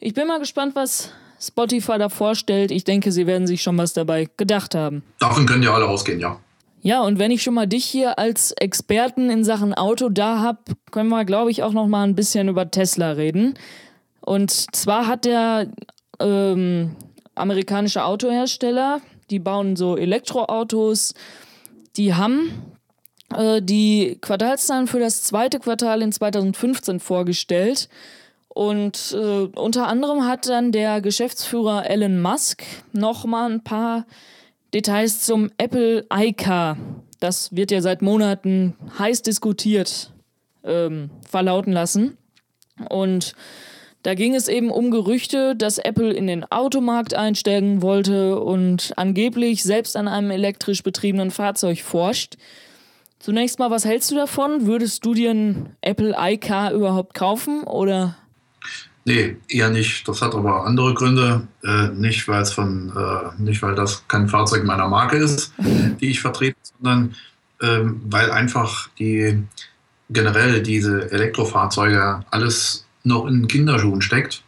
Ich 0.00 0.14
bin 0.14 0.28
mal 0.28 0.38
gespannt, 0.38 0.76
was 0.76 1.12
Spotify 1.40 1.98
da 1.98 2.08
vorstellt. 2.08 2.70
Ich 2.70 2.84
denke, 2.84 3.10
sie 3.12 3.26
werden 3.26 3.46
sich 3.46 3.62
schon 3.62 3.78
was 3.78 3.92
dabei 3.92 4.28
gedacht 4.36 4.74
haben. 4.74 5.02
Davon 5.18 5.46
können 5.46 5.62
ja 5.62 5.74
alle 5.74 5.86
ausgehen, 5.86 6.20
ja. 6.20 6.38
Ja, 6.82 7.02
und 7.02 7.18
wenn 7.18 7.32
ich 7.32 7.42
schon 7.42 7.54
mal 7.54 7.66
dich 7.66 7.84
hier 7.84 8.18
als 8.18 8.52
Experten 8.52 9.30
in 9.30 9.42
Sachen 9.42 9.74
Auto 9.74 10.08
da 10.08 10.38
habe, 10.38 10.58
können 10.92 11.08
wir, 11.08 11.24
glaube 11.24 11.50
ich, 11.50 11.62
auch 11.62 11.72
noch 11.72 11.88
mal 11.88 12.04
ein 12.04 12.14
bisschen 12.14 12.48
über 12.48 12.70
Tesla 12.70 13.12
reden. 13.12 13.54
Und 14.20 14.50
zwar 14.76 15.06
hat 15.06 15.24
der 15.24 15.68
ähm, 16.20 16.92
amerikanische 17.34 18.04
Autohersteller, 18.04 19.00
die 19.30 19.38
bauen 19.38 19.76
so 19.76 19.96
Elektroautos, 19.96 21.14
die 21.96 22.14
haben 22.14 22.76
äh, 23.34 23.60
die 23.62 24.18
Quartalszahlen 24.20 24.86
für 24.86 25.00
das 25.00 25.22
zweite 25.22 25.58
Quartal 25.58 26.02
in 26.02 26.12
2015 26.12 27.00
vorgestellt. 27.00 27.88
Und 28.48 29.14
äh, 29.16 29.48
unter 29.54 29.86
anderem 29.86 30.26
hat 30.26 30.48
dann 30.48 30.72
der 30.72 31.00
Geschäftsführer 31.00 31.88
Elon 31.88 32.20
Musk 32.20 32.64
noch 32.92 33.24
mal 33.24 33.50
ein 33.50 33.62
paar 33.62 34.06
Details 34.74 35.24
zum 35.24 35.50
Apple 35.58 36.06
iCar. 36.12 36.76
Das 37.20 37.54
wird 37.54 37.70
ja 37.70 37.80
seit 37.80 38.02
Monaten 38.02 38.74
heiß 38.98 39.22
diskutiert 39.22 40.12
ähm, 40.64 41.10
verlauten 41.28 41.72
lassen. 41.72 42.16
Und 42.88 43.34
da 44.02 44.14
ging 44.14 44.34
es 44.34 44.48
eben 44.48 44.70
um 44.70 44.90
Gerüchte, 44.90 45.56
dass 45.56 45.78
Apple 45.78 46.12
in 46.12 46.26
den 46.26 46.44
Automarkt 46.44 47.14
einsteigen 47.14 47.82
wollte 47.82 48.38
und 48.38 48.92
angeblich 48.96 49.62
selbst 49.62 49.96
an 49.96 50.08
einem 50.08 50.30
elektrisch 50.30 50.82
betriebenen 50.82 51.30
Fahrzeug 51.30 51.80
forscht. 51.82 52.36
Zunächst 53.18 53.58
mal, 53.58 53.70
was 53.70 53.84
hältst 53.84 54.10
du 54.10 54.14
davon? 54.14 54.66
Würdest 54.66 55.04
du 55.04 55.14
dir 55.14 55.32
ein 55.32 55.76
Apple 55.80 56.14
iCar 56.18 56.72
überhaupt 56.72 57.14
kaufen 57.14 57.64
oder? 57.64 58.16
Nee, 59.04 59.36
eher 59.48 59.70
nicht. 59.70 60.06
Das 60.06 60.22
hat 60.22 60.34
aber 60.34 60.66
andere 60.66 60.94
Gründe. 60.94 61.48
Äh, 61.64 61.88
nicht, 61.88 62.28
weil 62.28 62.42
es 62.42 62.52
von, 62.52 62.92
äh, 62.94 63.42
nicht, 63.42 63.62
weil 63.62 63.74
das 63.74 64.06
kein 64.06 64.28
Fahrzeug 64.28 64.64
meiner 64.64 64.86
Marke 64.86 65.16
ist, 65.16 65.52
die 66.00 66.10
ich 66.10 66.20
vertrete, 66.20 66.56
sondern 66.76 67.14
ähm, 67.60 68.00
weil 68.04 68.30
einfach 68.30 68.88
die 68.98 69.42
generell 70.10 70.62
diese 70.62 71.10
Elektrofahrzeuge 71.10 72.24
alles 72.30 72.86
noch 73.08 73.26
in 73.26 73.48
Kinderschuhen 73.48 74.00
steckt 74.00 74.42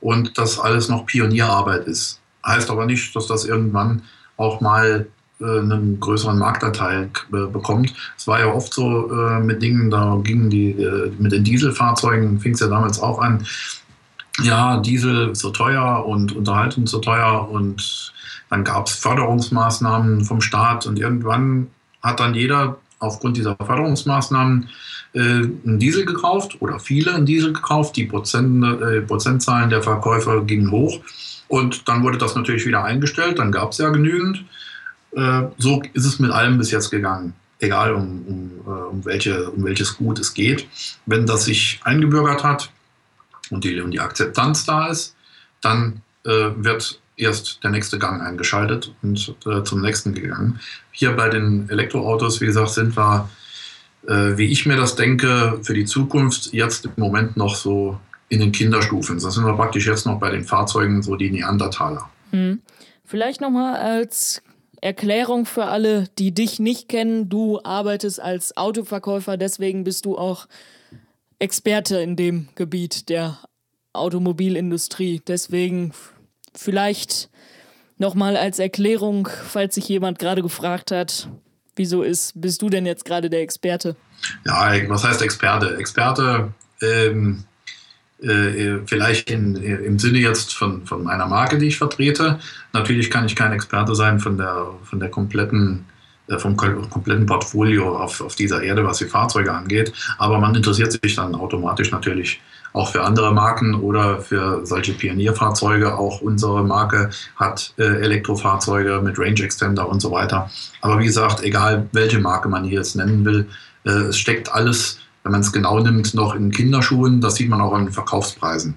und 0.00 0.36
das 0.36 0.58
alles 0.58 0.88
noch 0.88 1.06
Pionierarbeit 1.06 1.86
ist. 1.86 2.20
Heißt 2.44 2.70
aber 2.70 2.86
nicht, 2.86 3.14
dass 3.14 3.28
das 3.28 3.44
irgendwann 3.44 4.02
auch 4.36 4.60
mal 4.60 5.06
äh, 5.40 5.44
einen 5.44 6.00
größeren 6.00 6.38
Marktanteil 6.38 7.10
äh, 7.32 7.46
bekommt. 7.46 7.94
Es 8.16 8.26
war 8.26 8.40
ja 8.40 8.52
oft 8.52 8.74
so 8.74 9.10
äh, 9.12 9.40
mit 9.40 9.62
Dingen, 9.62 9.90
da 9.90 10.18
gingen 10.22 10.50
die 10.50 10.70
äh, 10.72 11.12
mit 11.18 11.32
den 11.32 11.44
Dieselfahrzeugen, 11.44 12.40
fing 12.40 12.54
es 12.54 12.60
ja 12.60 12.68
damals 12.68 13.00
auch 13.00 13.20
an, 13.20 13.46
ja, 14.42 14.78
Diesel 14.78 15.34
so 15.34 15.50
teuer 15.50 16.04
und 16.06 16.34
Unterhaltung 16.34 16.86
so 16.86 16.98
teuer 16.98 17.48
und 17.50 18.12
dann 18.50 18.64
gab 18.64 18.86
es 18.86 18.94
Förderungsmaßnahmen 18.94 20.24
vom 20.24 20.40
Staat 20.40 20.86
und 20.86 20.98
irgendwann 20.98 21.68
hat 22.02 22.20
dann 22.20 22.34
jeder 22.34 22.78
aufgrund 22.98 23.36
dieser 23.36 23.56
Förderungsmaßnahmen 23.56 24.68
einen 25.14 25.78
Diesel 25.78 26.04
gekauft 26.04 26.56
oder 26.60 26.78
viele 26.80 27.14
einen 27.14 27.26
Diesel 27.26 27.52
gekauft. 27.52 27.96
Die 27.96 28.04
Prozent, 28.04 28.64
äh, 28.64 29.02
Prozentzahlen 29.02 29.70
der 29.70 29.82
Verkäufer 29.82 30.42
gingen 30.44 30.70
hoch 30.70 31.00
und 31.48 31.88
dann 31.88 32.02
wurde 32.02 32.18
das 32.18 32.34
natürlich 32.34 32.64
wieder 32.64 32.84
eingestellt. 32.84 33.38
Dann 33.38 33.52
gab 33.52 33.72
es 33.72 33.78
ja 33.78 33.90
genügend. 33.90 34.44
Äh, 35.14 35.42
so 35.58 35.82
ist 35.92 36.06
es 36.06 36.18
mit 36.18 36.30
allem 36.30 36.58
bis 36.58 36.70
jetzt 36.70 36.90
gegangen. 36.90 37.34
Egal 37.58 37.94
um, 37.94 38.22
um, 38.26 38.50
äh, 38.66 38.70
um, 38.70 39.04
welche, 39.04 39.50
um 39.50 39.64
welches 39.64 39.96
Gut 39.96 40.18
es 40.18 40.32
geht. 40.32 40.66
Wenn 41.06 41.26
das 41.26 41.44
sich 41.44 41.80
eingebürgert 41.84 42.42
hat 42.42 42.70
und 43.50 43.64
die, 43.64 43.80
und 43.80 43.90
die 43.90 44.00
Akzeptanz 44.00 44.64
da 44.64 44.88
ist, 44.88 45.14
dann 45.60 46.00
äh, 46.24 46.50
wird 46.56 47.00
erst 47.16 47.62
der 47.62 47.70
nächste 47.70 47.98
Gang 47.98 48.22
eingeschaltet 48.22 48.94
und 49.02 49.34
äh, 49.46 49.62
zum 49.62 49.82
nächsten 49.82 50.14
gegangen. 50.14 50.58
Hier 50.90 51.12
bei 51.12 51.28
den 51.28 51.68
Elektroautos, 51.68 52.40
wie 52.40 52.46
gesagt, 52.46 52.70
sind 52.70 52.96
wir, 52.96 53.28
äh, 54.06 54.36
wie 54.36 54.46
ich 54.46 54.66
mir 54.66 54.76
das 54.76 54.96
denke, 54.96 55.60
für 55.62 55.74
die 55.74 55.84
Zukunft 55.84 56.52
jetzt 56.52 56.84
im 56.84 56.92
Moment 56.96 57.36
noch 57.36 57.54
so 57.54 57.98
in 58.28 58.40
den 58.40 58.52
Kinderstufen. 58.52 59.20
Da 59.20 59.30
sind 59.30 59.44
wir 59.44 59.54
praktisch 59.54 59.86
jetzt 59.86 60.06
noch 60.06 60.18
bei 60.18 60.30
den 60.30 60.44
Fahrzeugen 60.44 61.02
so 61.02 61.16
die 61.16 61.30
Neandertaler. 61.30 62.08
Hm. 62.30 62.60
Vielleicht 63.04 63.40
nochmal 63.40 63.76
als 63.76 64.42
Erklärung 64.80 65.46
für 65.46 65.66
alle, 65.66 66.08
die 66.18 66.32
dich 66.32 66.58
nicht 66.58 66.88
kennen. 66.88 67.28
Du 67.28 67.60
arbeitest 67.62 68.20
als 68.20 68.56
Autoverkäufer, 68.56 69.36
deswegen 69.36 69.84
bist 69.84 70.06
du 70.06 70.16
auch 70.16 70.48
Experte 71.38 71.98
in 71.98 72.16
dem 72.16 72.48
Gebiet 72.54 73.08
der 73.08 73.38
Automobilindustrie. 73.92 75.20
Deswegen 75.26 75.92
vielleicht 76.54 77.30
nochmal 77.98 78.36
als 78.36 78.58
Erklärung, 78.58 79.28
falls 79.28 79.74
sich 79.74 79.88
jemand 79.88 80.18
gerade 80.18 80.42
gefragt 80.42 80.90
hat, 80.90 81.28
wieso 81.76 82.02
ist, 82.02 82.32
bist 82.40 82.62
du 82.62 82.68
denn 82.68 82.86
jetzt 82.86 83.04
gerade 83.04 83.30
der 83.30 83.40
Experte? 83.40 83.96
Ja, 84.46 84.72
was 84.88 85.04
heißt 85.04 85.22
Experte? 85.22 85.76
Experte 85.76 86.52
ähm, 86.80 87.44
äh, 88.22 88.78
vielleicht 88.86 89.30
in, 89.30 89.56
im 89.56 89.98
Sinne 89.98 90.18
jetzt 90.18 90.54
von, 90.54 90.86
von 90.86 91.02
meiner 91.02 91.26
Marke, 91.26 91.58
die 91.58 91.66
ich 91.66 91.78
vertrete. 91.78 92.38
Natürlich 92.72 93.10
kann 93.10 93.26
ich 93.26 93.34
kein 93.34 93.52
Experte 93.52 93.94
sein 93.94 94.20
von 94.20 94.38
der, 94.38 94.68
von 94.84 95.00
der 95.00 95.08
kompletten 95.08 95.84
äh, 96.28 96.38
vom 96.38 96.56
kompletten 96.56 97.26
Portfolio 97.26 97.96
auf, 97.96 98.20
auf 98.20 98.36
dieser 98.36 98.62
Erde, 98.62 98.84
was 98.84 98.98
die 98.98 99.06
Fahrzeuge 99.06 99.52
angeht. 99.52 99.92
Aber 100.18 100.38
man 100.38 100.54
interessiert 100.54 100.92
sich 100.92 101.16
dann 101.16 101.34
automatisch 101.34 101.90
natürlich 101.90 102.40
auch 102.72 102.88
für 102.88 103.02
andere 103.02 103.32
Marken 103.32 103.74
oder 103.74 104.20
für 104.20 104.64
solche 104.64 104.92
Pionierfahrzeuge. 104.92 105.96
Auch 105.96 106.20
unsere 106.20 106.64
Marke 106.64 107.10
hat 107.36 107.74
äh, 107.78 107.82
Elektrofahrzeuge 107.82 109.00
mit 109.02 109.18
Range 109.18 109.42
Extender 109.42 109.88
und 109.88 110.00
so 110.00 110.10
weiter. 110.10 110.50
Aber 110.80 110.98
wie 110.98 111.06
gesagt, 111.06 111.42
egal 111.42 111.88
welche 111.92 112.18
Marke 112.18 112.48
man 112.48 112.64
hier 112.64 112.78
jetzt 112.78 112.96
nennen 112.96 113.24
will, 113.24 113.48
äh, 113.84 113.90
es 113.90 114.18
steckt 114.18 114.52
alles, 114.52 114.98
wenn 115.22 115.32
man 115.32 115.42
es 115.42 115.52
genau 115.52 115.78
nimmt, 115.80 116.14
noch 116.14 116.34
in 116.34 116.50
Kinderschuhen. 116.50 117.20
Das 117.20 117.36
sieht 117.36 117.48
man 117.48 117.60
auch 117.60 117.72
an 117.72 117.86
den 117.86 117.92
Verkaufspreisen. 117.92 118.76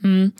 Hm. 0.00 0.32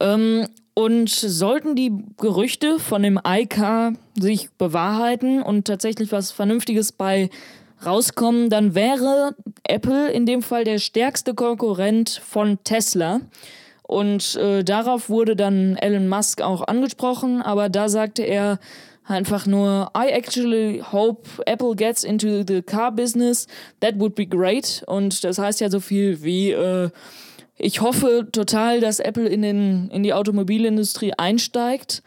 Ähm, 0.00 0.46
und 0.74 1.08
sollten 1.08 1.74
die 1.74 1.92
Gerüchte 2.18 2.78
von 2.78 3.02
dem 3.02 3.18
iCar 3.26 3.94
sich 4.14 4.48
bewahrheiten 4.58 5.42
und 5.42 5.66
tatsächlich 5.66 6.12
was 6.12 6.30
Vernünftiges 6.30 6.92
bei 6.92 7.30
rauskommen, 7.84 8.50
dann 8.50 8.74
wäre 8.74 9.34
Apple 9.64 10.10
in 10.10 10.26
dem 10.26 10.42
Fall 10.42 10.64
der 10.64 10.78
stärkste 10.78 11.34
Konkurrent 11.34 12.20
von 12.24 12.58
Tesla. 12.64 13.20
Und 13.82 14.36
äh, 14.36 14.64
darauf 14.64 15.08
wurde 15.08 15.34
dann 15.34 15.76
Elon 15.76 16.08
Musk 16.08 16.42
auch 16.42 16.66
angesprochen, 16.66 17.40
aber 17.40 17.68
da 17.68 17.88
sagte 17.88 18.22
er 18.22 18.58
einfach 19.06 19.46
nur, 19.46 19.90
I 19.96 20.08
actually 20.08 20.82
hope 20.92 21.26
Apple 21.46 21.74
gets 21.74 22.04
into 22.04 22.44
the 22.46 22.60
car 22.60 22.92
business. 22.92 23.46
That 23.80 23.98
would 23.98 24.14
be 24.14 24.26
great. 24.26 24.84
Und 24.86 25.24
das 25.24 25.38
heißt 25.38 25.60
ja 25.60 25.70
so 25.70 25.80
viel 25.80 26.22
wie, 26.22 26.50
äh, 26.50 26.90
ich 27.56 27.80
hoffe 27.80 28.28
total, 28.30 28.80
dass 28.80 29.00
Apple 29.00 29.26
in, 29.26 29.42
den, 29.42 29.88
in 29.90 30.02
die 30.02 30.12
Automobilindustrie 30.12 31.14
einsteigt. 31.16 32.02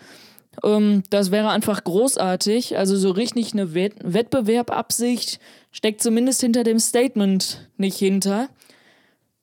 Ähm, 0.63 1.03
das 1.09 1.31
wäre 1.31 1.49
einfach 1.49 1.83
großartig. 1.83 2.77
Also 2.77 2.95
so 2.97 3.11
richtig 3.11 3.53
eine 3.53 3.73
Wett 3.73 3.95
Wettbewerbabsicht 4.01 5.39
steckt 5.71 6.01
zumindest 6.01 6.41
hinter 6.41 6.63
dem 6.63 6.79
Statement 6.79 7.69
nicht 7.77 7.97
hinter. 7.97 8.49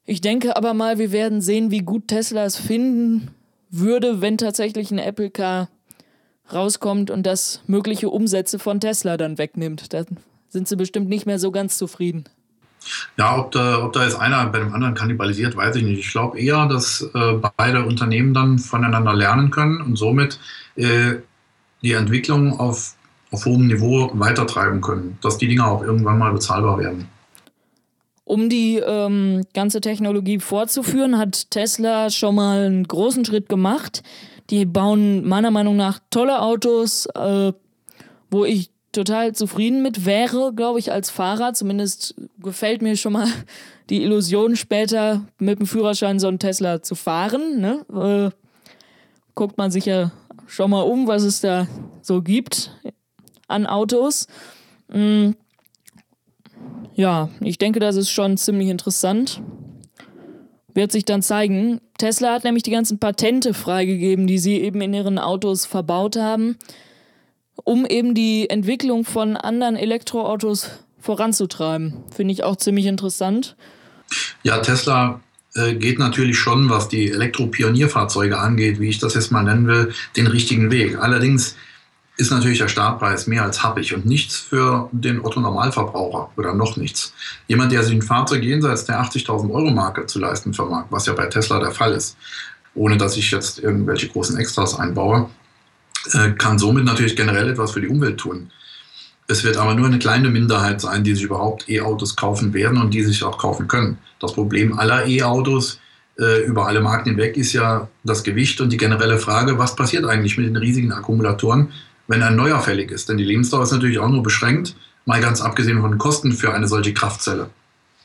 Ich 0.04 0.20
denke 0.20 0.56
aber 0.56 0.74
mal, 0.74 0.98
wir 0.98 1.12
werden 1.12 1.40
sehen, 1.40 1.70
wie 1.70 1.80
gut 1.80 2.08
Tesla 2.08 2.44
es 2.44 2.56
finden 2.56 3.30
würde, 3.70 4.20
wenn 4.20 4.38
tatsächlich 4.38 4.90
ein 4.90 4.98
Apple 4.98 5.30
Car 5.30 5.68
rauskommt 6.52 7.10
und 7.10 7.26
das 7.26 7.60
mögliche 7.66 8.08
Umsätze 8.08 8.58
von 8.58 8.80
Tesla 8.80 9.16
dann 9.16 9.36
wegnimmt. 9.36 9.92
Dann 9.92 10.06
sind 10.48 10.66
sie 10.66 10.76
bestimmt 10.76 11.08
nicht 11.08 11.26
mehr 11.26 11.38
so 11.38 11.50
ganz 11.50 11.76
zufrieden. 11.76 12.24
Ja, 13.16 13.38
ob 13.38 13.52
da, 13.52 13.82
ob 13.84 13.92
da 13.92 14.04
jetzt 14.04 14.18
einer 14.18 14.46
bei 14.46 14.58
dem 14.58 14.72
anderen 14.72 14.94
kannibalisiert, 14.94 15.56
weiß 15.56 15.76
ich 15.76 15.82
nicht. 15.82 16.00
Ich 16.00 16.10
glaube 16.10 16.38
eher, 16.38 16.66
dass 16.66 17.02
äh, 17.14 17.34
beide 17.56 17.84
Unternehmen 17.84 18.34
dann 18.34 18.58
voneinander 18.58 19.14
lernen 19.14 19.50
können 19.50 19.80
und 19.80 19.96
somit 19.96 20.38
äh, 20.76 21.16
die 21.82 21.92
Entwicklung 21.92 22.58
auf 22.58 22.94
auf 23.30 23.44
hohem 23.44 23.66
Niveau 23.66 24.10
weitertreiben 24.14 24.80
können, 24.80 25.18
dass 25.22 25.38
die 25.38 25.48
Dinger 25.48 25.70
auch 25.70 25.82
irgendwann 25.82 26.18
mal 26.18 26.32
bezahlbar 26.32 26.78
werden. 26.78 27.08
Um 28.24 28.50
die 28.50 28.76
ähm, 28.76 29.42
ganze 29.54 29.80
Technologie 29.80 30.38
fortzuführen, 30.38 31.16
hat 31.16 31.50
Tesla 31.50 32.10
schon 32.10 32.34
mal 32.34 32.66
einen 32.66 32.84
großen 32.84 33.24
Schritt 33.24 33.48
gemacht. 33.48 34.02
Die 34.50 34.66
bauen 34.66 35.26
meiner 35.26 35.50
Meinung 35.50 35.76
nach 35.76 35.98
tolle 36.10 36.40
Autos, 36.42 37.06
äh, 37.14 37.52
wo 38.30 38.44
ich 38.44 38.70
total 38.92 39.34
zufrieden 39.34 39.82
mit 39.82 40.06
wäre, 40.06 40.52
glaube 40.54 40.78
ich, 40.78 40.92
als 40.92 41.10
Fahrer. 41.10 41.54
Zumindest 41.54 42.14
gefällt 42.38 42.82
mir 42.82 42.96
schon 42.96 43.12
mal 43.12 43.28
die 43.90 44.02
Illusion, 44.02 44.56
später 44.56 45.24
mit 45.38 45.58
dem 45.58 45.66
Führerschein 45.66 46.18
so 46.18 46.28
einen 46.28 46.38
Tesla 46.38 46.82
zu 46.82 46.94
fahren. 46.94 47.60
Ne? 47.60 48.32
Äh, 48.32 48.36
guckt 49.34 49.58
man 49.58 49.70
sich 49.70 49.86
ja 49.86 50.12
schon 50.46 50.70
mal 50.70 50.82
um, 50.82 51.06
was 51.06 51.22
es 51.22 51.40
da 51.40 51.66
so 52.02 52.22
gibt 52.22 52.72
an 53.46 53.66
Autos. 53.66 54.26
Mm, 54.88 55.30
ja, 56.94 57.28
ich 57.40 57.58
denke, 57.58 57.80
das 57.80 57.96
ist 57.96 58.10
schon 58.10 58.36
ziemlich 58.36 58.68
interessant. 58.68 59.40
Wird 60.74 60.92
sich 60.92 61.04
dann 61.04 61.22
zeigen. 61.22 61.80
Tesla 61.98 62.34
hat 62.34 62.44
nämlich 62.44 62.62
die 62.62 62.70
ganzen 62.70 62.98
Patente 62.98 63.54
freigegeben, 63.54 64.26
die 64.26 64.38
sie 64.38 64.60
eben 64.60 64.80
in 64.80 64.94
ihren 64.94 65.18
Autos 65.18 65.66
verbaut 65.66 66.16
haben, 66.16 66.56
um 67.64 67.86
eben 67.86 68.14
die 68.14 68.48
Entwicklung 68.50 69.04
von 69.04 69.36
anderen 69.36 69.76
Elektroautos 69.76 70.70
voranzutreiben. 71.00 71.94
Finde 72.14 72.32
ich 72.32 72.44
auch 72.44 72.56
ziemlich 72.56 72.86
interessant. 72.86 73.56
Ja, 74.42 74.58
Tesla 74.58 75.20
äh, 75.54 75.74
geht 75.74 75.98
natürlich 75.98 76.38
schon, 76.38 76.70
was 76.70 76.88
die 76.88 77.10
Elektropionierfahrzeuge 77.10 78.38
angeht, 78.38 78.80
wie 78.80 78.88
ich 78.88 78.98
das 78.98 79.14
jetzt 79.14 79.30
mal 79.30 79.42
nennen 79.42 79.66
will, 79.66 79.92
den 80.16 80.26
richtigen 80.26 80.70
Weg. 80.70 80.98
Allerdings 80.98 81.56
ist 82.18 82.32
natürlich 82.32 82.58
der 82.58 82.68
Startpreis 82.68 83.28
mehr 83.28 83.44
als 83.44 83.62
happig 83.62 83.94
und 83.94 84.04
nichts 84.04 84.36
für 84.36 84.88
den 84.90 85.24
Otto-Normalverbraucher 85.24 86.32
oder 86.36 86.52
noch 86.52 86.76
nichts. 86.76 87.14
Jemand, 87.46 87.70
der 87.70 87.84
sich 87.84 87.94
ein 87.94 88.02
Fahrzeug 88.02 88.42
jenseits 88.42 88.84
der 88.84 89.00
80.000 89.00 89.50
Euro 89.52 89.70
Marke 89.70 90.04
zu 90.06 90.18
leisten 90.18 90.52
vermag, 90.52 90.86
was 90.90 91.06
ja 91.06 91.12
bei 91.12 91.26
Tesla 91.26 91.60
der 91.60 91.70
Fall 91.70 91.92
ist, 91.92 92.16
ohne 92.74 92.96
dass 92.96 93.16
ich 93.16 93.30
jetzt 93.30 93.60
irgendwelche 93.60 94.08
großen 94.08 94.36
Extras 94.36 94.78
einbaue, 94.78 95.30
kann 96.36 96.58
somit 96.58 96.84
natürlich 96.84 97.16
generell 97.16 97.50
etwas 97.50 97.72
für 97.72 97.80
die 97.80 97.88
Umwelt 97.88 98.18
tun. 98.18 98.50
Es 99.26 99.44
wird 99.44 99.58
aber 99.58 99.74
nur 99.74 99.86
eine 99.86 99.98
kleine 99.98 100.30
Minderheit 100.30 100.80
sein, 100.80 101.04
die 101.04 101.14
sich 101.14 101.24
überhaupt 101.24 101.68
E-Autos 101.68 102.16
kaufen 102.16 102.54
werden 102.54 102.80
und 102.80 102.94
die 102.94 103.02
sich 103.02 103.22
auch 103.22 103.36
kaufen 103.36 103.68
können. 103.68 103.98
Das 104.20 104.32
Problem 104.32 104.78
aller 104.78 105.06
E-Autos 105.06 105.80
äh, 106.18 106.44
über 106.44 106.66
alle 106.66 106.80
Marken 106.80 107.10
hinweg 107.10 107.36
ist 107.36 107.52
ja 107.52 107.88
das 108.04 108.24
Gewicht 108.24 108.60
und 108.62 108.70
die 108.70 108.78
generelle 108.78 109.18
Frage, 109.18 109.58
was 109.58 109.76
passiert 109.76 110.06
eigentlich 110.06 110.38
mit 110.38 110.46
den 110.46 110.56
riesigen 110.56 110.92
Akkumulatoren, 110.92 111.68
wenn 112.06 112.22
ein 112.22 112.36
neuer 112.36 112.60
fällig 112.60 112.90
ist. 112.90 113.08
Denn 113.10 113.18
die 113.18 113.24
Lebensdauer 113.24 113.64
ist 113.64 113.72
natürlich 113.72 113.98
auch 113.98 114.08
nur 114.08 114.22
beschränkt, 114.22 114.74
mal 115.04 115.20
ganz 115.20 115.42
abgesehen 115.42 115.80
von 115.80 115.90
den 115.90 115.98
Kosten 115.98 116.32
für 116.32 116.54
eine 116.54 116.66
solche 116.66 116.94
Kraftzelle. 116.94 117.50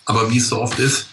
Aber 0.06 0.30
wie 0.30 0.38
es 0.40 0.50
so 0.50 0.62
oft 0.62 0.78
ist, 0.80 1.08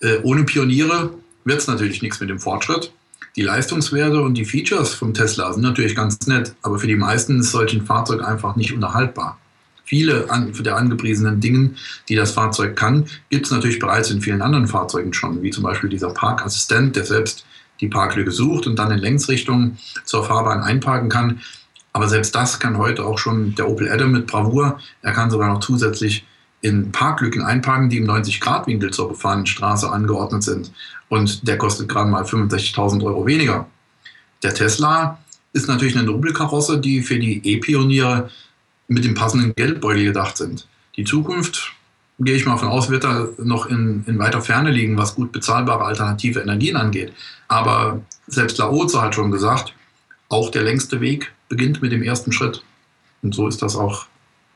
äh, 0.00 0.18
ohne 0.24 0.42
Pioniere 0.42 1.10
wird 1.44 1.60
es 1.60 1.68
natürlich 1.68 2.02
nichts 2.02 2.20
mit 2.20 2.30
dem 2.30 2.40
Fortschritt. 2.40 2.92
Die 3.36 3.42
Leistungswerte 3.42 4.22
und 4.22 4.32
die 4.32 4.46
Features 4.46 4.94
vom 4.94 5.12
Tesla 5.12 5.52
sind 5.52 5.62
natürlich 5.62 5.94
ganz 5.94 6.26
nett, 6.26 6.54
aber 6.62 6.78
für 6.78 6.86
die 6.86 6.96
meisten 6.96 7.40
ist 7.40 7.50
solch 7.50 7.74
ein 7.74 7.84
Fahrzeug 7.84 8.26
einfach 8.26 8.56
nicht 8.56 8.72
unterhaltbar. 8.72 9.38
Viele 9.84 10.30
an, 10.30 10.54
der 10.58 10.76
angepriesenen 10.76 11.38
Dingen, 11.38 11.76
die 12.08 12.14
das 12.14 12.32
Fahrzeug 12.32 12.76
kann, 12.76 13.04
gibt 13.28 13.44
es 13.44 13.52
natürlich 13.52 13.78
bereits 13.78 14.10
in 14.10 14.22
vielen 14.22 14.40
anderen 14.40 14.66
Fahrzeugen 14.66 15.12
schon, 15.12 15.42
wie 15.42 15.50
zum 15.50 15.64
Beispiel 15.64 15.90
dieser 15.90 16.14
Parkassistent, 16.14 16.96
der 16.96 17.04
selbst 17.04 17.44
die 17.80 17.88
Parklücke 17.88 18.30
sucht 18.30 18.66
und 18.66 18.78
dann 18.78 18.90
in 18.90 19.00
Längsrichtung 19.00 19.76
zur 20.04 20.24
Fahrbahn 20.24 20.62
einparken 20.62 21.10
kann. 21.10 21.42
Aber 21.92 22.08
selbst 22.08 22.34
das 22.34 22.58
kann 22.58 22.78
heute 22.78 23.04
auch 23.04 23.18
schon 23.18 23.54
der 23.54 23.68
Opel 23.68 23.90
Adam 23.90 24.12
mit 24.12 24.26
Bravour. 24.26 24.80
Er 25.02 25.12
kann 25.12 25.30
sogar 25.30 25.52
noch 25.52 25.60
zusätzlich 25.60 26.24
in 26.62 26.90
Parklücken 26.90 27.42
einparken, 27.42 27.90
die 27.90 27.98
im 27.98 28.08
90-Grad-Winkel 28.10 28.92
zur 28.92 29.10
befahrenen 29.10 29.46
Straße 29.46 29.88
angeordnet 29.90 30.42
sind. 30.42 30.72
Und 31.08 31.46
der 31.46 31.58
kostet 31.58 31.88
gerade 31.88 32.10
mal 32.10 32.24
65.000 32.24 33.04
Euro 33.04 33.26
weniger. 33.26 33.66
Der 34.42 34.54
Tesla 34.54 35.18
ist 35.52 35.68
natürlich 35.68 35.96
eine 35.96 36.06
Nobelkarosse, 36.06 36.80
die 36.80 37.02
für 37.02 37.18
die 37.18 37.40
E-Pioniere 37.44 38.30
mit 38.88 39.04
dem 39.04 39.14
passenden 39.14 39.54
Geldbeutel 39.54 40.04
gedacht 40.04 40.36
sind. 40.36 40.66
Die 40.96 41.04
Zukunft, 41.04 41.72
gehe 42.18 42.34
ich 42.34 42.46
mal 42.46 42.56
von 42.56 42.68
aus, 42.68 42.90
wird 42.90 43.04
da 43.04 43.28
noch 43.38 43.66
in, 43.66 44.04
in 44.06 44.18
weiter 44.18 44.40
Ferne 44.40 44.70
liegen, 44.70 44.96
was 44.96 45.14
gut 45.14 45.32
bezahlbare 45.32 45.84
alternative 45.84 46.40
Energien 46.40 46.76
angeht. 46.76 47.12
Aber 47.48 48.00
selbst 48.26 48.58
Laoze 48.58 49.00
hat 49.00 49.14
schon 49.14 49.30
gesagt, 49.30 49.74
auch 50.28 50.50
der 50.50 50.62
längste 50.62 51.00
Weg 51.00 51.32
beginnt 51.48 51.82
mit 51.82 51.92
dem 51.92 52.02
ersten 52.02 52.32
Schritt. 52.32 52.62
Und 53.22 53.34
so 53.34 53.48
ist 53.48 53.62
das 53.62 53.76
auch 53.76 54.06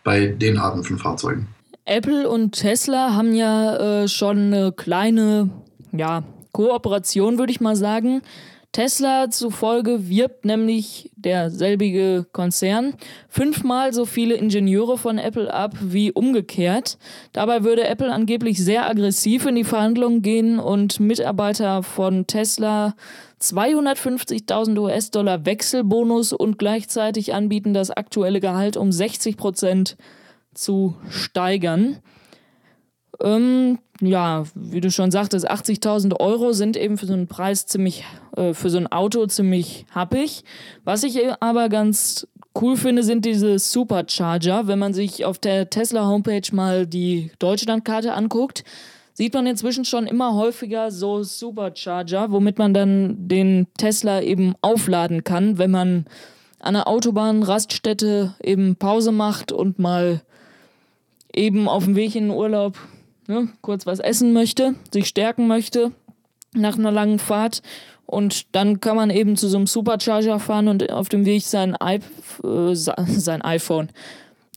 bei 0.05 0.27
den 0.27 0.59
Arten 0.59 0.85
von 0.85 0.99
Fahrzeugen. 0.99 1.49
Apple 1.85 2.29
und 2.29 2.53
Tesla 2.53 3.15
haben 3.15 3.35
ja 3.35 4.03
äh, 4.03 4.09
schon 4.09 4.39
eine 4.39 4.73
kleine 4.73 5.51
ja, 5.93 6.23
Kooperation, 6.69 7.39
würde 7.39 7.53
ich 7.53 7.61
mal 7.61 7.77
sagen. 7.77 8.23
Tesla 8.73 9.31
zufolge 9.31 10.09
wirbt 10.09 10.45
nämlich 10.45 11.11
derselbige 11.17 12.25
Konzern 12.31 12.95
fünfmal 13.29 13.93
so 13.93 14.05
viele 14.05 14.37
Ingenieure 14.37 14.97
von 14.97 15.19
Apple 15.19 15.53
ab 15.53 15.75
wie 15.81 16.13
umgekehrt. 16.13 16.97
Dabei 17.33 17.65
würde 17.65 17.89
Apple 17.89 18.13
angeblich 18.13 18.63
sehr 18.63 18.89
aggressiv 18.89 19.47
in 19.47 19.57
die 19.57 19.65
Verhandlungen 19.65 20.23
gehen 20.23 20.61
und 20.61 21.01
Mitarbeiter 21.01 21.83
von 21.83 22.29
Tesla 22.29 22.95
250.000 23.41 24.79
US-Dollar 24.79 25.45
Wechselbonus 25.47 26.33
und 26.33 26.57
gleichzeitig 26.57 27.35
anbieten, 27.35 27.75
das 27.75 27.91
aktuelle 27.91 28.39
Gehalt 28.39 28.77
um 28.77 28.93
60 28.93 29.37
Prozent 29.37 29.97
zu 30.55 30.95
steigern. 31.09 31.99
Ähm, 33.23 33.79
ja, 34.01 34.45
wie 34.55 34.81
du 34.81 34.91
schon 34.91 35.11
sagtest, 35.11 35.51
80.000 35.51 36.19
Euro 36.21 36.53
sind 36.53 36.77
eben 36.77 36.97
für 36.97 37.07
so 37.07 37.13
einen 37.13 37.27
Preis 37.27 37.67
ziemlich, 37.67 38.05
äh, 38.37 38.55
für 38.55 38.71
so 38.71 38.79
ein 38.79 38.87
Auto 38.87 39.27
ziemlich 39.27 39.85
happig. 39.95 40.45
Was 40.85 41.03
ich 41.03 41.19
aber 41.41 41.69
ganz 41.69 42.27
cool 42.61 42.77
finde, 42.77 43.03
sind 43.03 43.25
diese 43.25 43.59
Supercharger. 43.59 44.67
Wenn 44.67 44.79
man 44.79 44.95
sich 44.95 45.25
auf 45.25 45.39
der 45.39 45.71
Tesla 45.71 46.07
Homepage 46.07 46.49
mal 46.53 46.87
die 46.87 47.31
Deutschlandkarte 47.39 48.15
anguckt, 48.15 48.65
sieht 49.13 49.35
man 49.35 49.47
inzwischen 49.47 49.85
schon 49.85 50.07
immer 50.07 50.35
häufiger 50.35 50.91
so 50.91 51.23
Supercharger, 51.23 52.31
womit 52.31 52.59
man 52.59 52.73
dann 52.73 53.29
den 53.29 53.67
Tesla 53.77 54.23
eben 54.23 54.55
aufladen 54.63 55.25
kann, 55.25 55.59
wenn 55.59 55.71
man 55.71 56.07
an 56.59 56.75
der 56.75 56.89
Autobahn 56.89 57.43
Raststätte 57.43 58.35
eben 58.43 58.77
Pause 58.77 59.13
macht 59.13 59.53
und 59.53 59.79
mal 59.79 60.23
eben 61.35 61.69
auf 61.69 61.85
dem 61.85 61.97
Weg 61.97 62.15
in 62.15 62.29
den 62.29 62.37
Urlaub 62.37 62.79
ne, 63.31 63.49
kurz 63.63 63.87
was 63.87 64.01
essen 64.01 64.33
möchte, 64.33 64.75
sich 64.93 65.07
stärken 65.07 65.47
möchte 65.47 65.93
nach 66.53 66.77
einer 66.77 66.91
langen 66.91 67.19
Fahrt. 67.19 67.63
Und 68.07 68.55
dann 68.57 68.81
kann 68.81 68.97
man 68.97 69.09
eben 69.11 69.37
zu 69.37 69.49
so 69.49 69.57
einem 69.57 69.69
Supercharger 69.69 70.41
fahren 70.41 70.67
und 70.67 70.91
auf 70.91 71.09
dem 71.09 71.25
Weg 71.25 71.45
sein, 71.45 71.77
I 71.83 72.01
äh, 72.45 72.75
sein 72.75 73.43
iPhone. 73.43 73.89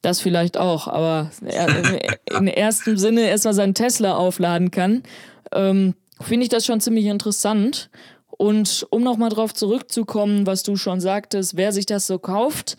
Das 0.02 0.20
vielleicht 0.20 0.58
auch, 0.58 0.88
aber 0.88 1.30
im 2.38 2.48
ersten 2.48 2.98
Sinne 2.98 3.22
erstmal 3.22 3.54
seinen 3.54 3.76
Tesla 3.76 4.16
aufladen 4.16 4.72
kann. 4.72 5.04
Ähm, 5.52 5.94
Finde 6.20 6.44
ich 6.44 6.50
das 6.50 6.66
schon 6.66 6.82
ziemlich 6.82 7.06
interessant. 7.06 7.90
Und 8.30 8.88
um 8.90 9.04
nochmal 9.04 9.30
drauf 9.30 9.54
zurückzukommen, 9.54 10.48
was 10.48 10.64
du 10.64 10.76
schon 10.76 11.00
sagtest, 11.00 11.56
wer 11.56 11.72
sich 11.72 11.86
das 11.86 12.08
so 12.08 12.18
kauft, 12.18 12.76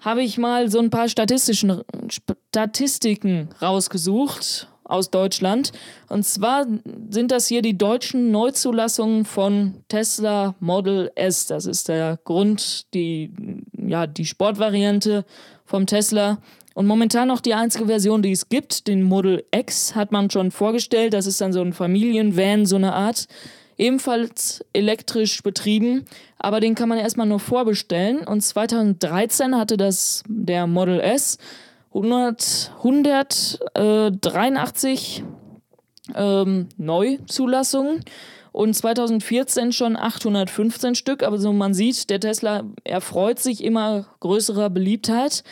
habe 0.00 0.22
ich 0.22 0.38
mal 0.38 0.68
so 0.68 0.80
ein 0.80 0.90
paar 0.90 1.08
statistischen, 1.08 1.82
Statistiken 2.08 3.50
rausgesucht 3.62 4.66
aus 4.90 5.10
Deutschland. 5.10 5.72
Und 6.08 6.24
zwar 6.24 6.66
sind 7.10 7.30
das 7.30 7.46
hier 7.46 7.62
die 7.62 7.78
deutschen 7.78 8.30
Neuzulassungen 8.30 9.24
von 9.24 9.84
Tesla 9.88 10.54
Model 10.60 11.10
S. 11.14 11.46
Das 11.46 11.66
ist 11.66 11.88
der 11.88 12.18
Grund, 12.24 12.92
die, 12.94 13.30
ja, 13.76 14.06
die 14.06 14.26
Sportvariante 14.26 15.24
vom 15.64 15.86
Tesla. 15.86 16.38
Und 16.74 16.86
momentan 16.86 17.28
noch 17.28 17.40
die 17.40 17.54
einzige 17.54 17.86
Version, 17.86 18.22
die 18.22 18.32
es 18.32 18.48
gibt, 18.48 18.86
den 18.86 19.02
Model 19.02 19.44
X, 19.54 19.94
hat 19.94 20.12
man 20.12 20.30
schon 20.30 20.50
vorgestellt. 20.50 21.14
Das 21.14 21.26
ist 21.26 21.40
dann 21.40 21.52
so 21.52 21.60
ein 21.60 21.72
Familienvan, 21.72 22.66
so 22.66 22.76
eine 22.76 22.92
Art. 22.92 23.26
Ebenfalls 23.76 24.62
elektrisch 24.74 25.42
betrieben, 25.42 26.04
aber 26.38 26.60
den 26.60 26.74
kann 26.74 26.90
man 26.90 26.98
erstmal 26.98 27.26
nur 27.26 27.40
vorbestellen. 27.40 28.18
Und 28.26 28.42
2013 28.42 29.56
hatte 29.56 29.78
das 29.78 30.22
der 30.28 30.66
Model 30.66 31.00
S 31.00 31.38
100, 31.92 32.72
183 32.78 35.24
äh, 36.14 36.42
ähm, 36.42 36.68
Neuzulassungen 36.76 38.04
und 38.52 38.74
2014 38.74 39.72
schon 39.72 39.96
815 39.96 40.94
Stück. 40.94 41.22
Aber 41.22 41.38
so 41.38 41.52
man 41.52 41.74
sieht, 41.74 42.10
der 42.10 42.20
Tesla 42.20 42.64
erfreut 42.84 43.38
sich 43.38 43.64
immer 43.64 44.06
größerer 44.20 44.70
Beliebtheit. 44.70 45.44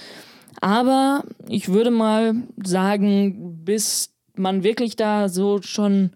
Aber 0.61 1.24
ich 1.49 1.68
würde 1.68 1.91
mal 1.91 2.34
sagen, 2.62 3.64
bis 3.64 4.11
man 4.34 4.62
wirklich 4.62 4.97
da 4.97 5.28
so 5.28 5.62
schon 5.62 6.11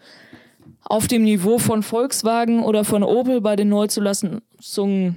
auf 0.85 1.07
dem 1.07 1.23
Niveau 1.23 1.59
von 1.59 1.83
Volkswagen 1.83 2.63
oder 2.63 2.85
von 2.85 3.03
Opel 3.03 3.41
bei 3.41 3.57
den 3.57 3.69
Neuzulassungen 3.69 5.17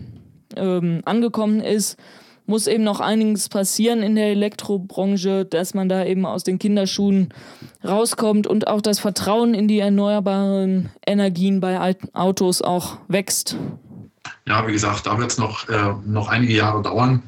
ähm, 0.56 1.02
angekommen 1.06 1.60
ist, 1.60 1.98
muss 2.48 2.68
eben 2.68 2.84
noch 2.84 3.00
einiges 3.00 3.50
passieren 3.50 4.04
in 4.04 4.16
der 4.16 4.28
Elektrobranche, 4.28 5.46
dass 5.46 5.74
man 5.74 5.90
da 5.90 6.06
eben 6.06 6.26
aus 6.26 6.44
den 6.44 6.60
Kinderschuhen 6.60 7.34
rauskommt 7.84 8.48
und 8.48 8.68
auch 8.68 8.82
das 8.82 9.00
Vertrauen 9.00 9.54
in 9.54 9.68
die 9.68 9.80
erneuerbaren 9.80 10.90
Energien 11.06 11.60
bei 11.60 11.96
Autos 12.14 12.62
auch 12.62 12.98
wächst. 13.08 13.58
Ja, 14.48 14.68
wie 14.68 14.72
gesagt, 14.72 15.08
da 15.08 15.18
wird 15.18 15.32
es 15.32 15.38
noch, 15.38 15.68
äh, 15.70 15.94
noch 16.06 16.30
einige 16.30 16.54
Jahre 16.54 16.82
dauern. 16.82 17.24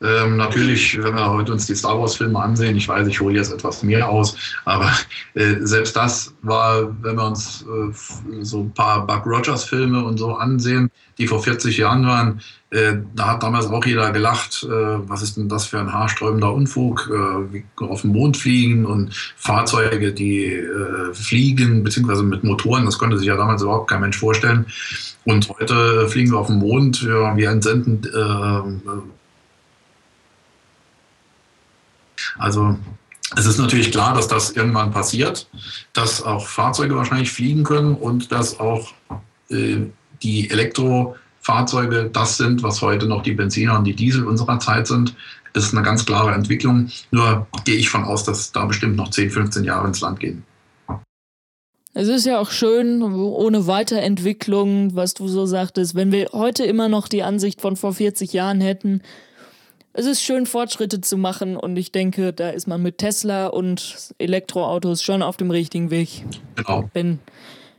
Ähm, 0.00 0.36
natürlich, 0.36 1.02
wenn 1.02 1.14
wir 1.14 1.30
heute 1.30 1.52
uns 1.52 1.66
die 1.66 1.74
Star 1.74 1.98
Wars-Filme 1.98 2.38
ansehen, 2.38 2.76
ich 2.76 2.86
weiß, 2.86 3.08
ich 3.08 3.20
hole 3.20 3.34
jetzt 3.34 3.52
etwas 3.52 3.82
mehr 3.82 4.08
aus, 4.08 4.36
aber 4.64 4.92
äh, 5.34 5.56
selbst 5.60 5.96
das 5.96 6.32
war, 6.42 6.94
wenn 7.02 7.16
wir 7.16 7.26
uns 7.26 7.62
äh, 7.62 8.42
so 8.42 8.60
ein 8.60 8.72
paar 8.72 9.04
Buck 9.06 9.26
Rogers-Filme 9.26 10.04
und 10.04 10.18
so 10.18 10.34
ansehen, 10.36 10.90
die 11.18 11.26
vor 11.26 11.42
40 11.42 11.76
Jahren 11.78 12.06
waren, 12.06 12.40
äh, 12.70 12.98
da 13.16 13.32
hat 13.32 13.42
damals 13.42 13.66
auch 13.66 13.84
jeder 13.84 14.12
gelacht, 14.12 14.62
äh, 14.62 14.68
was 14.70 15.22
ist 15.22 15.36
denn 15.36 15.48
das 15.48 15.66
für 15.66 15.80
ein 15.80 15.92
haarsträubender 15.92 16.52
Unfug, 16.52 17.10
äh, 17.10 17.52
wie 17.52 17.64
auf 17.76 18.02
dem 18.02 18.12
Mond 18.12 18.36
fliegen 18.36 18.86
und 18.86 19.12
Fahrzeuge, 19.36 20.12
die 20.12 20.52
äh, 20.52 21.12
fliegen, 21.12 21.82
beziehungsweise 21.82 22.22
mit 22.22 22.44
Motoren, 22.44 22.84
das 22.84 22.98
konnte 22.98 23.18
sich 23.18 23.26
ja 23.26 23.36
damals 23.36 23.62
überhaupt 23.62 23.90
kein 23.90 24.00
Mensch 24.00 24.18
vorstellen. 24.18 24.66
Und 25.24 25.48
heute 25.48 26.08
fliegen 26.08 26.30
wir 26.30 26.38
auf 26.38 26.46
dem 26.46 26.58
Mond, 26.58 27.02
ja, 27.02 27.36
wir 27.36 27.50
entsenden 27.50 28.02
Also 32.38 32.76
es 33.36 33.46
ist 33.46 33.58
natürlich 33.58 33.90
klar, 33.92 34.14
dass 34.14 34.28
das 34.28 34.52
irgendwann 34.52 34.90
passiert, 34.90 35.48
dass 35.92 36.22
auch 36.22 36.46
Fahrzeuge 36.46 36.96
wahrscheinlich 36.96 37.30
fliegen 37.30 37.64
können 37.64 37.94
und 37.94 38.32
dass 38.32 38.58
auch 38.58 38.92
äh, 39.50 39.78
die 40.22 40.50
Elektrofahrzeuge 40.50 42.10
das 42.12 42.36
sind, 42.36 42.62
was 42.62 42.80
heute 42.80 43.06
noch 43.06 43.22
die 43.22 43.32
Benziner 43.32 43.78
und 43.78 43.84
die 43.84 43.94
Diesel 43.94 44.26
unserer 44.26 44.58
Zeit 44.58 44.86
sind. 44.86 45.14
Das 45.52 45.64
ist 45.64 45.74
eine 45.74 45.82
ganz 45.82 46.06
klare 46.06 46.32
Entwicklung. 46.32 46.90
Nur 47.10 47.46
gehe 47.64 47.76
ich 47.76 47.90
von 47.90 48.04
aus, 48.04 48.24
dass 48.24 48.52
da 48.52 48.64
bestimmt 48.64 48.96
noch 48.96 49.10
10, 49.10 49.30
15 49.30 49.64
Jahre 49.64 49.88
ins 49.88 50.00
Land 50.00 50.20
gehen. 50.20 50.42
Es 51.94 52.08
ist 52.08 52.26
ja 52.26 52.38
auch 52.38 52.50
schön, 52.50 53.02
ohne 53.02 53.66
Weiterentwicklung, 53.66 54.94
was 54.94 55.14
du 55.14 55.26
so 55.26 55.46
sagtest, 55.46 55.94
wenn 55.94 56.12
wir 56.12 56.28
heute 56.32 56.64
immer 56.64 56.88
noch 56.88 57.08
die 57.08 57.22
Ansicht 57.22 57.60
von 57.60 57.76
vor 57.76 57.92
40 57.92 58.32
Jahren 58.32 58.60
hätten. 58.60 59.02
Es 59.92 60.06
ist 60.06 60.22
schön, 60.22 60.46
Fortschritte 60.46 61.00
zu 61.00 61.16
machen 61.16 61.56
und 61.56 61.76
ich 61.76 61.92
denke, 61.92 62.32
da 62.32 62.50
ist 62.50 62.68
man 62.68 62.82
mit 62.82 62.98
Tesla 62.98 63.46
und 63.48 64.12
Elektroautos 64.18 65.02
schon 65.02 65.22
auf 65.22 65.36
dem 65.36 65.50
richtigen 65.50 65.90
Weg. 65.90 66.24
Genau. 66.54 66.88
Wenn, 66.92 67.18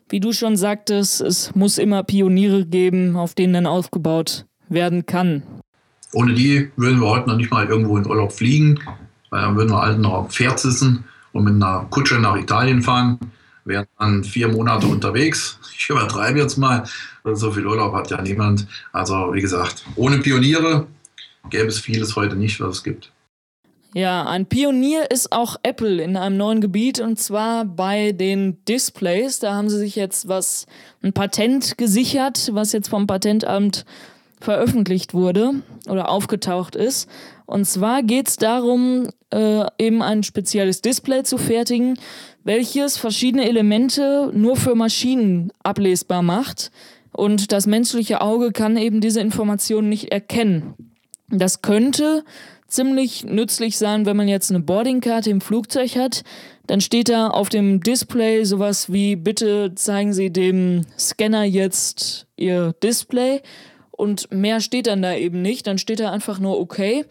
wie 0.10 0.20
du 0.20 0.34
schon 0.34 0.58
sagtest, 0.58 1.22
es 1.22 1.56
muss 1.56 1.78
immer 1.78 2.04
Pioniere 2.04 2.66
geben, 2.66 3.16
auf 3.16 3.36
denen 3.36 3.54
dann 3.54 3.66
aufgebaut 3.66 4.46
werden 4.68 5.06
kann. 5.06 5.44
Ohne 6.14 6.34
die 6.34 6.72
würden 6.76 7.00
wir 7.00 7.08
heute 7.08 7.30
noch 7.30 7.38
nicht 7.38 7.52
mal 7.52 7.68
irgendwo 7.68 7.98
in 7.98 8.08
Urlaub 8.08 8.32
fliegen, 8.32 8.80
weil 9.30 9.42
dann 9.42 9.56
würden 9.56 9.70
wir 9.70 9.82
alle 9.82 9.98
noch 9.98 10.14
auf 10.14 10.32
Pferd 10.32 10.60
sitzen 10.60 11.06
und 11.32 11.44
mit 11.44 11.54
einer 11.54 11.86
Kutsche 11.90 12.20
nach 12.20 12.36
Italien 12.36 12.82
fahren 12.82 13.20
wären 13.66 13.86
dann 13.98 14.24
vier 14.24 14.50
Monate 14.50 14.88
unterwegs. 14.88 15.60
Ich 15.78 15.90
übertreibe 15.90 16.40
jetzt 16.40 16.58
mal, 16.58 16.84
so 17.24 17.52
viel 17.52 17.66
Urlaub 17.66 17.94
hat 17.94 18.10
ja 18.10 18.22
niemand. 18.22 18.68
Also 18.92 19.34
wie 19.34 19.42
gesagt, 19.42 19.86
ohne 19.96 20.18
Pioniere 20.18 20.88
gäbe 21.50 21.68
es 21.68 21.80
vieles 21.80 22.16
heute 22.16 22.36
nicht, 22.36 22.60
was 22.60 22.78
es 22.78 22.84
gibt. 22.84 23.12
Ja, 23.96 24.26
ein 24.26 24.46
Pionier 24.46 25.10
ist 25.10 25.32
auch 25.32 25.56
Apple 25.64 26.02
in 26.04 26.16
einem 26.16 26.38
neuen 26.38 26.62
Gebiet 26.62 27.00
und 27.00 27.18
zwar 27.18 27.66
bei 27.66 28.12
den 28.12 28.64
Displays. 28.66 29.40
Da 29.40 29.56
haben 29.56 29.70
sie 29.70 29.80
sich 29.80 29.96
jetzt 29.96 30.28
was, 30.28 30.68
ein 31.02 31.12
Patent 31.12 31.78
gesichert, 31.78 32.52
was 32.54 32.72
jetzt 32.72 32.90
vom 32.90 33.08
Patentamt 33.08 33.86
veröffentlicht 34.40 35.16
wurde 35.16 35.56
oder 35.88 36.10
aufgetaucht 36.10 36.76
ist. 36.76 37.10
Und 37.48 37.66
zwar 37.66 38.04
geht 38.04 38.28
es 38.28 38.36
darum, 38.36 39.10
äh, 39.34 39.66
eben 39.80 40.04
ein 40.04 40.22
spezielles 40.22 40.82
Display 40.82 41.24
zu 41.24 41.40
fertigen, 41.40 41.98
welches 42.44 42.96
verschiedene 42.98 43.50
Elemente 43.50 44.32
nur 44.34 44.56
für 44.56 44.76
Maschinen 44.76 45.52
ablesbar 45.64 46.22
macht. 46.22 46.72
Und 47.12 47.52
das 47.52 47.66
menschliche 47.66 48.22
Auge 48.22 48.52
kann 48.52 48.78
eben 48.78 49.02
diese 49.02 49.20
Informationen 49.20 49.90
nicht 49.90 50.12
erkennen. 50.12 50.76
Das 51.32 51.62
könnte 51.62 52.24
ziemlich 52.68 53.24
nützlich 53.24 53.78
sein, 53.78 54.06
wenn 54.06 54.18
man 54.18 54.28
jetzt 54.28 54.50
eine 54.50 54.60
Boardingkarte 54.60 55.30
im 55.30 55.42
Flugzeug 55.42 55.96
hat. 55.96 56.24
Dann 56.68 56.82
steht 56.82 57.10
da 57.10 57.28
auf 57.30 57.50
dem 57.50 57.82
Display 57.82 58.44
sowas 58.46 58.92
wie, 58.92 59.16
bitte 59.16 59.74
zeigen 59.76 60.14
Sie 60.14 60.32
dem 60.32 60.82
Scanner 60.98 61.44
jetzt 61.44 62.28
Ihr 62.38 62.74
Display. 62.84 63.42
Und 63.92 64.32
mehr 64.32 64.62
steht 64.62 64.88
dann 64.88 65.02
da 65.02 65.16
eben 65.16 65.42
nicht. 65.42 65.68
Dann 65.68 65.78
steht 65.78 66.00
da 66.00 66.12
einfach 66.12 66.40
nur 66.40 66.60
okay. 66.60 67.06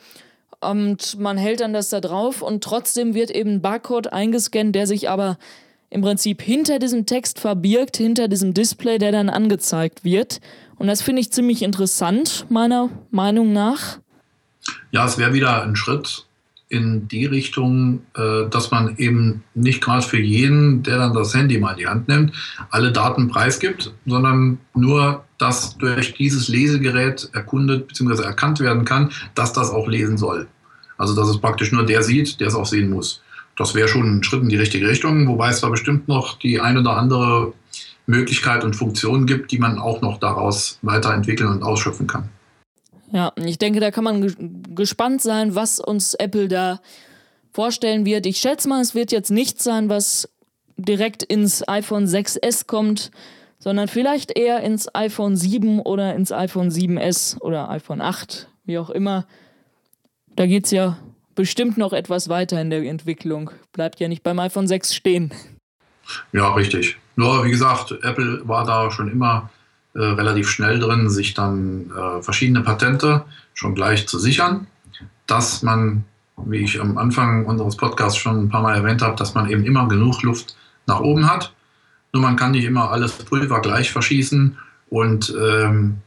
Und 0.61 1.19
man 1.19 1.37
hält 1.37 1.61
dann 1.61 1.73
das 1.73 1.91
da 1.91 2.01
drauf 2.01 2.43
und 2.43 2.65
trotzdem 2.65 3.15
wird 3.15 3.31
eben 3.31 3.55
ein 3.55 3.63
Barcode 3.63 4.13
eingescannt, 4.13 4.75
der 4.75 4.89
sich 4.89 5.09
aber 5.09 5.39
im 5.91 6.03
Prinzip 6.03 6.43
hinter 6.43 6.79
diesem 6.79 7.07
Text 7.07 7.39
verbirgt, 7.39 7.97
hinter 7.97 8.29
diesem 8.29 8.55
Display, 8.55 8.99
der 8.99 9.13
dann 9.13 9.29
angezeigt 9.29 10.05
wird. 10.05 10.41
Und 10.77 10.89
das 10.89 11.01
finde 11.01 11.21
ich 11.21 11.33
ziemlich 11.33 11.63
interessant, 11.63 12.47
meiner 12.49 12.91
Meinung 13.11 13.53
nach. 13.53 14.01
Ja, 14.91 15.07
es 15.07 15.19
wäre 15.19 15.33
wieder 15.33 15.63
ein 15.63 15.77
Schritt 15.77 16.25
in 16.69 17.09
die 17.09 17.27
Richtung, 17.27 18.03
äh, 18.15 18.49
dass 18.51 18.71
man 18.71 18.97
eben 18.99 19.43
nicht 19.55 19.83
gerade 19.83 20.03
für 20.03 20.21
jeden, 20.21 20.83
der 20.83 20.99
dann 20.99 21.15
das 21.15 21.35
Handy 21.35 21.59
mal 21.59 21.73
in 21.73 21.79
die 21.79 21.87
Hand 21.87 22.09
nimmt, 22.09 22.33
alle 22.71 22.93
Daten 22.93 23.29
preisgibt, 23.29 23.93
sondern 24.07 24.59
nur, 24.75 25.25
dass 25.39 25.79
durch 25.79 26.15
dieses 26.15 26.49
Lesegerät 26.49 27.31
erkundet 27.33 27.89
bzw. 27.89 28.23
erkannt 28.23 28.61
werden 28.61 28.85
kann, 28.85 29.11
dass 29.35 29.53
das 29.53 29.71
auch 29.71 29.89
lesen 29.89 30.19
soll. 30.19 30.47
Also 30.99 31.15
dass 31.15 31.29
es 31.29 31.41
praktisch 31.41 31.73
nur 31.73 31.87
der 31.87 32.03
sieht, 32.03 32.41
der 32.41 32.49
es 32.49 32.55
auch 32.55 32.67
sehen 32.67 32.91
muss. 32.91 33.23
Das 33.57 33.75
wäre 33.75 33.89
schon 33.89 34.19
ein 34.19 34.23
Schritt 34.23 34.43
in 34.43 34.49
die 34.49 34.57
richtige 34.57 34.89
Richtung, 34.89 35.27
wobei 35.27 35.51
es 35.51 35.61
da 35.61 35.69
bestimmt 35.69 36.07
noch 36.07 36.39
die 36.39 36.61
eine 36.61 36.81
oder 36.81 36.97
andere 36.97 37.55
Möglichkeit 38.07 38.65
und 38.65 38.77
Funktion 38.77 39.27
gibt, 39.27 39.53
die 39.53 39.59
man 39.59 39.79
auch 39.79 40.01
noch 40.01 40.19
daraus 40.19 40.79
weiterentwickeln 40.83 41.51
und 41.51 41.63
ausschöpfen 41.63 42.07
kann. 42.07 42.29
Ja, 43.11 43.33
ich 43.37 43.59
denke, 43.59 43.81
da 43.81 43.91
kann 43.91 44.05
man 44.05 44.65
gespannt 44.75 45.23
sein, 45.23 45.55
was 45.55 45.81
uns 45.81 46.15
Apple 46.15 46.49
da 46.49 46.81
vorstellen 47.53 48.05
wird. 48.05 48.27
Ich 48.27 48.39
schätze 48.39 48.69
mal, 48.69 48.81
es 48.81 48.95
wird 48.95 49.13
jetzt 49.13 49.31
nicht 49.31 49.63
sein, 49.63 49.89
was 49.89 50.29
direkt 50.77 51.23
ins 51.23 51.67
iPhone 51.67 52.07
6S 52.07 52.67
kommt, 52.67 53.11
sondern 53.59 53.89
vielleicht 53.89 54.39
eher 54.39 54.61
ins 54.61 54.95
iPhone 54.95 55.37
7 55.37 55.81
oder 55.81 56.15
ins 56.15 56.31
iPhone 56.33 56.71
7S 56.71 57.41
oder 57.41 57.71
iPhone 57.71 58.01
8, 58.01 58.49
wie 58.65 58.79
auch 58.79 58.91
immer. 58.91 59.27
Da 60.37 60.47
geht 60.47 60.67
es 60.67 60.71
ja 60.71 60.99
bestimmt 61.35 61.79
noch 61.79 61.93
etwas 61.93 62.29
weiter 62.29 62.61
in 62.61 62.71
der 62.71 62.83
Entwicklung. 62.83 63.51
Bleibt 63.73 63.99
ja 64.01 64.09
nicht 64.09 64.23
beim 64.23 64.39
iPhone 64.39 64.69
6 64.69 64.95
stehen. 64.95 65.33
Ja, 66.33 66.55
richtig. 66.55 66.97
Nur, 67.17 67.45
wie 67.45 67.51
gesagt, 67.51 67.93
Apple 68.03 68.47
war 68.47 68.65
da 68.65 68.91
schon 68.91 69.11
immer 69.11 69.51
äh, 69.95 70.01
relativ 70.01 70.49
schnell 70.49 70.79
drin, 70.79 71.09
sich 71.09 71.35
dann 71.35 71.91
äh, 71.91 72.23
verschiedene 72.23 72.63
Patente 72.63 73.25
schon 73.55 73.75
gleich 73.75 74.07
zu 74.07 74.19
sichern, 74.19 74.67
dass 75.27 75.63
man, 75.63 76.05
wie 76.37 76.59
ich 76.59 76.81
am 76.81 76.99
Anfang 76.99 77.47
unseres 77.47 77.77
Podcasts 77.77 78.19
schon 78.19 78.45
ein 78.45 78.49
paar 78.49 78.63
Mal 78.63 78.77
erwähnt 78.77 79.03
habe, 79.03 79.17
dass 79.17 79.35
man 79.35 79.49
eben 79.51 79.65
immer 79.65 79.89
genug 79.89 80.23
Luft 80.23 80.57
nach 80.87 81.01
oben 81.01 81.31
hat. 81.31 81.53
Nur 82.13 82.23
man 82.23 82.37
kann 82.37 82.53
nicht 82.53 82.65
immer 82.65 82.91
alles 82.91 83.13
Pulver 83.13 83.61
gleich 83.61 83.91
verschießen 83.93 84.57
und 84.91 85.35
ähm, 85.41 85.99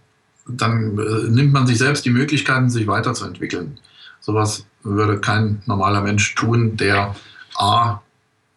dann 0.48 0.98
äh, 0.98 1.30
nimmt 1.30 1.54
man 1.54 1.68
sich 1.68 1.78
selbst 1.78 2.06
die 2.06 2.10
Möglichkeiten, 2.10 2.70
sich 2.70 2.88
weiterzuentwickeln. 2.88 3.78
Sowas 4.20 4.66
würde 4.84 5.20
kein 5.20 5.62
normaler 5.66 6.02
Mensch 6.02 6.36
tun, 6.36 6.78
der 6.78 7.16
A 7.56 8.02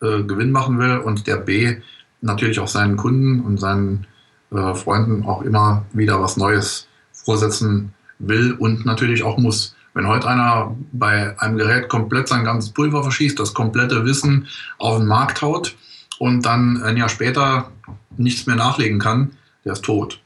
äh, 0.00 0.22
Gewinn 0.22 0.52
machen 0.52 0.78
will 0.78 0.98
und 0.98 1.26
der 1.26 1.36
B 1.36 1.76
natürlich 2.20 2.60
auch 2.60 2.68
seinen 2.68 2.96
Kunden 2.96 3.40
und 3.40 3.58
seinen 3.58 4.06
äh, 4.54 4.74
Freunden 4.74 5.24
auch 5.24 5.42
immer 5.42 5.84
wieder 5.92 6.20
was 6.20 6.36
Neues 6.36 6.86
vorsetzen 7.12 7.92
will 8.18 8.52
und 8.52 8.86
natürlich 8.86 9.22
auch 9.22 9.38
muss. 9.38 9.74
Wenn 9.94 10.08
heute 10.08 10.28
einer 10.28 10.76
bei 10.92 11.38
einem 11.40 11.56
Gerät 11.56 11.88
komplett 11.88 12.28
sein 12.28 12.44
ganzes 12.44 12.70
Pulver 12.70 13.02
verschießt, 13.02 13.38
das 13.38 13.54
komplette 13.54 14.04
Wissen 14.04 14.48
auf 14.78 14.98
den 14.98 15.06
Markt 15.06 15.40
haut 15.42 15.76
und 16.18 16.44
dann 16.44 16.82
ein 16.82 16.96
Jahr 16.96 17.08
später 17.08 17.70
nichts 18.16 18.46
mehr 18.46 18.56
nachlegen 18.56 18.98
kann, 18.98 19.32
der 19.64 19.72
ist 19.72 19.84
tot. 19.84 20.20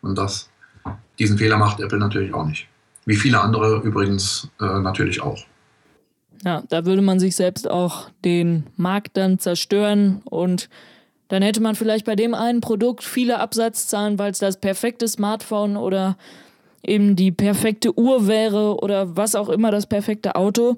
Und 0.00 0.16
das, 0.16 0.48
diesen 1.18 1.38
Fehler 1.38 1.58
macht 1.58 1.80
Apple 1.80 1.98
natürlich 1.98 2.32
auch 2.32 2.46
nicht. 2.46 2.68
Wie 3.04 3.16
viele 3.16 3.40
andere 3.40 3.80
übrigens 3.80 4.48
äh, 4.60 4.64
natürlich 4.80 5.22
auch. 5.22 5.44
Ja, 6.44 6.62
da 6.68 6.86
würde 6.86 7.02
man 7.02 7.20
sich 7.20 7.36
selbst 7.36 7.70
auch 7.70 8.10
den 8.24 8.64
Markt 8.76 9.16
dann 9.16 9.38
zerstören 9.38 10.22
und 10.24 10.68
dann 11.32 11.40
hätte 11.40 11.62
man 11.62 11.74
vielleicht 11.74 12.04
bei 12.04 12.14
dem 12.14 12.34
einen 12.34 12.60
Produkt 12.60 13.02
viele 13.02 13.38
Absatzzahlen, 13.40 14.18
weil 14.18 14.32
es 14.32 14.38
das 14.38 14.58
perfekte 14.58 15.08
Smartphone 15.08 15.78
oder 15.78 16.18
eben 16.82 17.16
die 17.16 17.32
perfekte 17.32 17.98
Uhr 17.98 18.26
wäre 18.26 18.76
oder 18.82 19.16
was 19.16 19.34
auch 19.34 19.48
immer 19.48 19.70
das 19.70 19.86
perfekte 19.86 20.36
Auto. 20.36 20.76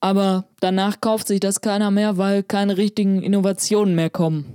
Aber 0.00 0.46
danach 0.60 1.02
kauft 1.02 1.28
sich 1.28 1.38
das 1.38 1.60
keiner 1.60 1.90
mehr, 1.90 2.16
weil 2.16 2.42
keine 2.42 2.78
richtigen 2.78 3.22
Innovationen 3.22 3.94
mehr 3.94 4.08
kommen. 4.08 4.46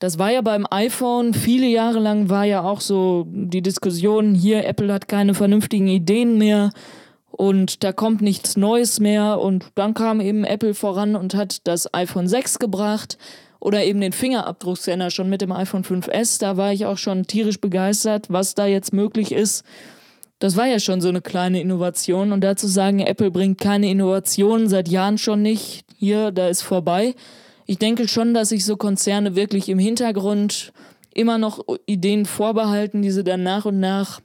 Das 0.00 0.18
war 0.18 0.30
ja 0.30 0.42
beim 0.42 0.66
iPhone 0.70 1.32
viele 1.32 1.66
Jahre 1.66 1.98
lang 1.98 2.28
war 2.28 2.44
ja 2.44 2.62
auch 2.62 2.82
so 2.82 3.26
die 3.30 3.62
Diskussion 3.62 4.34
hier, 4.34 4.66
Apple 4.66 4.92
hat 4.92 5.08
keine 5.08 5.32
vernünftigen 5.32 5.88
Ideen 5.88 6.36
mehr 6.36 6.72
und 7.30 7.84
da 7.84 7.94
kommt 7.94 8.20
nichts 8.20 8.58
Neues 8.58 9.00
mehr 9.00 9.40
und 9.40 9.64
dann 9.76 9.94
kam 9.94 10.20
eben 10.20 10.44
Apple 10.44 10.74
voran 10.74 11.16
und 11.16 11.34
hat 11.34 11.66
das 11.66 11.94
iPhone 11.94 12.28
6 12.28 12.58
gebracht, 12.58 13.16
oder 13.64 13.82
eben 13.82 14.02
den 14.02 14.12
Fingerabdruckscanner 14.12 15.10
schon 15.10 15.30
mit 15.30 15.40
dem 15.40 15.50
iPhone 15.50 15.84
5S. 15.84 16.38
Da 16.38 16.58
war 16.58 16.74
ich 16.74 16.84
auch 16.84 16.98
schon 16.98 17.26
tierisch 17.26 17.58
begeistert, 17.58 18.26
was 18.28 18.54
da 18.54 18.66
jetzt 18.66 18.92
möglich 18.92 19.32
ist. 19.32 19.64
Das 20.38 20.58
war 20.58 20.66
ja 20.66 20.78
schon 20.78 21.00
so 21.00 21.08
eine 21.08 21.22
kleine 21.22 21.62
Innovation. 21.62 22.32
Und 22.32 22.42
dazu 22.42 22.66
sagen, 22.66 23.00
Apple 23.00 23.30
bringt 23.30 23.58
keine 23.58 23.88
Innovation, 23.88 24.68
seit 24.68 24.88
Jahren 24.88 25.16
schon 25.16 25.40
nicht. 25.40 25.86
Hier, 25.96 26.30
da 26.30 26.48
ist 26.48 26.60
vorbei. 26.60 27.14
Ich 27.64 27.78
denke 27.78 28.06
schon, 28.06 28.34
dass 28.34 28.50
sich 28.50 28.66
so 28.66 28.76
Konzerne 28.76 29.34
wirklich 29.34 29.70
im 29.70 29.78
Hintergrund 29.78 30.74
immer 31.14 31.38
noch 31.38 31.64
Ideen 31.86 32.26
vorbehalten, 32.26 33.00
die 33.00 33.12
sie 33.12 33.24
dann 33.24 33.42
nach 33.42 33.64
und 33.64 33.80
nach 33.80 34.20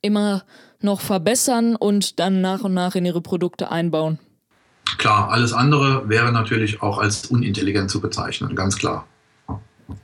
immer 0.00 0.44
noch 0.80 1.02
verbessern 1.02 1.76
und 1.76 2.20
dann 2.20 2.40
nach 2.40 2.64
und 2.64 2.72
nach 2.72 2.94
in 2.94 3.04
ihre 3.04 3.20
Produkte 3.20 3.70
einbauen. 3.70 4.18
Klar, 4.98 5.30
alles 5.30 5.52
andere 5.52 6.08
wäre 6.08 6.32
natürlich 6.32 6.82
auch 6.82 6.98
als 6.98 7.26
unintelligent 7.26 7.90
zu 7.90 8.00
bezeichnen, 8.00 8.54
ganz 8.54 8.76
klar. 8.76 9.06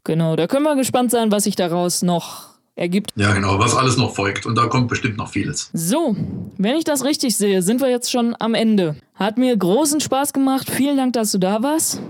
Genau, 0.05 0.37
da 0.37 0.47
können 0.47 0.65
wir 0.65 0.77
gespannt 0.77 1.11
sein, 1.11 1.31
was 1.33 1.45
sich 1.45 1.57
daraus 1.57 2.03
noch 2.03 2.49
ergibt. 2.75 3.13
Ja, 3.17 3.33
genau, 3.33 3.59
was 3.59 3.75
alles 3.75 3.97
noch 3.97 4.15
folgt. 4.15 4.47
Und 4.47 4.57
da 4.57 4.67
kommt 4.67 4.89
bestimmt 4.89 5.17
noch 5.17 5.29
vieles. 5.29 5.71
So, 5.73 6.17
wenn 6.57 6.77
ich 6.77 6.85
das 6.85 7.05
richtig 7.05 7.37
sehe, 7.37 7.63
sind 7.63 7.81
wir 7.81 7.89
jetzt 7.89 8.11
schon 8.11 8.37
am 8.39 8.55
Ende. 8.55 8.97
Hat 9.15 9.37
mir 9.37 9.57
großen 9.57 10.01
Spaß 10.01 10.33
gemacht. 10.33 10.71
Vielen 10.71 10.97
Dank, 10.97 11.13
dass 11.15 11.33
du 11.33 11.39
da 11.39 11.63
warst. 11.63 12.01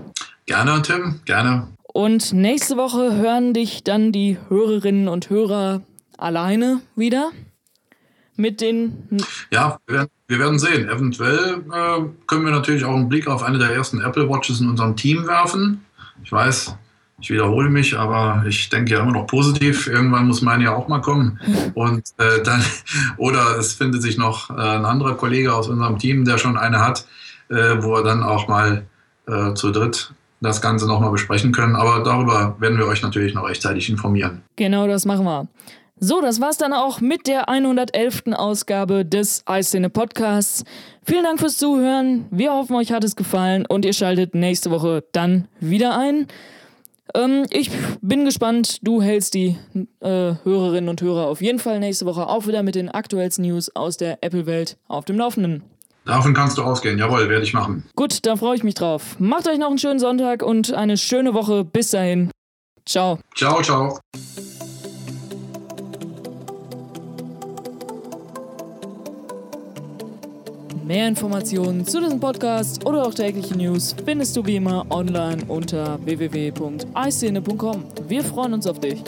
Gerne, 0.45 0.81
Tim, 0.81 1.21
gerne. 1.25 1.67
Und 1.83 2.33
nächste 2.33 2.77
Woche 2.77 3.15
hören 3.15 3.53
dich 3.53 3.83
dann 3.83 4.11
die 4.11 4.37
Hörerinnen 4.47 5.07
und 5.07 5.29
Hörer 5.29 5.81
alleine 6.17 6.81
wieder 6.95 7.31
mit 8.35 8.61
den. 8.61 9.07
Ja, 9.51 9.79
wir 9.87 9.95
werden, 9.95 10.09
wir 10.29 10.37
werden 10.37 10.59
sehen. 10.59 10.87
Eventuell 10.87 11.63
äh, 11.73 12.01
können 12.27 12.45
wir 12.45 12.51
natürlich 12.51 12.85
auch 12.85 12.95
einen 12.95 13.09
Blick 13.09 13.27
auf 13.27 13.41
eine 13.43 13.57
der 13.57 13.71
ersten 13.71 13.99
Apple 13.99 14.29
Watches 14.29 14.61
in 14.61 14.69
unserem 14.69 14.95
Team 14.95 15.25
werfen. 15.27 15.83
Ich 16.23 16.31
weiß, 16.31 16.75
ich 17.19 17.31
wiederhole 17.31 17.69
mich, 17.69 17.97
aber 17.97 18.43
ich 18.47 18.69
denke 18.69 18.93
ja 18.93 19.01
immer 19.01 19.11
noch 19.11 19.25
positiv. 19.25 19.87
Irgendwann 19.87 20.27
muss 20.27 20.43
meine 20.43 20.65
ja 20.65 20.75
auch 20.75 20.87
mal 20.87 21.01
kommen. 21.01 21.39
Und 21.73 22.03
äh, 22.17 22.43
dann, 22.43 22.63
oder 23.17 23.57
es 23.57 23.73
findet 23.73 24.03
sich 24.03 24.19
noch 24.19 24.51
äh, 24.51 24.53
ein 24.53 24.85
anderer 24.85 25.15
Kollege 25.15 25.53
aus 25.53 25.67
unserem 25.67 25.97
Team, 25.97 26.25
der 26.25 26.37
schon 26.37 26.57
eine 26.57 26.79
hat, 26.79 27.07
äh, 27.49 27.77
wo 27.79 27.93
wir 27.93 28.03
dann 28.03 28.21
auch 28.21 28.47
mal 28.47 28.85
äh, 29.27 29.55
zu 29.55 29.71
dritt 29.71 30.13
das 30.41 30.61
Ganze 30.61 30.87
nochmal 30.87 31.11
besprechen 31.11 31.51
können. 31.51 31.75
Aber 31.75 32.03
darüber 32.03 32.55
werden 32.59 32.77
wir 32.77 32.85
euch 32.85 33.01
natürlich 33.01 33.33
noch 33.33 33.49
rechtzeitig 33.49 33.89
informieren. 33.89 34.43
Genau, 34.57 34.87
das 34.87 35.05
machen 35.05 35.25
wir. 35.25 35.47
So, 36.01 36.21
das 36.21 36.39
war's 36.39 36.57
dann 36.57 36.71
auch 36.71 37.01
mit 37.01 37.27
der 37.27 37.49
111. 37.49 38.23
Ausgabe 38.33 39.05
des 39.05 39.43
Eiszene 39.45 39.89
Podcasts. 39.89 40.63
Vielen 41.03 41.25
Dank 41.25 41.39
fürs 41.41 41.57
Zuhören. 41.57 42.25
Wir 42.31 42.53
hoffen, 42.53 42.75
euch 42.77 42.93
hat 42.93 43.03
es 43.03 43.17
gefallen 43.17 43.65
und 43.65 43.83
ihr 43.83 43.91
schaltet 43.91 44.33
nächste 44.33 44.71
Woche 44.71 45.03
dann 45.11 45.49
wieder 45.59 45.97
ein. 45.97 46.27
Ähm, 47.15 47.45
ich 47.49 47.71
bin 48.01 48.23
gespannt. 48.23 48.79
Du 48.81 49.01
hältst 49.01 49.33
die 49.33 49.57
äh, 49.99 50.35
Hörerinnen 50.43 50.89
und 50.89 51.01
Hörer 51.01 51.27
auf 51.27 51.41
jeden 51.41 51.59
Fall 51.59 51.79
nächste 51.79 52.05
Woche 52.05 52.27
auch 52.27 52.47
wieder 52.47 52.63
mit 52.63 52.75
den 52.75 52.87
aktuellsten 52.87 53.45
News 53.45 53.75
aus 53.75 53.97
der 53.97 54.23
Apple-Welt 54.23 54.77
auf 54.87 55.03
dem 55.03 55.17
Laufenden. 55.17 55.63
Davon 56.05 56.33
kannst 56.33 56.57
du 56.57 56.63
ausgehen. 56.63 56.97
Jawohl, 56.97 57.27
werde 57.27 57.43
ich 57.43 57.53
machen. 57.53 57.83
Gut, 57.97 58.25
da 58.25 58.37
freue 58.37 58.55
ich 58.55 58.63
mich 58.63 58.75
drauf. 58.75 59.17
Macht 59.19 59.49
euch 59.49 59.57
noch 59.57 59.67
einen 59.67 59.77
schönen 59.77 59.99
Sonntag 59.99 60.43
und 60.43 60.73
eine 60.73 60.95
schöne 60.95 61.33
Woche. 61.33 61.65
Bis 61.65 61.91
dahin. 61.91 62.31
Ciao. 62.85 63.19
Ciao, 63.35 63.61
ciao. 63.61 63.99
Mehr 70.89 71.07
Informationen 71.07 71.85
zu 71.85 72.01
diesem 72.01 72.19
Podcast 72.19 72.83
oder 72.83 73.05
auch 73.05 73.13
tägliche 73.13 73.55
News 73.55 73.95
findest 74.05 74.35
du 74.35 74.43
wie 74.47 74.55
immer 74.55 74.87
online 74.89 75.37
unter 75.47 76.03
www.eiszene.com. 76.03 77.83
Wir 78.07 78.23
freuen 78.23 78.53
uns 78.53 78.65
auf 78.65 78.79
dich. 78.79 78.99